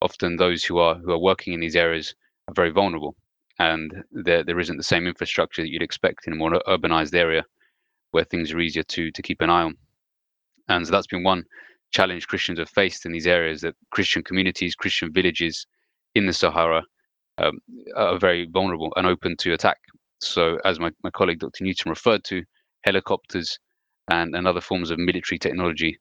often 0.01 0.35
those 0.35 0.63
who 0.63 0.77
are 0.77 0.95
who 0.95 1.11
are 1.11 1.19
working 1.19 1.53
in 1.53 1.59
these 1.59 1.75
areas 1.75 2.13
are 2.47 2.53
very 2.53 2.71
vulnerable 2.71 3.15
and 3.59 4.03
there 4.11 4.43
there 4.43 4.59
isn't 4.59 4.77
the 4.77 4.83
same 4.83 5.07
infrastructure 5.07 5.61
that 5.61 5.69
you'd 5.69 5.81
expect 5.81 6.27
in 6.27 6.33
a 6.33 6.35
more 6.35 6.51
urbanized 6.67 7.15
area 7.15 7.43
where 8.11 8.23
things 8.23 8.51
are 8.51 8.59
easier 8.59 8.83
to 8.83 9.11
to 9.11 9.21
keep 9.21 9.41
an 9.41 9.49
eye 9.49 9.63
on. 9.63 9.75
And 10.69 10.85
so 10.85 10.91
that's 10.91 11.07
been 11.07 11.23
one 11.23 11.43
challenge 11.91 12.27
Christians 12.27 12.59
have 12.59 12.69
faced 12.69 13.05
in 13.05 13.11
these 13.11 13.27
areas 13.27 13.61
that 13.61 13.75
Christian 13.91 14.23
communities, 14.23 14.75
Christian 14.75 15.11
villages 15.13 15.65
in 16.15 16.25
the 16.25 16.33
Sahara 16.33 16.83
um, 17.37 17.59
are 17.95 18.17
very 18.17 18.47
vulnerable 18.51 18.91
and 18.95 19.07
open 19.07 19.37
to 19.37 19.53
attack. 19.53 19.77
So, 20.19 20.57
as 20.65 20.79
my, 20.79 20.91
my 21.03 21.11
colleague 21.11 21.39
Dr. 21.39 21.63
Newton 21.63 21.89
referred 21.89 22.23
to, 22.25 22.43
helicopters 22.83 23.59
and, 24.09 24.35
and 24.35 24.47
other 24.47 24.61
forms 24.61 24.89
of 24.91 24.97
military 24.97 25.37
technology 25.37 25.99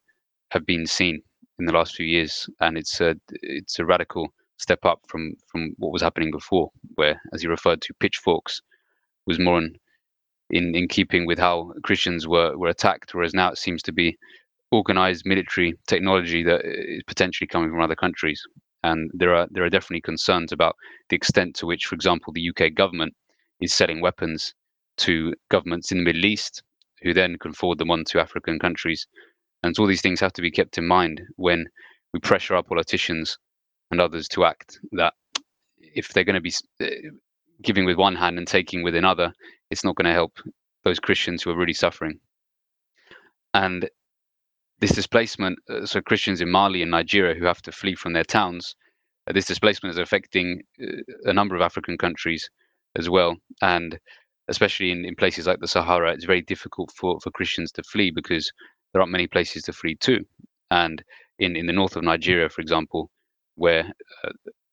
have 0.51 0.65
been 0.65 0.87
seen 0.87 1.21
in 1.59 1.65
the 1.65 1.73
last 1.73 1.95
few 1.95 2.05
years, 2.05 2.49
and 2.61 2.77
it's 2.77 3.01
a 3.01 3.15
it's 3.29 3.79
a 3.79 3.85
radical 3.85 4.29
step 4.57 4.85
up 4.85 5.01
from 5.07 5.33
from 5.47 5.73
what 5.77 5.91
was 5.91 6.01
happening 6.01 6.31
before, 6.31 6.71
where, 6.95 7.21
as 7.33 7.43
you 7.43 7.49
referred 7.49 7.81
to, 7.81 7.93
pitchforks 7.99 8.61
was 9.25 9.39
more 9.39 9.59
in 9.59 9.75
in, 10.49 10.73
in 10.75 10.87
keeping 10.87 11.25
with 11.25 11.39
how 11.39 11.73
Christians 11.83 12.27
were 12.27 12.57
were 12.57 12.69
attacked, 12.69 13.13
whereas 13.13 13.33
now 13.33 13.51
it 13.51 13.57
seems 13.57 13.81
to 13.83 13.91
be 13.91 14.17
organized 14.71 15.25
military 15.25 15.73
technology 15.87 16.43
that 16.43 16.61
is 16.65 17.03
potentially 17.07 17.47
coming 17.47 17.69
from 17.69 17.81
other 17.81 17.95
countries. 17.95 18.41
And 18.83 19.09
there 19.13 19.35
are 19.35 19.47
there 19.51 19.63
are 19.63 19.69
definitely 19.69 20.01
concerns 20.01 20.51
about 20.51 20.75
the 21.09 21.15
extent 21.15 21.55
to 21.57 21.65
which, 21.65 21.85
for 21.85 21.95
example, 21.95 22.33
the 22.33 22.49
UK 22.49 22.73
government 22.73 23.13
is 23.59 23.73
selling 23.73 24.01
weapons 24.01 24.53
to 24.97 25.33
governments 25.49 25.91
in 25.91 25.99
the 25.99 26.03
Middle 26.03 26.25
East, 26.25 26.63
who 27.01 27.13
then 27.13 27.37
can 27.37 27.53
forward 27.53 27.79
them 27.79 27.91
on 27.91 28.03
to 28.05 28.19
African 28.19 28.59
countries. 28.59 29.07
And 29.63 29.75
so 29.75 29.83
all 29.83 29.87
these 29.87 30.01
things 30.01 30.19
have 30.19 30.33
to 30.33 30.41
be 30.41 30.51
kept 30.51 30.77
in 30.77 30.87
mind 30.87 31.21
when 31.35 31.65
we 32.13 32.19
pressure 32.19 32.55
our 32.55 32.63
politicians 32.63 33.37
and 33.91 34.01
others 34.01 34.27
to 34.29 34.45
act 34.45 34.79
that 34.93 35.13
if 35.79 36.09
they're 36.09 36.23
going 36.23 36.35
to 36.35 36.41
be 36.41 36.53
uh, 36.81 36.87
giving 37.61 37.85
with 37.85 37.97
one 37.97 38.15
hand 38.15 38.37
and 38.37 38.47
taking 38.47 38.83
with 38.83 38.95
another, 38.95 39.33
it's 39.71 39.83
not 39.83 39.95
going 39.95 40.05
to 40.05 40.13
help 40.13 40.39
those 40.83 40.99
Christians 40.99 41.43
who 41.43 41.51
are 41.51 41.57
really 41.57 41.73
suffering. 41.73 42.19
And 43.53 43.89
this 44.79 44.91
displacement, 44.91 45.59
uh, 45.69 45.85
so 45.85 46.01
Christians 46.01 46.41
in 46.41 46.51
Mali 46.51 46.81
and 46.81 46.91
Nigeria 46.91 47.35
who 47.35 47.45
have 47.45 47.61
to 47.63 47.71
flee 47.71 47.95
from 47.95 48.13
their 48.13 48.23
towns, 48.23 48.75
uh, 49.27 49.33
this 49.33 49.45
displacement 49.45 49.95
is 49.95 49.99
affecting 49.99 50.61
a 51.25 51.33
number 51.33 51.55
of 51.55 51.61
African 51.61 51.97
countries 51.97 52.49
as 52.95 53.09
well. 53.09 53.35
And 53.61 53.99
especially 54.47 54.91
in, 54.91 55.05
in 55.05 55.15
places 55.15 55.47
like 55.47 55.59
the 55.59 55.67
Sahara, 55.67 56.13
it's 56.13 56.25
very 56.25 56.41
difficult 56.41 56.91
for, 56.95 57.19
for 57.21 57.31
Christians 57.31 57.71
to 57.73 57.83
flee 57.83 58.11
because 58.11 58.51
there 58.93 59.01
aren't 59.01 59.11
many 59.11 59.27
places 59.27 59.63
to 59.63 59.73
flee 59.73 59.95
to. 60.01 60.23
And 60.71 61.03
in, 61.39 61.55
in 61.55 61.65
the 61.65 61.73
north 61.73 61.95
of 61.95 62.03
Nigeria, 62.03 62.49
for 62.49 62.61
example, 62.61 63.09
where 63.57 63.91
uh, 64.23 64.29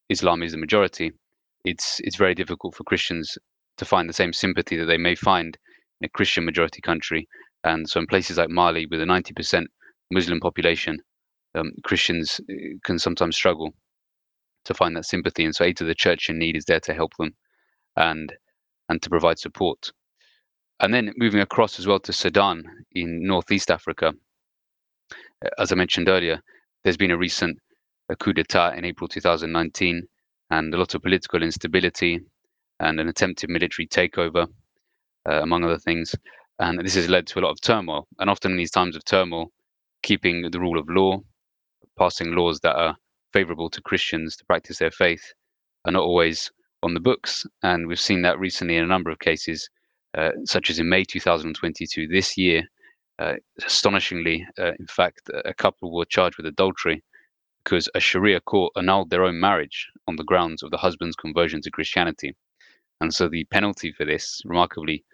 Islam 0.08 0.42
is 0.42 0.52
the 0.52 0.58
majority, 0.58 1.12
it's 1.64 2.00
it's 2.04 2.16
very 2.16 2.34
difficult 2.34 2.74
for 2.74 2.84
Christians 2.84 3.36
to 3.78 3.84
find 3.84 4.08
the 4.08 4.12
same 4.12 4.32
sympathy 4.32 4.76
that 4.76 4.84
they 4.84 4.98
may 4.98 5.14
find 5.14 5.58
in 6.00 6.06
a 6.06 6.08
Christian 6.10 6.44
majority 6.44 6.80
country. 6.80 7.26
And 7.64 7.88
so, 7.88 7.98
in 7.98 8.06
places 8.06 8.36
like 8.36 8.50
Mali, 8.50 8.86
with 8.86 9.00
a 9.00 9.06
90% 9.06 9.64
Muslim 10.10 10.38
population, 10.38 10.98
um, 11.54 11.72
Christians 11.82 12.40
uh, 12.50 12.54
can 12.84 12.98
sometimes 12.98 13.36
struggle 13.36 13.74
to 14.66 14.74
find 14.74 14.94
that 14.96 15.06
sympathy. 15.06 15.44
And 15.44 15.54
so, 15.54 15.64
aid 15.64 15.78
to 15.78 15.84
the 15.84 15.94
church 15.94 16.28
in 16.28 16.38
need 16.38 16.56
is 16.56 16.66
there 16.66 16.80
to 16.80 16.94
help 16.94 17.12
them 17.18 17.34
and 17.96 18.32
and 18.88 19.00
to 19.02 19.08
provide 19.08 19.38
support. 19.38 19.90
And 20.80 20.92
then 20.92 21.12
moving 21.16 21.40
across 21.40 21.78
as 21.78 21.86
well 21.86 22.00
to 22.00 22.12
Sudan 22.12 22.64
in 22.92 23.26
northeast 23.26 23.70
Africa, 23.70 24.12
uh, 25.44 25.48
as 25.58 25.72
I 25.72 25.76
mentioned 25.76 26.08
earlier, 26.08 26.42
there's 26.82 26.98
been 26.98 27.10
a 27.10 27.16
recent 27.16 27.58
a 28.08 28.16
coup 28.16 28.32
d'etat 28.32 28.74
in 28.76 28.84
April 28.84 29.08
2019 29.08 30.06
and 30.50 30.74
a 30.74 30.76
lot 30.76 30.94
of 30.94 31.02
political 31.02 31.42
instability 31.42 32.20
and 32.80 33.00
an 33.00 33.08
attempted 33.08 33.48
military 33.50 33.86
takeover, 33.86 34.46
uh, 35.28 35.42
among 35.42 35.64
other 35.64 35.78
things. 35.78 36.14
And 36.58 36.78
this 36.80 36.94
has 36.94 37.08
led 37.08 37.26
to 37.28 37.38
a 37.38 37.42
lot 37.42 37.50
of 37.50 37.60
turmoil. 37.60 38.06
And 38.18 38.28
often 38.28 38.52
in 38.52 38.58
these 38.58 38.70
times 38.70 38.96
of 38.96 39.04
turmoil, 39.04 39.52
keeping 40.02 40.50
the 40.50 40.60
rule 40.60 40.78
of 40.78 40.88
law, 40.88 41.20
passing 41.98 42.34
laws 42.34 42.60
that 42.60 42.76
are 42.76 42.96
favorable 43.32 43.70
to 43.70 43.80
Christians 43.80 44.36
to 44.36 44.44
practice 44.44 44.78
their 44.78 44.90
faith, 44.90 45.32
are 45.84 45.92
not 45.92 46.02
always 46.02 46.50
on 46.82 46.94
the 46.94 47.00
books. 47.00 47.46
And 47.62 47.86
we've 47.86 48.00
seen 48.00 48.22
that 48.22 48.38
recently 48.38 48.76
in 48.76 48.84
a 48.84 48.88
number 48.88 49.10
of 49.10 49.18
cases 49.18 49.68
uh, 50.16 50.30
such 50.44 50.70
as 50.70 50.78
in 50.78 50.88
May 50.88 51.04
2022. 51.04 52.06
This 52.06 52.36
year, 52.36 52.62
uh, 53.18 53.34
astonishingly, 53.64 54.46
uh, 54.58 54.72
in 54.78 54.86
fact, 54.86 55.22
a 55.44 55.54
couple 55.54 55.92
were 55.92 56.04
charged 56.04 56.36
with 56.36 56.46
adultery 56.46 57.02
because 57.64 57.88
a 57.94 58.00
Sharia 58.00 58.40
court 58.40 58.72
annulled 58.76 59.10
their 59.10 59.24
own 59.24 59.40
marriage 59.40 59.88
on 60.06 60.16
the 60.16 60.24
grounds 60.24 60.62
of 60.62 60.70
the 60.70 60.76
husband's 60.76 61.16
conversion 61.16 61.62
to 61.62 61.70
Christianity. 61.70 62.36
And 63.00 63.12
so 63.12 63.28
the 63.28 63.44
penalty 63.44 63.92
for 63.92 64.04
this, 64.04 64.42
remarkably, 64.44 65.04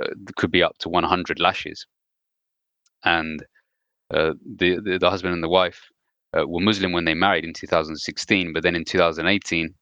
uh, 0.00 0.06
could 0.36 0.50
be 0.50 0.62
up 0.62 0.78
to 0.78 0.88
100 0.88 1.40
lashes. 1.40 1.86
And 3.04 3.44
uh, 4.14 4.34
the, 4.44 4.80
the, 4.82 4.98
the 4.98 5.10
husband 5.10 5.34
and 5.34 5.42
the 5.42 5.48
wife 5.48 5.90
uh, 6.36 6.46
were 6.46 6.60
Muslim 6.60 6.92
when 6.92 7.04
they 7.04 7.14
married 7.14 7.44
in 7.44 7.52
2016, 7.52 8.52
but 8.52 8.62
then 8.62 8.76
in 8.76 8.84
2018, 8.84 9.74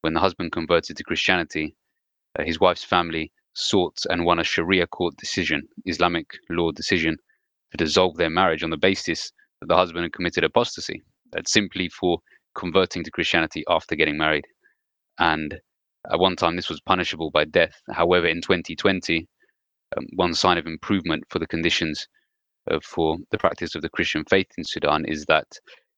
when 0.00 0.14
the 0.14 0.20
husband 0.20 0.52
converted 0.52 0.96
to 0.96 1.04
Christianity, 1.04 1.76
uh, 2.38 2.44
his 2.44 2.58
wife's 2.58 2.84
family 2.84 3.32
sought 3.54 3.98
and 4.08 4.24
won 4.24 4.38
a 4.38 4.44
Sharia 4.44 4.86
court 4.86 5.14
decision, 5.16 5.68
Islamic 5.84 6.26
law 6.48 6.70
decision, 6.70 7.16
to 7.70 7.76
dissolve 7.76 8.16
their 8.16 8.30
marriage 8.30 8.62
on 8.62 8.70
the 8.70 8.76
basis 8.78 9.30
that 9.60 9.68
the 9.68 9.76
husband 9.76 10.04
had 10.04 10.12
committed 10.12 10.44
apostasy, 10.44 11.02
that 11.32 11.48
simply 11.48 11.88
for 11.88 12.18
converting 12.54 13.04
to 13.04 13.10
Christianity 13.10 13.64
after 13.68 13.96
getting 13.96 14.18
married. 14.18 14.44
And 15.18 15.60
at 16.10 16.18
one 16.18 16.36
time, 16.36 16.56
this 16.56 16.68
was 16.68 16.80
punishable 16.80 17.30
by 17.30 17.44
death. 17.44 17.80
However, 17.90 18.26
in 18.26 18.40
2020, 18.40 19.28
um, 19.96 20.06
one 20.14 20.34
sign 20.34 20.58
of 20.58 20.66
improvement 20.66 21.24
for 21.28 21.38
the 21.38 21.46
conditions 21.46 22.06
uh, 22.70 22.78
for 22.82 23.16
the 23.30 23.38
practice 23.38 23.74
of 23.74 23.82
the 23.82 23.88
Christian 23.90 24.24
faith 24.28 24.46
in 24.56 24.64
Sudan 24.64 25.04
is 25.06 25.24
that 25.26 25.46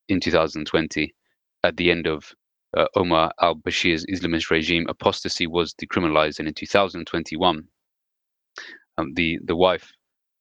in 0.09 0.21
2020, 0.21 1.15
at 1.65 1.77
the 1.77 1.91
end 1.91 2.07
of 2.07 2.33
uh, 2.77 2.87
Omar 2.97 3.33
al 3.41 3.55
Bashir's 3.55 4.05
Islamist 4.07 4.51
regime, 4.51 4.87
apostasy 4.89 5.47
was 5.47 5.75
decriminalized. 5.75 6.39
And 6.39 6.49
in 6.49 6.55
2021, 6.55 7.65
um, 8.99 9.13
the, 9.15 9.39
the 9.45 9.57
wife 9.57 9.93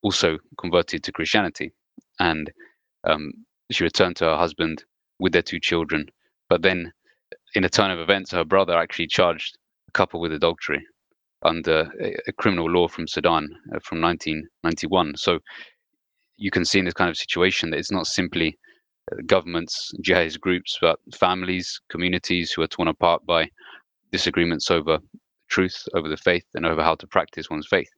also 0.02 0.38
converted 0.58 1.02
to 1.04 1.12
Christianity. 1.12 1.72
And 2.18 2.50
um, 3.04 3.32
she 3.70 3.84
returned 3.84 4.16
to 4.16 4.24
her 4.24 4.36
husband 4.36 4.84
with 5.18 5.32
their 5.32 5.42
two 5.42 5.60
children. 5.60 6.06
But 6.48 6.62
then, 6.62 6.92
in 7.54 7.64
a 7.64 7.68
turn 7.68 7.90
of 7.90 7.98
events, 7.98 8.32
her 8.32 8.44
brother 8.44 8.76
actually 8.76 9.06
charged 9.06 9.56
the 9.86 9.92
couple 9.92 10.20
with 10.20 10.32
adultery 10.32 10.84
under 11.44 11.90
a, 12.00 12.32
criminal 12.32 12.70
law 12.70 12.88
from 12.88 13.08
Sudan 13.08 13.48
uh, 13.74 13.80
from 13.82 14.00
1991. 14.00 15.16
So 15.16 15.40
you 16.36 16.50
can 16.50 16.64
see 16.64 16.78
in 16.78 16.84
this 16.84 16.94
kind 16.94 17.10
of 17.10 17.16
situation 17.16 17.70
that 17.70 17.78
it's 17.78 17.90
not 17.90 18.06
simply 18.06 18.58
uh, 19.10 19.16
governments, 19.26 19.92
jihadist 20.04 20.40
groups, 20.40 20.78
but 20.80 20.98
families, 21.14 21.80
communities 21.88 22.52
who 22.52 22.62
are 22.62 22.68
torn 22.68 22.88
apart 22.88 23.24
by 23.26 23.48
disagreements 24.12 24.70
over 24.70 24.98
truth, 25.48 25.82
over 25.94 26.08
the 26.08 26.16
faith, 26.16 26.44
and 26.54 26.64
over 26.64 26.82
how 26.82 26.94
to 26.94 27.06
practice 27.06 27.50
one's 27.50 27.66
faith. 27.68 27.90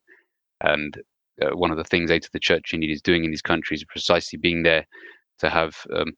And 0.62 0.96
uh, 1.42 1.56
one 1.56 1.70
of 1.70 1.76
the 1.76 1.84
things 1.84 2.10
Aid 2.10 2.22
to 2.22 2.30
the 2.32 2.40
Church 2.40 2.72
Need 2.72 2.90
is 2.90 3.02
doing 3.02 3.24
in 3.24 3.30
these 3.30 3.42
countries 3.42 3.80
is 3.80 3.86
precisely 3.86 4.38
being 4.38 4.62
there 4.62 4.86
to 5.40 5.50
have 5.50 5.74
um, 5.94 6.12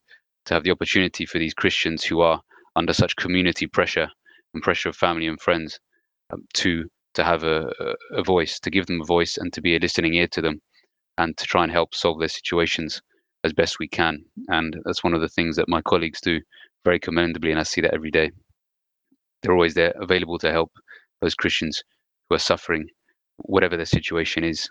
to 0.46 0.54
have 0.54 0.64
the 0.64 0.70
opportunity 0.70 1.26
for 1.26 1.38
these 1.38 1.54
Christians 1.54 2.04
who 2.04 2.20
are 2.20 2.40
under 2.76 2.92
such 2.92 3.16
community 3.16 3.66
pressure 3.66 4.08
and 4.54 4.62
pressure 4.62 4.88
of 4.90 4.96
family 4.96 5.26
and 5.26 5.40
friends 5.40 5.78
um, 6.32 6.42
to 6.54 6.84
to 7.14 7.24
have 7.24 7.44
a, 7.44 7.72
a 8.12 8.22
voice, 8.22 8.60
to 8.60 8.70
give 8.70 8.86
them 8.86 9.00
a 9.00 9.04
voice, 9.06 9.38
and 9.38 9.52
to 9.54 9.62
be 9.62 9.74
a 9.74 9.78
listening 9.78 10.14
ear 10.14 10.28
to 10.28 10.42
them, 10.42 10.60
and 11.18 11.36
to 11.38 11.44
try 11.46 11.62
and 11.62 11.72
help 11.72 11.94
solve 11.94 12.18
their 12.18 12.28
situations 12.28 13.00
as 13.42 13.52
best 13.52 13.78
we 13.78 13.88
can. 13.88 14.22
And 14.48 14.76
that's 14.84 15.02
one 15.02 15.14
of 15.14 15.22
the 15.22 15.28
things 15.28 15.56
that 15.56 15.68
my 15.68 15.80
colleagues 15.80 16.20
do 16.20 16.40
very 16.84 17.00
commendably, 17.00 17.50
and 17.50 17.60
I 17.60 17.62
see 17.62 17.80
that 17.80 17.94
every 17.94 18.10
day. 18.10 18.30
They're 19.42 19.54
always 19.54 19.74
there, 19.74 19.94
available 20.00 20.38
to 20.38 20.52
help 20.52 20.72
those 21.20 21.34
Christians 21.34 21.82
who 22.28 22.36
are 22.36 22.40
suffering, 22.40 22.86
whatever 23.38 23.76
their 23.76 23.86
situation 23.86 24.44
is. 24.44 24.68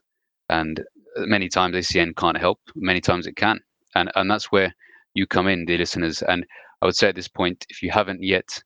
And 0.50 0.84
many 1.18 1.50
times 1.50 1.76
ACN 1.76 2.16
can't 2.16 2.38
help, 2.38 2.60
many 2.76 3.02
times 3.02 3.26
it 3.26 3.36
can. 3.36 3.60
And, 3.96 4.12
and 4.16 4.30
that's 4.30 4.52
where 4.52 4.74
you 5.14 5.26
come 5.26 5.48
in, 5.48 5.66
dear 5.66 5.78
listeners. 5.78 6.22
And 6.22 6.46
I 6.82 6.86
would 6.86 6.96
say 6.96 7.10
at 7.10 7.16
this 7.16 7.28
point, 7.28 7.66
if 7.70 7.82
you 7.82 7.90
haven't 7.92 8.22
yet 8.22 8.62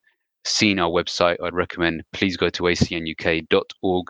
seen 0.46 0.80
our 0.80 0.90
website, 0.90 1.38
I'd 1.44 1.54
recommend 1.54 2.04
please 2.14 2.38
go 2.38 2.50
to 2.50 2.64
acnuk.org 2.64 4.08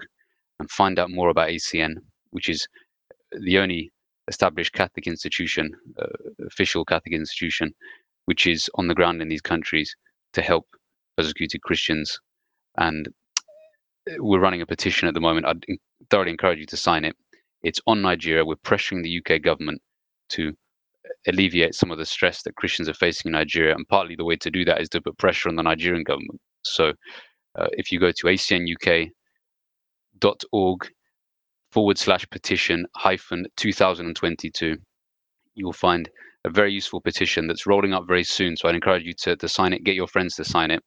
and 0.60 0.72
find 0.72 1.00
out 1.00 1.12
more 1.12 1.30
about 1.30 1.50
ACN, 1.50 1.96
which 2.32 2.50
is 2.50 2.68
the 3.32 3.58
only 3.60 3.92
established 4.28 4.74
Catholic 4.74 5.08
institution, 5.08 5.72
uh, 6.02 6.06
official 6.46 6.86
Catholic 6.86 7.14
institution, 7.14 7.74
which 8.26 8.48
is 8.48 8.70
on 8.76 8.88
the 8.88 8.96
ground 8.96 9.22
in 9.22 9.30
these 9.30 9.42
countries 9.42 9.96
to 10.34 10.42
help 10.42 10.68
persecuted 11.18 11.62
Christians. 11.62 12.20
And 12.78 13.10
we're 14.18 14.40
running 14.40 14.62
a 14.62 14.66
petition 14.66 15.08
at 15.08 15.14
the 15.14 15.20
moment. 15.20 15.46
I'd 15.46 15.66
thoroughly 16.10 16.32
encourage 16.32 16.60
you 16.60 16.66
to 16.68 16.78
sign 16.78 17.06
it. 17.06 17.16
It's 17.64 17.82
on 17.88 18.02
Nigeria. 18.02 18.46
We're 18.46 18.56
pressuring 18.56 19.04
the 19.04 19.20
UK 19.20 19.42
government 19.42 19.82
to 20.30 20.56
alleviate 21.28 21.76
some 21.76 21.92
of 21.92 21.98
the 21.98 22.06
stress 22.06 22.42
that 22.44 22.56
Christians 22.56 22.90
are 22.90 22.94
facing 22.94 23.30
in 23.30 23.34
Nigeria. 23.34 23.76
And 23.76 23.88
partly 23.88 24.16
the 24.16 24.26
way 24.26 24.36
to 24.38 24.52
do 24.52 24.66
that 24.66 24.82
is 24.82 24.90
to 24.90 25.02
put 25.02 25.18
pressure 25.18 25.50
on 25.50 25.56
the 25.56 25.64
Nigerian 25.64 26.04
government. 26.04 26.40
So 26.64 26.94
uh, 27.58 27.68
if 27.74 27.92
you 27.92 28.00
go 28.00 28.12
to 28.12 28.28
acnuk.org 28.28 29.12
forward 31.72 31.98
slash 31.98 32.30
petition 32.30 32.86
hyphen 32.96 33.46
2022, 33.58 34.78
you'll 35.56 35.74
find 35.74 36.10
a 36.46 36.50
very 36.50 36.72
useful 36.72 37.02
petition 37.02 37.48
that's 37.48 37.68
rolling 37.68 37.94
up 37.94 38.08
very 38.08 38.24
soon. 38.24 38.56
So 38.56 38.68
I'd 38.68 38.76
encourage 38.76 39.04
you 39.04 39.14
to, 39.24 39.36
to 39.36 39.48
sign 39.50 39.74
it, 39.74 39.84
get 39.84 39.96
your 39.96 40.08
friends 40.08 40.36
to 40.36 40.46
sign 40.46 40.72
it. 40.72 40.82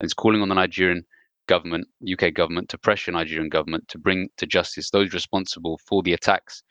And 0.00 0.06
it's 0.06 0.14
calling 0.14 0.42
on 0.42 0.48
the 0.48 0.54
Nigerian 0.54 1.02
government, 1.46 1.88
UK 2.10 2.34
government, 2.34 2.68
to 2.68 2.78
pressure 2.78 3.10
Nigerian 3.10 3.48
government 3.48 3.88
to 3.88 3.98
bring 3.98 4.28
to 4.36 4.46
justice 4.46 4.90
those 4.90 5.14
responsible 5.14 5.80
for 5.86 6.02
the 6.02 6.12
attacks 6.12 6.62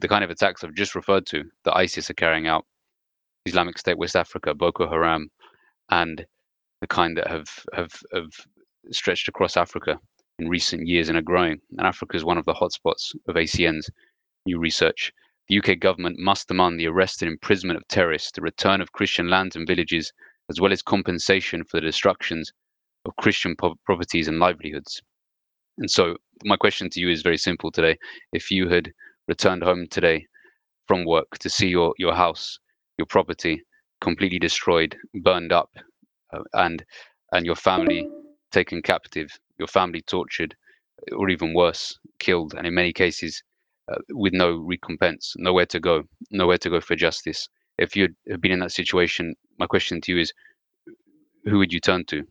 the 0.00 0.08
kind 0.08 0.24
of 0.24 0.30
attacks 0.30 0.64
I've 0.64 0.74
just 0.74 0.94
referred 0.94 1.26
to 1.26 1.44
that 1.64 1.76
ISIS 1.76 2.10
are 2.10 2.14
carrying 2.14 2.46
out, 2.46 2.64
Islamic 3.46 3.78
State 3.78 3.98
West 3.98 4.16
Africa, 4.16 4.54
Boko 4.54 4.88
Haram, 4.88 5.28
and 5.90 6.24
the 6.80 6.86
kind 6.86 7.16
that 7.16 7.28
have 7.28 7.48
have 7.72 7.92
have 8.12 8.30
stretched 8.90 9.28
across 9.28 9.56
Africa 9.56 9.98
in 10.38 10.48
recent 10.48 10.86
years 10.86 11.08
and 11.08 11.18
are 11.18 11.22
growing. 11.22 11.60
And 11.78 11.86
Africa 11.86 12.16
is 12.16 12.24
one 12.24 12.38
of 12.38 12.44
the 12.44 12.54
hotspots 12.54 13.14
of 13.28 13.36
ACN's 13.36 13.88
new 14.46 14.58
research. 14.58 15.12
The 15.48 15.58
UK 15.58 15.78
government 15.78 16.18
must 16.18 16.48
demand 16.48 16.78
the 16.78 16.86
arrest 16.86 17.22
and 17.22 17.30
imprisonment 17.30 17.76
of 17.76 17.86
terrorists, 17.88 18.32
the 18.32 18.40
return 18.40 18.80
of 18.80 18.92
Christian 18.92 19.28
lands 19.28 19.56
and 19.56 19.66
villages, 19.66 20.12
as 20.48 20.60
well 20.60 20.72
as 20.72 20.82
compensation 20.82 21.64
for 21.64 21.78
the 21.78 21.86
destructions 21.86 22.52
of 23.04 23.16
Christian 23.16 23.54
po- 23.56 23.76
properties 23.84 24.28
and 24.28 24.38
livelihoods. 24.38 25.02
And 25.78 25.90
so, 25.90 26.16
my 26.44 26.56
question 26.56 26.90
to 26.90 27.00
you 27.00 27.10
is 27.10 27.22
very 27.22 27.38
simple 27.38 27.70
today. 27.70 27.96
If 28.32 28.50
you 28.50 28.68
had 28.68 28.92
returned 29.28 29.62
home 29.62 29.86
today 29.88 30.26
from 30.86 31.04
work 31.04 31.38
to 31.38 31.48
see 31.48 31.68
your, 31.68 31.94
your 31.98 32.14
house, 32.14 32.58
your 32.98 33.06
property 33.06 33.62
completely 34.00 34.38
destroyed, 34.38 34.96
burned 35.22 35.52
up, 35.52 35.70
uh, 36.32 36.42
and 36.54 36.84
and 37.32 37.46
your 37.46 37.54
family 37.54 38.06
taken 38.50 38.82
captive, 38.82 39.30
your 39.58 39.68
family 39.68 40.02
tortured, 40.02 40.54
or 41.16 41.30
even 41.30 41.54
worse, 41.54 41.98
killed, 42.18 42.52
and 42.54 42.66
in 42.66 42.74
many 42.74 42.92
cases 42.92 43.42
uh, 43.90 43.96
with 44.10 44.34
no 44.34 44.58
recompense, 44.58 45.34
nowhere 45.38 45.64
to 45.66 45.80
go, 45.80 46.02
nowhere 46.30 46.58
to 46.58 46.68
go 46.68 46.80
for 46.80 46.94
justice. 46.94 47.48
If 47.78 47.96
you 47.96 48.08
had 48.28 48.40
been 48.42 48.52
in 48.52 48.60
that 48.60 48.72
situation, 48.72 49.34
my 49.58 49.66
question 49.66 50.00
to 50.02 50.12
you 50.12 50.18
is, 50.18 50.32
who 51.46 51.58
would 51.58 51.72
you 51.72 51.80
turn 51.80 52.04
to? 52.06 52.24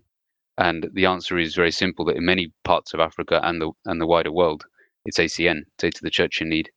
And 0.57 0.87
the 0.93 1.07
answer 1.07 1.39
is 1.39 1.55
very 1.55 1.71
simple: 1.71 2.05
that 2.05 2.17
in 2.17 2.25
many 2.25 2.53
parts 2.63 2.93
of 2.93 2.99
Africa 2.99 3.39
and 3.43 3.61
the 3.61 3.71
and 3.85 3.99
the 3.99 4.07
wider 4.07 4.31
world, 4.31 4.65
it's 5.05 5.17
ACN, 5.17 5.61
Aid 5.81 5.95
to 5.95 6.03
the 6.03 6.11
Church 6.11 6.41
in 6.41 6.49
Need 6.49 6.69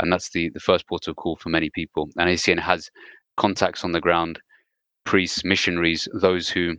and 0.00 0.12
that's 0.12 0.30
the 0.30 0.50
the 0.50 0.60
first 0.60 0.86
port 0.88 1.08
of 1.08 1.16
call 1.16 1.36
for 1.36 1.48
many 1.48 1.70
people. 1.70 2.08
And 2.18 2.28
ACN 2.28 2.60
has 2.60 2.90
contacts 3.36 3.84
on 3.84 3.92
the 3.92 4.00
ground, 4.00 4.40
priests, 5.04 5.44
missionaries, 5.44 6.08
those 6.14 6.48
who 6.48 6.74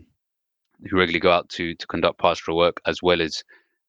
who 0.89 0.97
regularly 0.97 1.19
go 1.19 1.31
out 1.31 1.49
to 1.49 1.75
to 1.75 1.87
conduct 1.87 2.19
pastoral 2.19 2.57
work, 2.57 2.79
as 2.85 3.01
well 3.01 3.21
as 3.21 3.43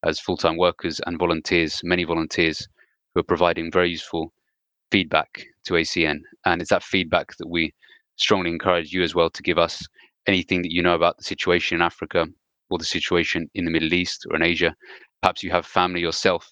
as 0.05 0.21
full 0.21 0.37
time 0.37 0.57
workers 0.57 1.01
and 1.07 1.19
volunteers, 1.19 1.81
many 1.83 2.05
volunteers 2.05 2.67
who 3.15 3.21
are 3.21 3.25
providing 3.25 3.71
very 3.71 3.91
useful 3.91 4.33
feedback 4.91 5.45
to 5.65 5.75
ACN. 5.75 6.21
And 6.45 6.61
it's 6.61 6.71
that 6.71 6.83
feedback 6.83 7.37
that 7.37 7.49
we 7.49 7.75
strongly 8.17 8.51
encourage 8.51 8.93
you 8.93 9.03
as 9.03 9.15
well 9.15 9.31
to 9.31 9.43
give 9.43 9.59
us 9.59 9.87
anything 10.27 10.63
that 10.63 10.73
you 10.73 10.83
know 10.83 10.95
about 10.95 11.17
the 11.17 11.25
situation 11.25 11.77
in 11.77 11.83
Africa 11.83 12.27
or 12.71 12.79
the 12.79 12.85
situation 12.85 13.49
in 13.55 13.65
the 13.65 13.71
Middle 13.71 13.93
East 13.95 14.27
or 14.31 14.37
in 14.37 14.43
Asia. 14.43 14.75
Perhaps 15.23 15.43
you 15.43 15.51
have 15.51 15.67
family 15.67 16.01
yourself 16.01 16.49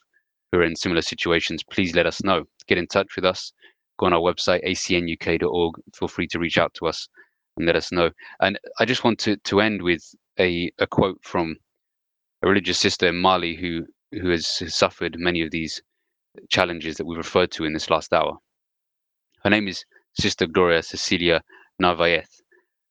who 0.57 0.63
are 0.63 0.67
in 0.67 0.77
similar 0.77 1.03
situations, 1.03 1.63
please 1.63 1.95
let 1.95 2.07
us 2.07 2.23
know. 2.25 2.45
Get 2.67 2.79
in 2.79 2.87
touch 2.87 3.15
with 3.15 3.25
us. 3.25 3.53
Go 3.99 4.07
on 4.07 4.15
our 4.15 4.21
website, 4.21 4.65
acnuk.org. 4.67 5.75
Feel 5.95 6.09
free 6.09 6.27
to 6.29 6.39
reach 6.39 6.59
out 6.59 6.73
to 6.75 6.87
us 6.87 7.09
and 7.57 7.67
let 7.67 7.77
us 7.77 7.93
know. 7.93 8.11
And 8.41 8.59
I 8.79 8.85
just 8.85 9.05
want 9.05 9.19
to, 9.21 9.37
to 9.37 9.61
end 9.61 9.83
with 9.83 10.03
a, 10.39 10.71
a 10.79 10.87
quote 10.87 11.19
from 11.23 11.57
a 12.43 12.49
religious 12.49 12.79
sister 12.79 13.09
in 13.09 13.17
Mali 13.17 13.55
who, 13.55 13.87
who 14.13 14.31
has 14.31 14.47
suffered 14.75 15.17
many 15.19 15.43
of 15.43 15.51
these 15.51 15.81
challenges 16.49 16.97
that 16.97 17.05
we've 17.05 17.19
referred 17.19 17.51
to 17.53 17.65
in 17.65 17.73
this 17.73 17.91
last 17.91 18.13
hour. 18.13 18.39
Her 19.43 19.51
name 19.51 19.69
is 19.69 19.85
Sister 20.19 20.47
Gloria 20.47 20.83
Cecilia 20.83 21.43
Narvaez, 21.79 22.29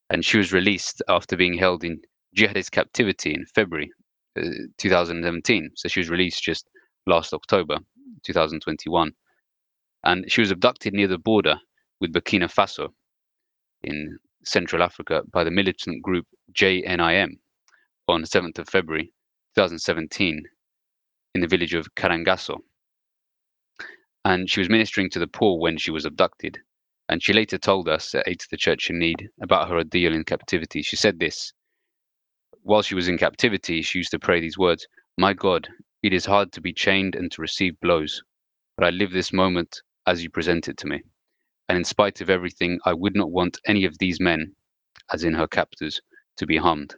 and 0.10 0.24
she 0.24 0.38
was 0.38 0.54
released 0.54 1.02
after 1.10 1.36
being 1.36 1.58
held 1.58 1.84
in 1.84 2.00
jihadist 2.36 2.72
captivity 2.72 3.34
in 3.34 3.46
February 3.56 3.92
uh, 4.38 4.50
2017. 4.78 5.72
So 5.76 5.88
she 5.88 6.00
was 6.00 6.10
released 6.10 6.44
just 6.44 6.68
last 7.06 7.34
October 7.34 7.78
2021. 8.24 9.12
And 10.04 10.32
she 10.32 10.42
was 10.42 10.52
abducted 10.52 10.94
near 10.94 11.08
the 11.08 11.18
border 11.18 11.60
with 12.00 12.14
Burkina 12.14 12.52
Faso 12.52 12.90
in 13.84 14.18
Central 14.44 14.84
Africa 14.84 15.24
by 15.32 15.44
the 15.44 15.52
militant 15.52 16.04
group 16.04 16.26
JNIM 16.54 17.38
on 18.08 18.24
7th 18.24 18.60
of 18.60 18.70
February 18.70 19.12
2017 19.56 20.44
in 21.34 21.42
the 21.42 21.48
village 21.48 21.74
of 21.74 21.94
Karangasso. 21.96 22.58
And 24.24 24.50
she 24.50 24.60
was 24.60 24.70
ministering 24.70 25.10
to 25.12 25.20
the 25.20 25.28
poor 25.28 25.60
when 25.60 25.78
she 25.78 25.92
was 25.92 26.06
abducted. 26.06 26.60
And 27.10 27.22
she 27.22 27.34
later 27.34 27.58
told 27.58 27.88
us 27.88 28.16
at 28.16 28.28
Aid 28.28 28.40
to 28.40 28.48
the 28.50 28.58
Church 28.58 28.90
in 28.90 28.98
Need 28.98 29.30
about 29.42 29.70
her 29.70 29.78
ordeal 29.78 30.14
in 30.14 30.24
captivity. 30.24 30.82
She 30.82 30.96
said 30.96 31.20
this 31.20 31.54
While 32.62 32.82
she 32.82 32.96
was 32.96 33.08
in 33.08 33.18
captivity, 33.18 33.82
she 33.82 34.00
used 34.00 34.12
to 34.12 34.20
pray 34.20 34.40
these 34.40 34.58
words 34.58 34.88
My 35.18 35.34
God, 35.34 35.68
it 36.06 36.14
is 36.14 36.28
hard 36.28 36.52
to 36.52 36.62
be 36.62 36.72
chained 36.72 37.16
and 37.16 37.32
to 37.32 37.42
receive 37.42 37.80
blows, 37.80 38.22
but 38.78 38.86
I 38.86 38.92
live 38.92 39.10
this 39.10 39.34
moment 39.34 39.82
as 40.06 40.22
you 40.22 40.30
present 40.30 40.68
it 40.68 40.78
to 40.78 40.88
me. 40.88 41.02
And 41.68 41.80
in 41.80 41.84
spite 41.84 42.22
of 42.22 42.30
everything, 42.30 42.78
I 42.86 42.94
would 42.94 43.16
not 43.16 43.32
want 43.32 43.60
any 43.66 43.86
of 43.86 43.98
these 43.98 44.20
men, 44.20 44.54
as 45.12 45.24
in 45.24 45.34
her 45.34 45.48
captors, 45.48 46.00
to 46.38 46.46
be 46.46 46.58
harmed. 46.58 46.94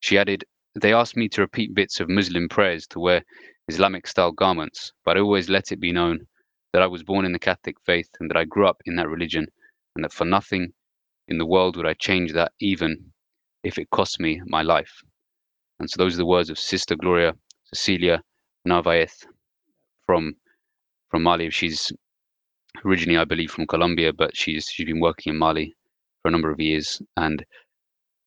She 0.00 0.16
added, 0.16 0.46
They 0.74 0.94
asked 0.94 1.18
me 1.18 1.28
to 1.28 1.42
repeat 1.42 1.74
bits 1.74 2.00
of 2.00 2.08
Muslim 2.08 2.48
prayers 2.48 2.86
to 2.86 2.98
wear 2.98 3.22
Islamic 3.68 4.06
style 4.06 4.32
garments, 4.32 4.90
but 5.04 5.18
I 5.18 5.20
always 5.20 5.50
let 5.50 5.70
it 5.70 5.78
be 5.78 5.92
known 5.92 6.20
that 6.72 6.80
I 6.80 6.86
was 6.86 7.02
born 7.02 7.26
in 7.26 7.32
the 7.32 7.38
Catholic 7.38 7.76
faith 7.84 8.08
and 8.20 8.30
that 8.30 8.38
I 8.38 8.46
grew 8.46 8.66
up 8.66 8.80
in 8.86 8.96
that 8.96 9.10
religion, 9.10 9.46
and 9.94 10.02
that 10.02 10.14
for 10.14 10.24
nothing 10.24 10.72
in 11.28 11.36
the 11.36 11.44
world 11.44 11.76
would 11.76 11.84
I 11.84 11.92
change 11.92 12.32
that, 12.32 12.52
even 12.58 13.12
if 13.64 13.76
it 13.76 13.90
cost 13.90 14.18
me 14.18 14.40
my 14.46 14.62
life. 14.62 15.02
And 15.78 15.90
so 15.90 15.98
those 15.98 16.14
are 16.14 16.24
the 16.24 16.24
words 16.24 16.48
of 16.48 16.58
Sister 16.58 16.96
Gloria 16.96 17.34
Cecilia 17.74 18.22
Narvaez 18.64 19.26
from 20.06 20.34
from 21.10 21.22
Mali. 21.22 21.50
She's 21.50 21.92
originally, 22.84 23.18
I 23.18 23.24
believe, 23.24 23.50
from 23.50 23.66
Colombia, 23.66 24.12
but 24.12 24.36
she's 24.36 24.66
she's 24.72 24.86
been 24.86 25.00
working 25.00 25.32
in 25.32 25.38
Mali 25.38 25.74
for 26.22 26.28
a 26.28 26.32
number 26.32 26.50
of 26.50 26.60
years. 26.60 27.00
And 27.16 27.44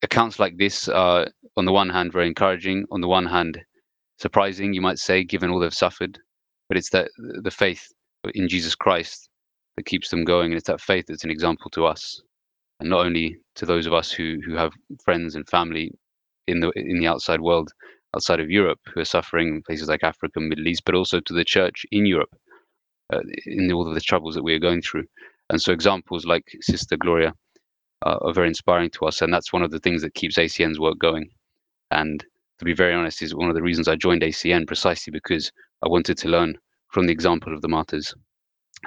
accounts 0.04 0.40
like 0.40 0.58
this 0.58 0.88
are, 0.88 1.28
on 1.58 1.66
the 1.66 1.72
one 1.72 1.90
hand, 1.90 2.14
very 2.14 2.28
encouraging. 2.28 2.86
On 2.92 3.02
the 3.02 3.08
one 3.08 3.26
hand, 3.26 3.60
surprising, 4.18 4.74
you 4.74 4.82
might 4.82 5.00
say, 5.00 5.24
given 5.24 5.50
all 5.50 5.60
they've 5.60 5.74
suffered. 5.74 6.20
But 6.70 6.78
it's 6.78 6.90
that 6.92 7.10
the 7.18 7.52
faith 7.52 7.86
in 8.34 8.48
Jesus 8.48 8.76
Christ 8.76 9.30
that 9.76 9.86
keeps 9.86 10.10
them 10.10 10.24
going, 10.24 10.52
and 10.52 10.56
it's 10.56 10.68
that 10.68 10.82
faith 10.82 11.06
that's 11.08 11.24
an 11.24 11.32
example 11.32 11.70
to 11.72 11.86
us, 11.86 12.22
and 12.80 12.90
not 12.90 13.06
only 13.06 13.38
to 13.56 13.66
those 13.66 13.86
of 13.86 13.94
us 13.94 14.12
who 14.12 14.38
who 14.46 14.56
have 14.56 14.72
friends 15.04 15.36
and 15.36 15.48
family 15.50 15.92
in 16.48 16.60
the 16.60 16.72
in 16.76 17.00
the 17.00 17.08
outside 17.08 17.42
world, 17.42 17.72
outside 18.16 18.40
of 18.40 18.50
Europe, 18.50 18.80
who 18.94 19.00
are 19.00 19.06
suffering 19.06 19.48
in 19.48 19.64
places 19.64 19.88
like 19.88 20.04
Africa 20.04 20.34
and 20.38 20.50
Middle 20.50 20.68
East, 20.68 20.84
but 20.86 20.96
also 20.96 21.20
to 21.20 21.34
the 21.34 21.46
church 21.46 21.86
in 21.92 22.06
Europe, 22.06 22.36
uh, 23.14 23.20
in 23.46 23.72
all 23.72 23.88
of 23.88 23.94
the 23.94 24.02
troubles 24.02 24.36
that 24.36 24.44
we 24.44 24.54
are 24.54 24.60
going 24.60 24.82
through. 24.82 25.06
And 25.50 25.62
so, 25.62 25.72
examples 25.72 26.26
like 26.26 26.44
Sister 26.62 26.98
Gloria 26.98 27.34
uh, 28.06 28.18
are 28.22 28.34
very 28.34 28.48
inspiring 28.48 28.90
to 28.92 29.06
us, 29.06 29.22
and 29.22 29.34
that's 29.34 29.54
one 29.54 29.64
of 29.64 29.72
the 29.72 29.80
things 29.80 30.02
that 30.02 30.14
keeps 30.14 30.38
ACN's 30.38 30.80
work 30.80 30.98
going. 31.00 31.30
And 31.92 32.24
to 32.60 32.66
be 32.66 32.74
very 32.74 32.94
honest, 32.94 33.22
is 33.22 33.36
one 33.36 33.50
of 33.50 33.56
the 33.56 33.62
reasons 33.62 33.88
I 33.88 33.96
joined 33.96 34.22
ACN 34.22 34.68
precisely 34.68 35.12
because 35.12 35.52
I 35.84 35.90
wanted 35.90 36.18
to 36.20 36.30
learn 36.30 36.58
from 36.90 37.08
the 37.08 37.14
example 37.14 37.54
of 37.54 37.62
the 37.62 37.68
martyrs. 37.68 38.14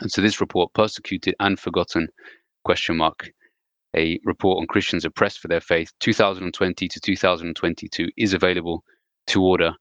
And 0.00 0.10
so 0.10 0.20
this 0.20 0.40
report, 0.40 0.72
Persecuted 0.74 1.34
and 1.40 1.58
Forgotten, 1.58 2.08
question 2.64 2.96
mark, 2.96 3.30
a 3.96 4.18
report 4.24 4.60
on 4.60 4.66
Christians 4.66 5.04
oppressed 5.04 5.38
for 5.38 5.48
their 5.48 5.60
faith, 5.60 5.92
2020 6.00 6.88
to 6.88 7.00
2022, 7.00 8.08
is 8.16 8.34
available 8.34 8.84
to 9.28 9.42
order 9.42 9.72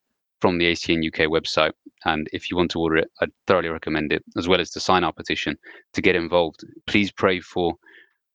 from 0.41 0.57
the 0.57 0.65
ACN 0.65 1.07
UK 1.07 1.29
website. 1.29 1.71
And 2.05 2.27
if 2.33 2.51
you 2.51 2.57
want 2.57 2.71
to 2.71 2.79
order 2.79 2.97
it, 2.97 3.11
I'd 3.21 3.31
thoroughly 3.47 3.69
recommend 3.69 4.11
it, 4.11 4.23
as 4.37 4.47
well 4.47 4.59
as 4.59 4.71
to 4.71 4.79
sign 4.79 5.03
our 5.03 5.13
petition 5.13 5.57
to 5.93 6.01
get 6.01 6.15
involved. 6.15 6.61
Please 6.85 7.11
pray 7.11 7.39
for 7.39 7.75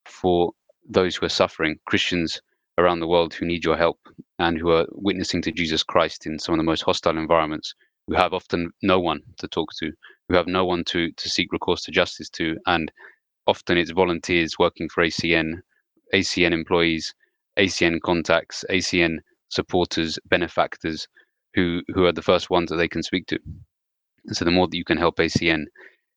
for 0.06 0.52
those 0.88 1.16
who 1.16 1.26
are 1.26 1.30
suffering, 1.30 1.76
Christians 1.84 2.40
around 2.78 3.00
the 3.00 3.08
world 3.08 3.34
who 3.34 3.44
need 3.44 3.64
your 3.64 3.76
help 3.76 3.98
and 4.38 4.58
who 4.58 4.70
are 4.70 4.86
witnessing 4.92 5.42
to 5.42 5.52
Jesus 5.52 5.82
Christ 5.82 6.26
in 6.26 6.38
some 6.38 6.54
of 6.54 6.58
the 6.58 6.64
most 6.64 6.82
hostile 6.82 7.18
environments 7.18 7.74
who 8.06 8.14
have 8.14 8.32
often 8.32 8.70
no 8.82 8.98
one 8.98 9.20
to 9.38 9.48
talk 9.48 9.68
to, 9.80 9.92
who 10.28 10.34
have 10.34 10.46
no 10.46 10.64
one 10.64 10.84
to, 10.84 11.10
to 11.12 11.28
seek 11.28 11.52
recourse 11.52 11.82
to 11.82 11.90
justice 11.90 12.30
to. 12.30 12.56
And 12.66 12.90
often 13.46 13.76
it's 13.76 13.90
volunteers 13.90 14.58
working 14.58 14.88
for 14.88 15.04
ACN, 15.04 15.60
ACN 16.14 16.52
employees, 16.52 17.12
ACN 17.58 18.00
contacts, 18.00 18.64
ACN 18.70 19.18
supporters, 19.48 20.18
benefactors, 20.26 21.06
who, 21.54 21.82
who 21.94 22.04
are 22.04 22.12
the 22.12 22.22
first 22.22 22.50
ones 22.50 22.70
that 22.70 22.76
they 22.76 22.88
can 22.88 23.02
speak 23.02 23.26
to. 23.26 23.38
And 24.26 24.36
so 24.36 24.44
the 24.44 24.50
more 24.50 24.68
that 24.68 24.76
you 24.76 24.84
can 24.84 24.98
help 24.98 25.16
ACN 25.16 25.64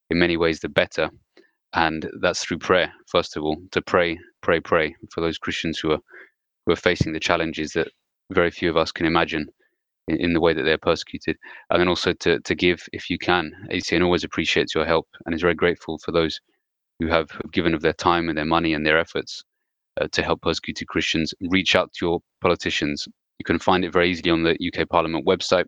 in 0.10 0.20
many 0.20 0.38
ways, 0.38 0.60
the 0.60 0.70
better. 0.70 1.10
And 1.74 2.10
that's 2.20 2.44
through 2.44 2.60
prayer, 2.60 2.92
first 3.08 3.38
of 3.38 3.44
all, 3.44 3.58
to 3.72 3.82
pray, 3.82 4.20
pray, 4.42 4.60
pray 4.60 4.96
for 5.14 5.22
those 5.22 5.38
Christians 5.38 5.80
who 5.80 5.92
are 5.92 6.00
who 6.66 6.74
are 6.74 6.78
facing 6.78 7.14
the 7.14 7.20
challenges 7.20 7.72
that 7.74 7.88
very 8.32 8.52
few 8.52 8.70
of 8.70 8.78
us 8.78 8.92
can 8.92 9.06
imagine 9.06 9.48
in, 10.08 10.18
in, 10.18 10.34
the 10.34 10.42
way 10.42 10.54
that 10.54 10.64
they're 10.64 10.78
persecuted, 10.78 11.38
and 11.70 11.80
then 11.80 11.88
also 11.88 12.14
to 12.14 12.40
to 12.42 12.56
give 12.56 12.84
if 12.92 13.10
you 13.10 13.18
can. 13.18 13.52
ACN 13.72 14.04
always 14.04 14.24
appreciates 14.24 14.76
your 14.76 14.86
help 14.86 15.08
and 15.26 15.34
is 15.34 15.42
very 15.42 15.56
grateful 15.56 15.98
for 16.00 16.12
those 16.12 16.40
who 17.00 17.08
have 17.08 17.30
given 17.52 17.74
of 17.74 17.82
their 17.82 17.94
time 17.94 18.30
and 18.30 18.38
their 18.38 18.46
money 18.46 18.74
and 18.74 18.86
their 18.86 19.00
efforts 19.00 19.44
uh, 20.00 20.08
to 20.12 20.22
help 20.22 20.42
persecuted 20.42 20.88
Christians. 20.88 21.34
Reach 21.50 21.76
out 21.76 21.92
to 21.94 22.06
your 22.06 22.20
politicians. 22.42 23.08
You 23.42 23.44
can 23.44 23.58
find 23.58 23.84
it 23.84 23.92
very 23.92 24.12
easily 24.12 24.30
on 24.30 24.44
the 24.44 24.56
UK 24.68 24.88
Parliament 24.88 25.26
website. 25.26 25.66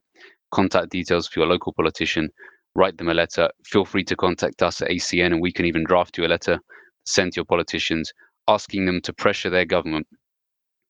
Contact 0.52 0.92
details 0.92 1.28
for 1.28 1.40
your 1.40 1.48
local 1.48 1.74
politician. 1.74 2.30
Write 2.76 2.98
them 3.00 3.10
a 3.10 3.16
letter. 3.16 3.50
Feel 3.66 3.84
free 3.84 4.04
to 4.04 4.16
contact 4.16 4.62
us 4.62 4.80
at 4.84 4.90
ACN, 4.90 5.32
and 5.34 5.42
we 5.42 5.52
can 5.52 5.66
even 5.66 5.84
draft 5.84 6.20
you 6.20 6.26
a 6.26 6.28
letter 6.28 6.60
send 7.06 7.34
to 7.34 7.38
your 7.38 7.46
politicians 7.46 8.14
asking 8.48 8.86
them 8.86 9.02
to 9.02 9.12
pressure 9.14 9.50
their 9.50 9.66
government 9.66 10.06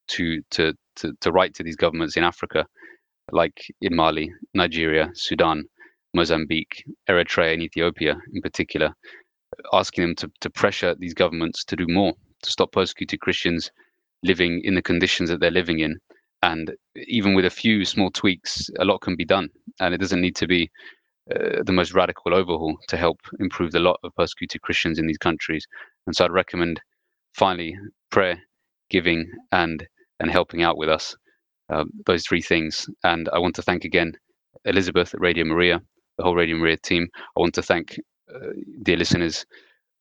to 0.09 0.41
to 0.51 0.73
to, 0.97 1.13
to 1.21 1.31
write 1.31 1.53
to 1.55 1.63
these 1.63 1.77
governments 1.77 2.17
in 2.17 2.23
Africa 2.23 2.65
like 3.31 3.65
in 3.79 3.95
Mali, 3.95 4.33
Nigeria, 4.53 5.09
Sudan, 5.13 5.63
Mozambique, 6.13 6.83
Eritrea, 7.09 7.53
and 7.53 7.61
Ethiopia 7.61 8.17
in 8.33 8.41
particular, 8.41 8.93
asking 9.71 10.03
them 10.03 10.15
to, 10.15 10.31
to 10.41 10.49
pressure 10.49 10.93
these 10.99 11.13
governments 11.13 11.63
to 11.63 11.77
do 11.77 11.85
more, 11.87 12.13
to 12.43 12.51
stop 12.51 12.73
persecuted 12.73 13.21
Christians 13.21 13.71
living 14.23 14.61
in 14.65 14.75
the 14.75 14.81
conditions 14.81 15.29
that 15.29 15.39
they're 15.39 15.51
living 15.51 15.79
in. 15.79 15.97
And 16.43 16.75
even 17.07 17.35
with 17.35 17.45
a 17.45 17.49
few 17.49 17.85
small 17.85 18.11
tweaks, 18.11 18.69
a 18.77 18.85
lot 18.85 18.99
can 18.99 19.15
be 19.15 19.25
done. 19.25 19.49
And 19.79 19.93
it 19.93 19.99
doesn't 19.99 20.21
need 20.21 20.35
to 20.35 20.47
be 20.47 20.69
uh, 21.33 21.63
the 21.63 21.71
most 21.71 21.93
radical 21.93 22.35
overhaul 22.35 22.77
to 22.89 22.97
help 22.97 23.21
improve 23.39 23.71
the 23.71 23.79
lot 23.79 23.97
of 24.03 24.13
persecuted 24.15 24.61
Christians 24.61 24.99
in 24.99 25.07
these 25.07 25.17
countries. 25.17 25.65
And 26.05 26.13
so 26.13 26.25
I'd 26.25 26.31
recommend 26.31 26.81
finally 27.33 27.77
prayer, 28.11 28.37
giving, 28.89 29.31
and 29.53 29.87
and 30.19 30.29
helping 30.29 30.63
out 30.63 30.77
with 30.77 30.89
us 30.89 31.15
uh, 31.69 31.85
those 32.05 32.25
three 32.25 32.41
things. 32.41 32.89
And 33.05 33.29
I 33.29 33.39
want 33.39 33.55
to 33.55 33.61
thank 33.61 33.85
again 33.85 34.11
Elizabeth 34.65 35.13
at 35.13 35.21
Radio 35.21 35.45
Maria, 35.45 35.81
the 36.17 36.25
whole 36.25 36.35
Radio 36.35 36.57
Maria 36.57 36.77
team. 36.77 37.07
I 37.15 37.39
want 37.39 37.53
to 37.55 37.63
thank 37.63 37.97
uh, 38.33 38.49
dear 38.83 38.97
listeners, 38.97 39.45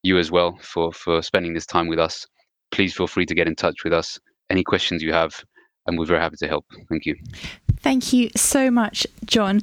you 0.02 0.18
as 0.18 0.32
well, 0.32 0.58
for 0.60 0.92
for 0.92 1.22
spending 1.22 1.54
this 1.54 1.66
time 1.66 1.86
with 1.86 2.00
us. 2.00 2.26
Please 2.72 2.94
feel 2.96 3.06
free 3.06 3.26
to 3.26 3.34
get 3.34 3.46
in 3.46 3.54
touch 3.54 3.84
with 3.84 3.92
us. 3.92 4.18
Any 4.50 4.64
questions 4.64 5.02
you 5.04 5.12
have, 5.12 5.44
and 5.86 5.98
we're 5.98 6.06
very 6.06 6.20
happy 6.20 6.36
to 6.36 6.48
help. 6.48 6.64
Thank 6.88 7.06
you. 7.06 7.16
Thank 7.80 8.12
you 8.12 8.30
so 8.36 8.70
much, 8.70 9.06
John. 9.24 9.60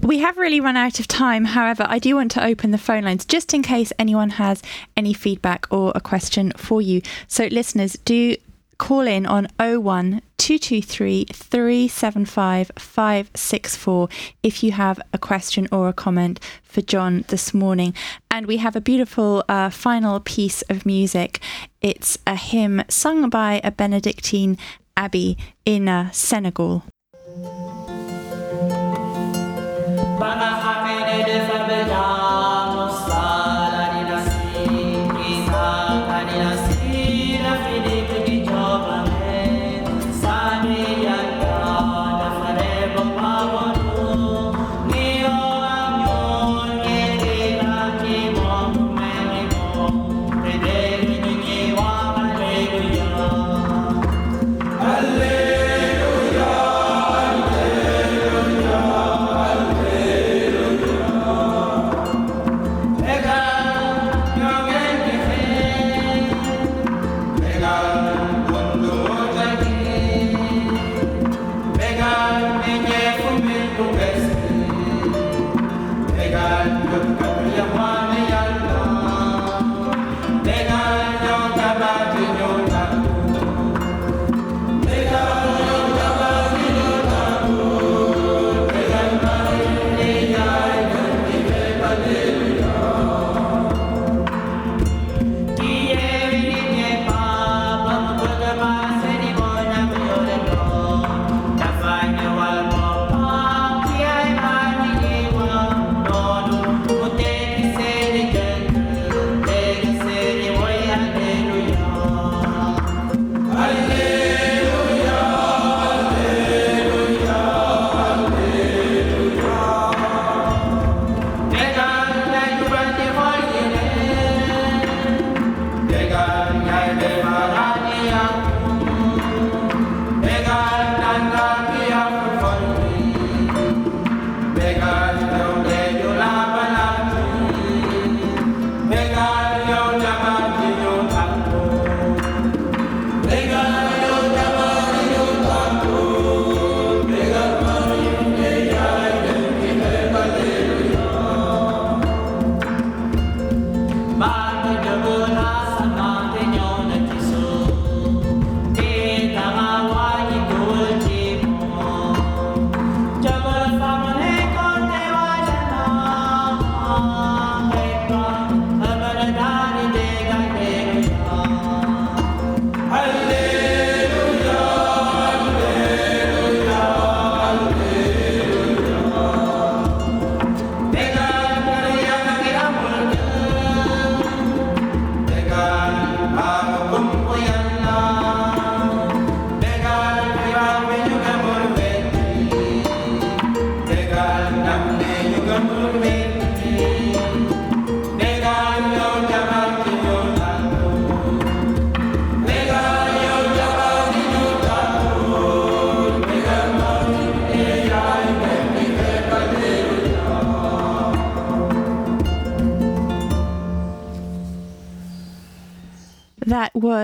We 0.00 0.18
have 0.20 0.38
really 0.38 0.60
run 0.60 0.76
out 0.76 1.00
of 1.00 1.08
time. 1.08 1.44
However, 1.44 1.84
I 1.88 1.98
do 1.98 2.14
want 2.14 2.30
to 2.32 2.44
open 2.44 2.70
the 2.70 2.78
phone 2.78 3.02
lines 3.02 3.24
just 3.24 3.52
in 3.52 3.62
case 3.62 3.92
anyone 3.98 4.30
has 4.30 4.62
any 4.96 5.12
feedback 5.12 5.66
or 5.70 5.92
a 5.94 6.00
question 6.00 6.52
for 6.56 6.80
you. 6.80 7.02
So, 7.26 7.46
listeners, 7.46 7.94
do 8.04 8.36
call 8.78 9.06
in 9.06 9.26
on 9.26 9.48
01 9.58 10.20
223 10.38 11.24
375 11.24 12.70
564 12.78 14.08
if 14.42 14.62
you 14.62 14.72
have 14.72 15.00
a 15.12 15.18
question 15.18 15.66
or 15.72 15.88
a 15.88 15.92
comment 15.92 16.38
for 16.62 16.82
John 16.82 17.24
this 17.28 17.54
morning. 17.54 17.94
And 18.30 18.46
we 18.46 18.58
have 18.58 18.76
a 18.76 18.80
beautiful 18.80 19.44
uh, 19.48 19.70
final 19.70 20.20
piece 20.20 20.62
of 20.62 20.86
music. 20.86 21.40
It's 21.80 22.18
a 22.26 22.36
hymn 22.36 22.84
sung 22.88 23.28
by 23.30 23.60
a 23.64 23.70
Benedictine 23.70 24.58
abbey 24.96 25.36
in 25.64 25.88
uh, 25.88 26.10
Senegal. 26.12 26.82
Alleluia, 30.18 30.65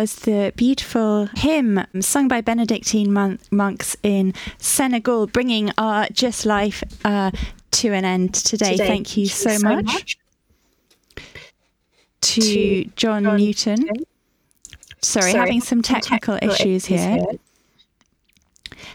was 0.03 0.17
the 0.17 0.53
beautiful 0.57 1.29
hymn 1.37 1.87
sung 2.01 2.27
by 2.27 2.41
Benedictine 2.41 3.13
mon- 3.13 3.39
monks 3.53 3.97
in 4.03 4.35
Senegal, 4.59 5.29
bringing 5.29 5.71
our 5.79 6.09
Just 6.11 6.45
Life 6.45 6.83
uh, 7.05 7.31
to 7.71 7.93
an 7.93 8.05
end 8.05 8.35
today. 8.35 8.73
Today. 8.73 8.89
Thank 8.89 9.17
you 9.17 9.27
so, 9.27 9.51
so 9.51 9.63
much, 9.63 9.85
much. 9.85 10.19
to, 12.21 12.41
to 12.41 12.85
John, 12.97 13.23
John 13.23 13.37
Newton. 13.37 13.81
Newton. 13.81 14.05
Sorry, 15.03 15.31
Sorry, 15.31 15.39
having 15.39 15.61
some 15.61 15.83
technical, 15.83 16.37
issues 16.43 16.87
here. 16.87 17.25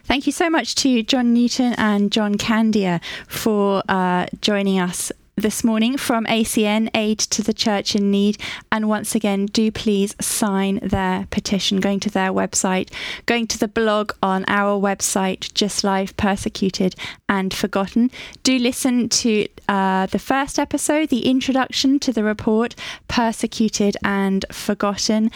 Thank 0.04 0.26
you 0.26 0.34
so 0.34 0.50
much 0.50 0.76
to 0.76 1.04
John 1.04 1.34
Newton 1.34 1.74
and 1.78 2.12
John 2.12 2.36
Candia 2.36 3.00
for 3.30 3.82
uh, 3.88 4.26
joining 4.42 4.82
us 4.82 5.14
this 5.38 5.64
morning 5.64 5.98
from 5.98 6.26
ACN, 6.26 6.90
Aid 6.96 7.20
to 7.20 7.44
the 7.44 7.54
Church 7.54 7.96
in 7.96 8.10
Need. 8.10 8.42
And 8.72 8.90
once 8.90 9.14
again, 9.14 9.46
do 9.46 9.72
please 9.72 10.16
sign 10.20 10.80
their 10.82 11.28
petition, 11.30 11.80
going 11.80 12.00
to 12.02 12.10
their 12.10 12.32
website, 12.32 12.92
going 13.28 13.46
to 13.48 13.60
the 13.60 13.68
blog 13.68 14.14
on 14.24 14.46
our 14.48 14.82
website, 14.82 15.54
Just 15.54 15.84
Life 15.84 16.18
Persecuted 16.18 16.96
and 17.30 17.54
Forgotten. 17.54 18.10
Do 18.42 18.58
listen 18.58 19.10
to 19.10 19.48
uh, 19.70 20.08
the 20.08 20.20
first 20.20 20.58
episode, 20.58 21.10
the 21.10 21.30
introduction 21.30 22.00
to 22.00 22.12
the 22.12 22.24
report, 22.24 22.74
Persecuted 23.08 23.96
and 24.04 24.44
Forgotten. 24.52 25.30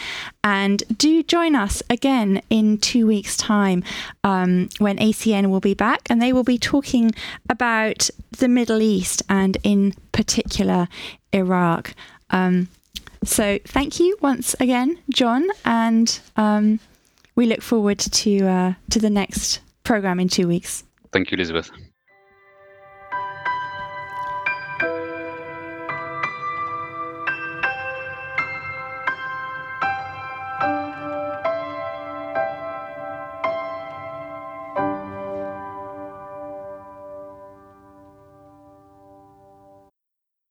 And 0.44 0.82
do 0.96 1.22
join 1.22 1.54
us 1.54 1.82
again 1.88 2.42
in 2.50 2.78
two 2.78 3.06
weeks' 3.06 3.36
time 3.36 3.84
um, 4.24 4.68
when 4.78 4.98
ACN 4.98 5.50
will 5.50 5.60
be 5.60 5.74
back 5.74 6.00
and 6.10 6.20
they 6.20 6.32
will 6.32 6.42
be 6.44 6.58
talking 6.58 7.12
about 7.48 8.10
the 8.38 8.48
Middle 8.48 8.82
East 8.82 9.22
and, 9.28 9.56
in 9.62 9.94
particular, 10.10 10.88
Iraq. 11.32 11.94
Um, 12.30 12.68
so, 13.24 13.58
thank 13.64 14.00
you 14.00 14.16
once 14.20 14.56
again, 14.58 14.98
John, 15.14 15.46
and 15.64 16.18
um, 16.36 16.80
we 17.36 17.46
look 17.46 17.62
forward 17.62 18.00
to 18.00 18.46
uh, 18.46 18.72
to 18.90 18.98
the 18.98 19.10
next 19.10 19.60
program 19.84 20.18
in 20.18 20.28
two 20.28 20.48
weeks. 20.48 20.82
Thank 21.12 21.30
you, 21.30 21.36
Elizabeth. 21.36 21.70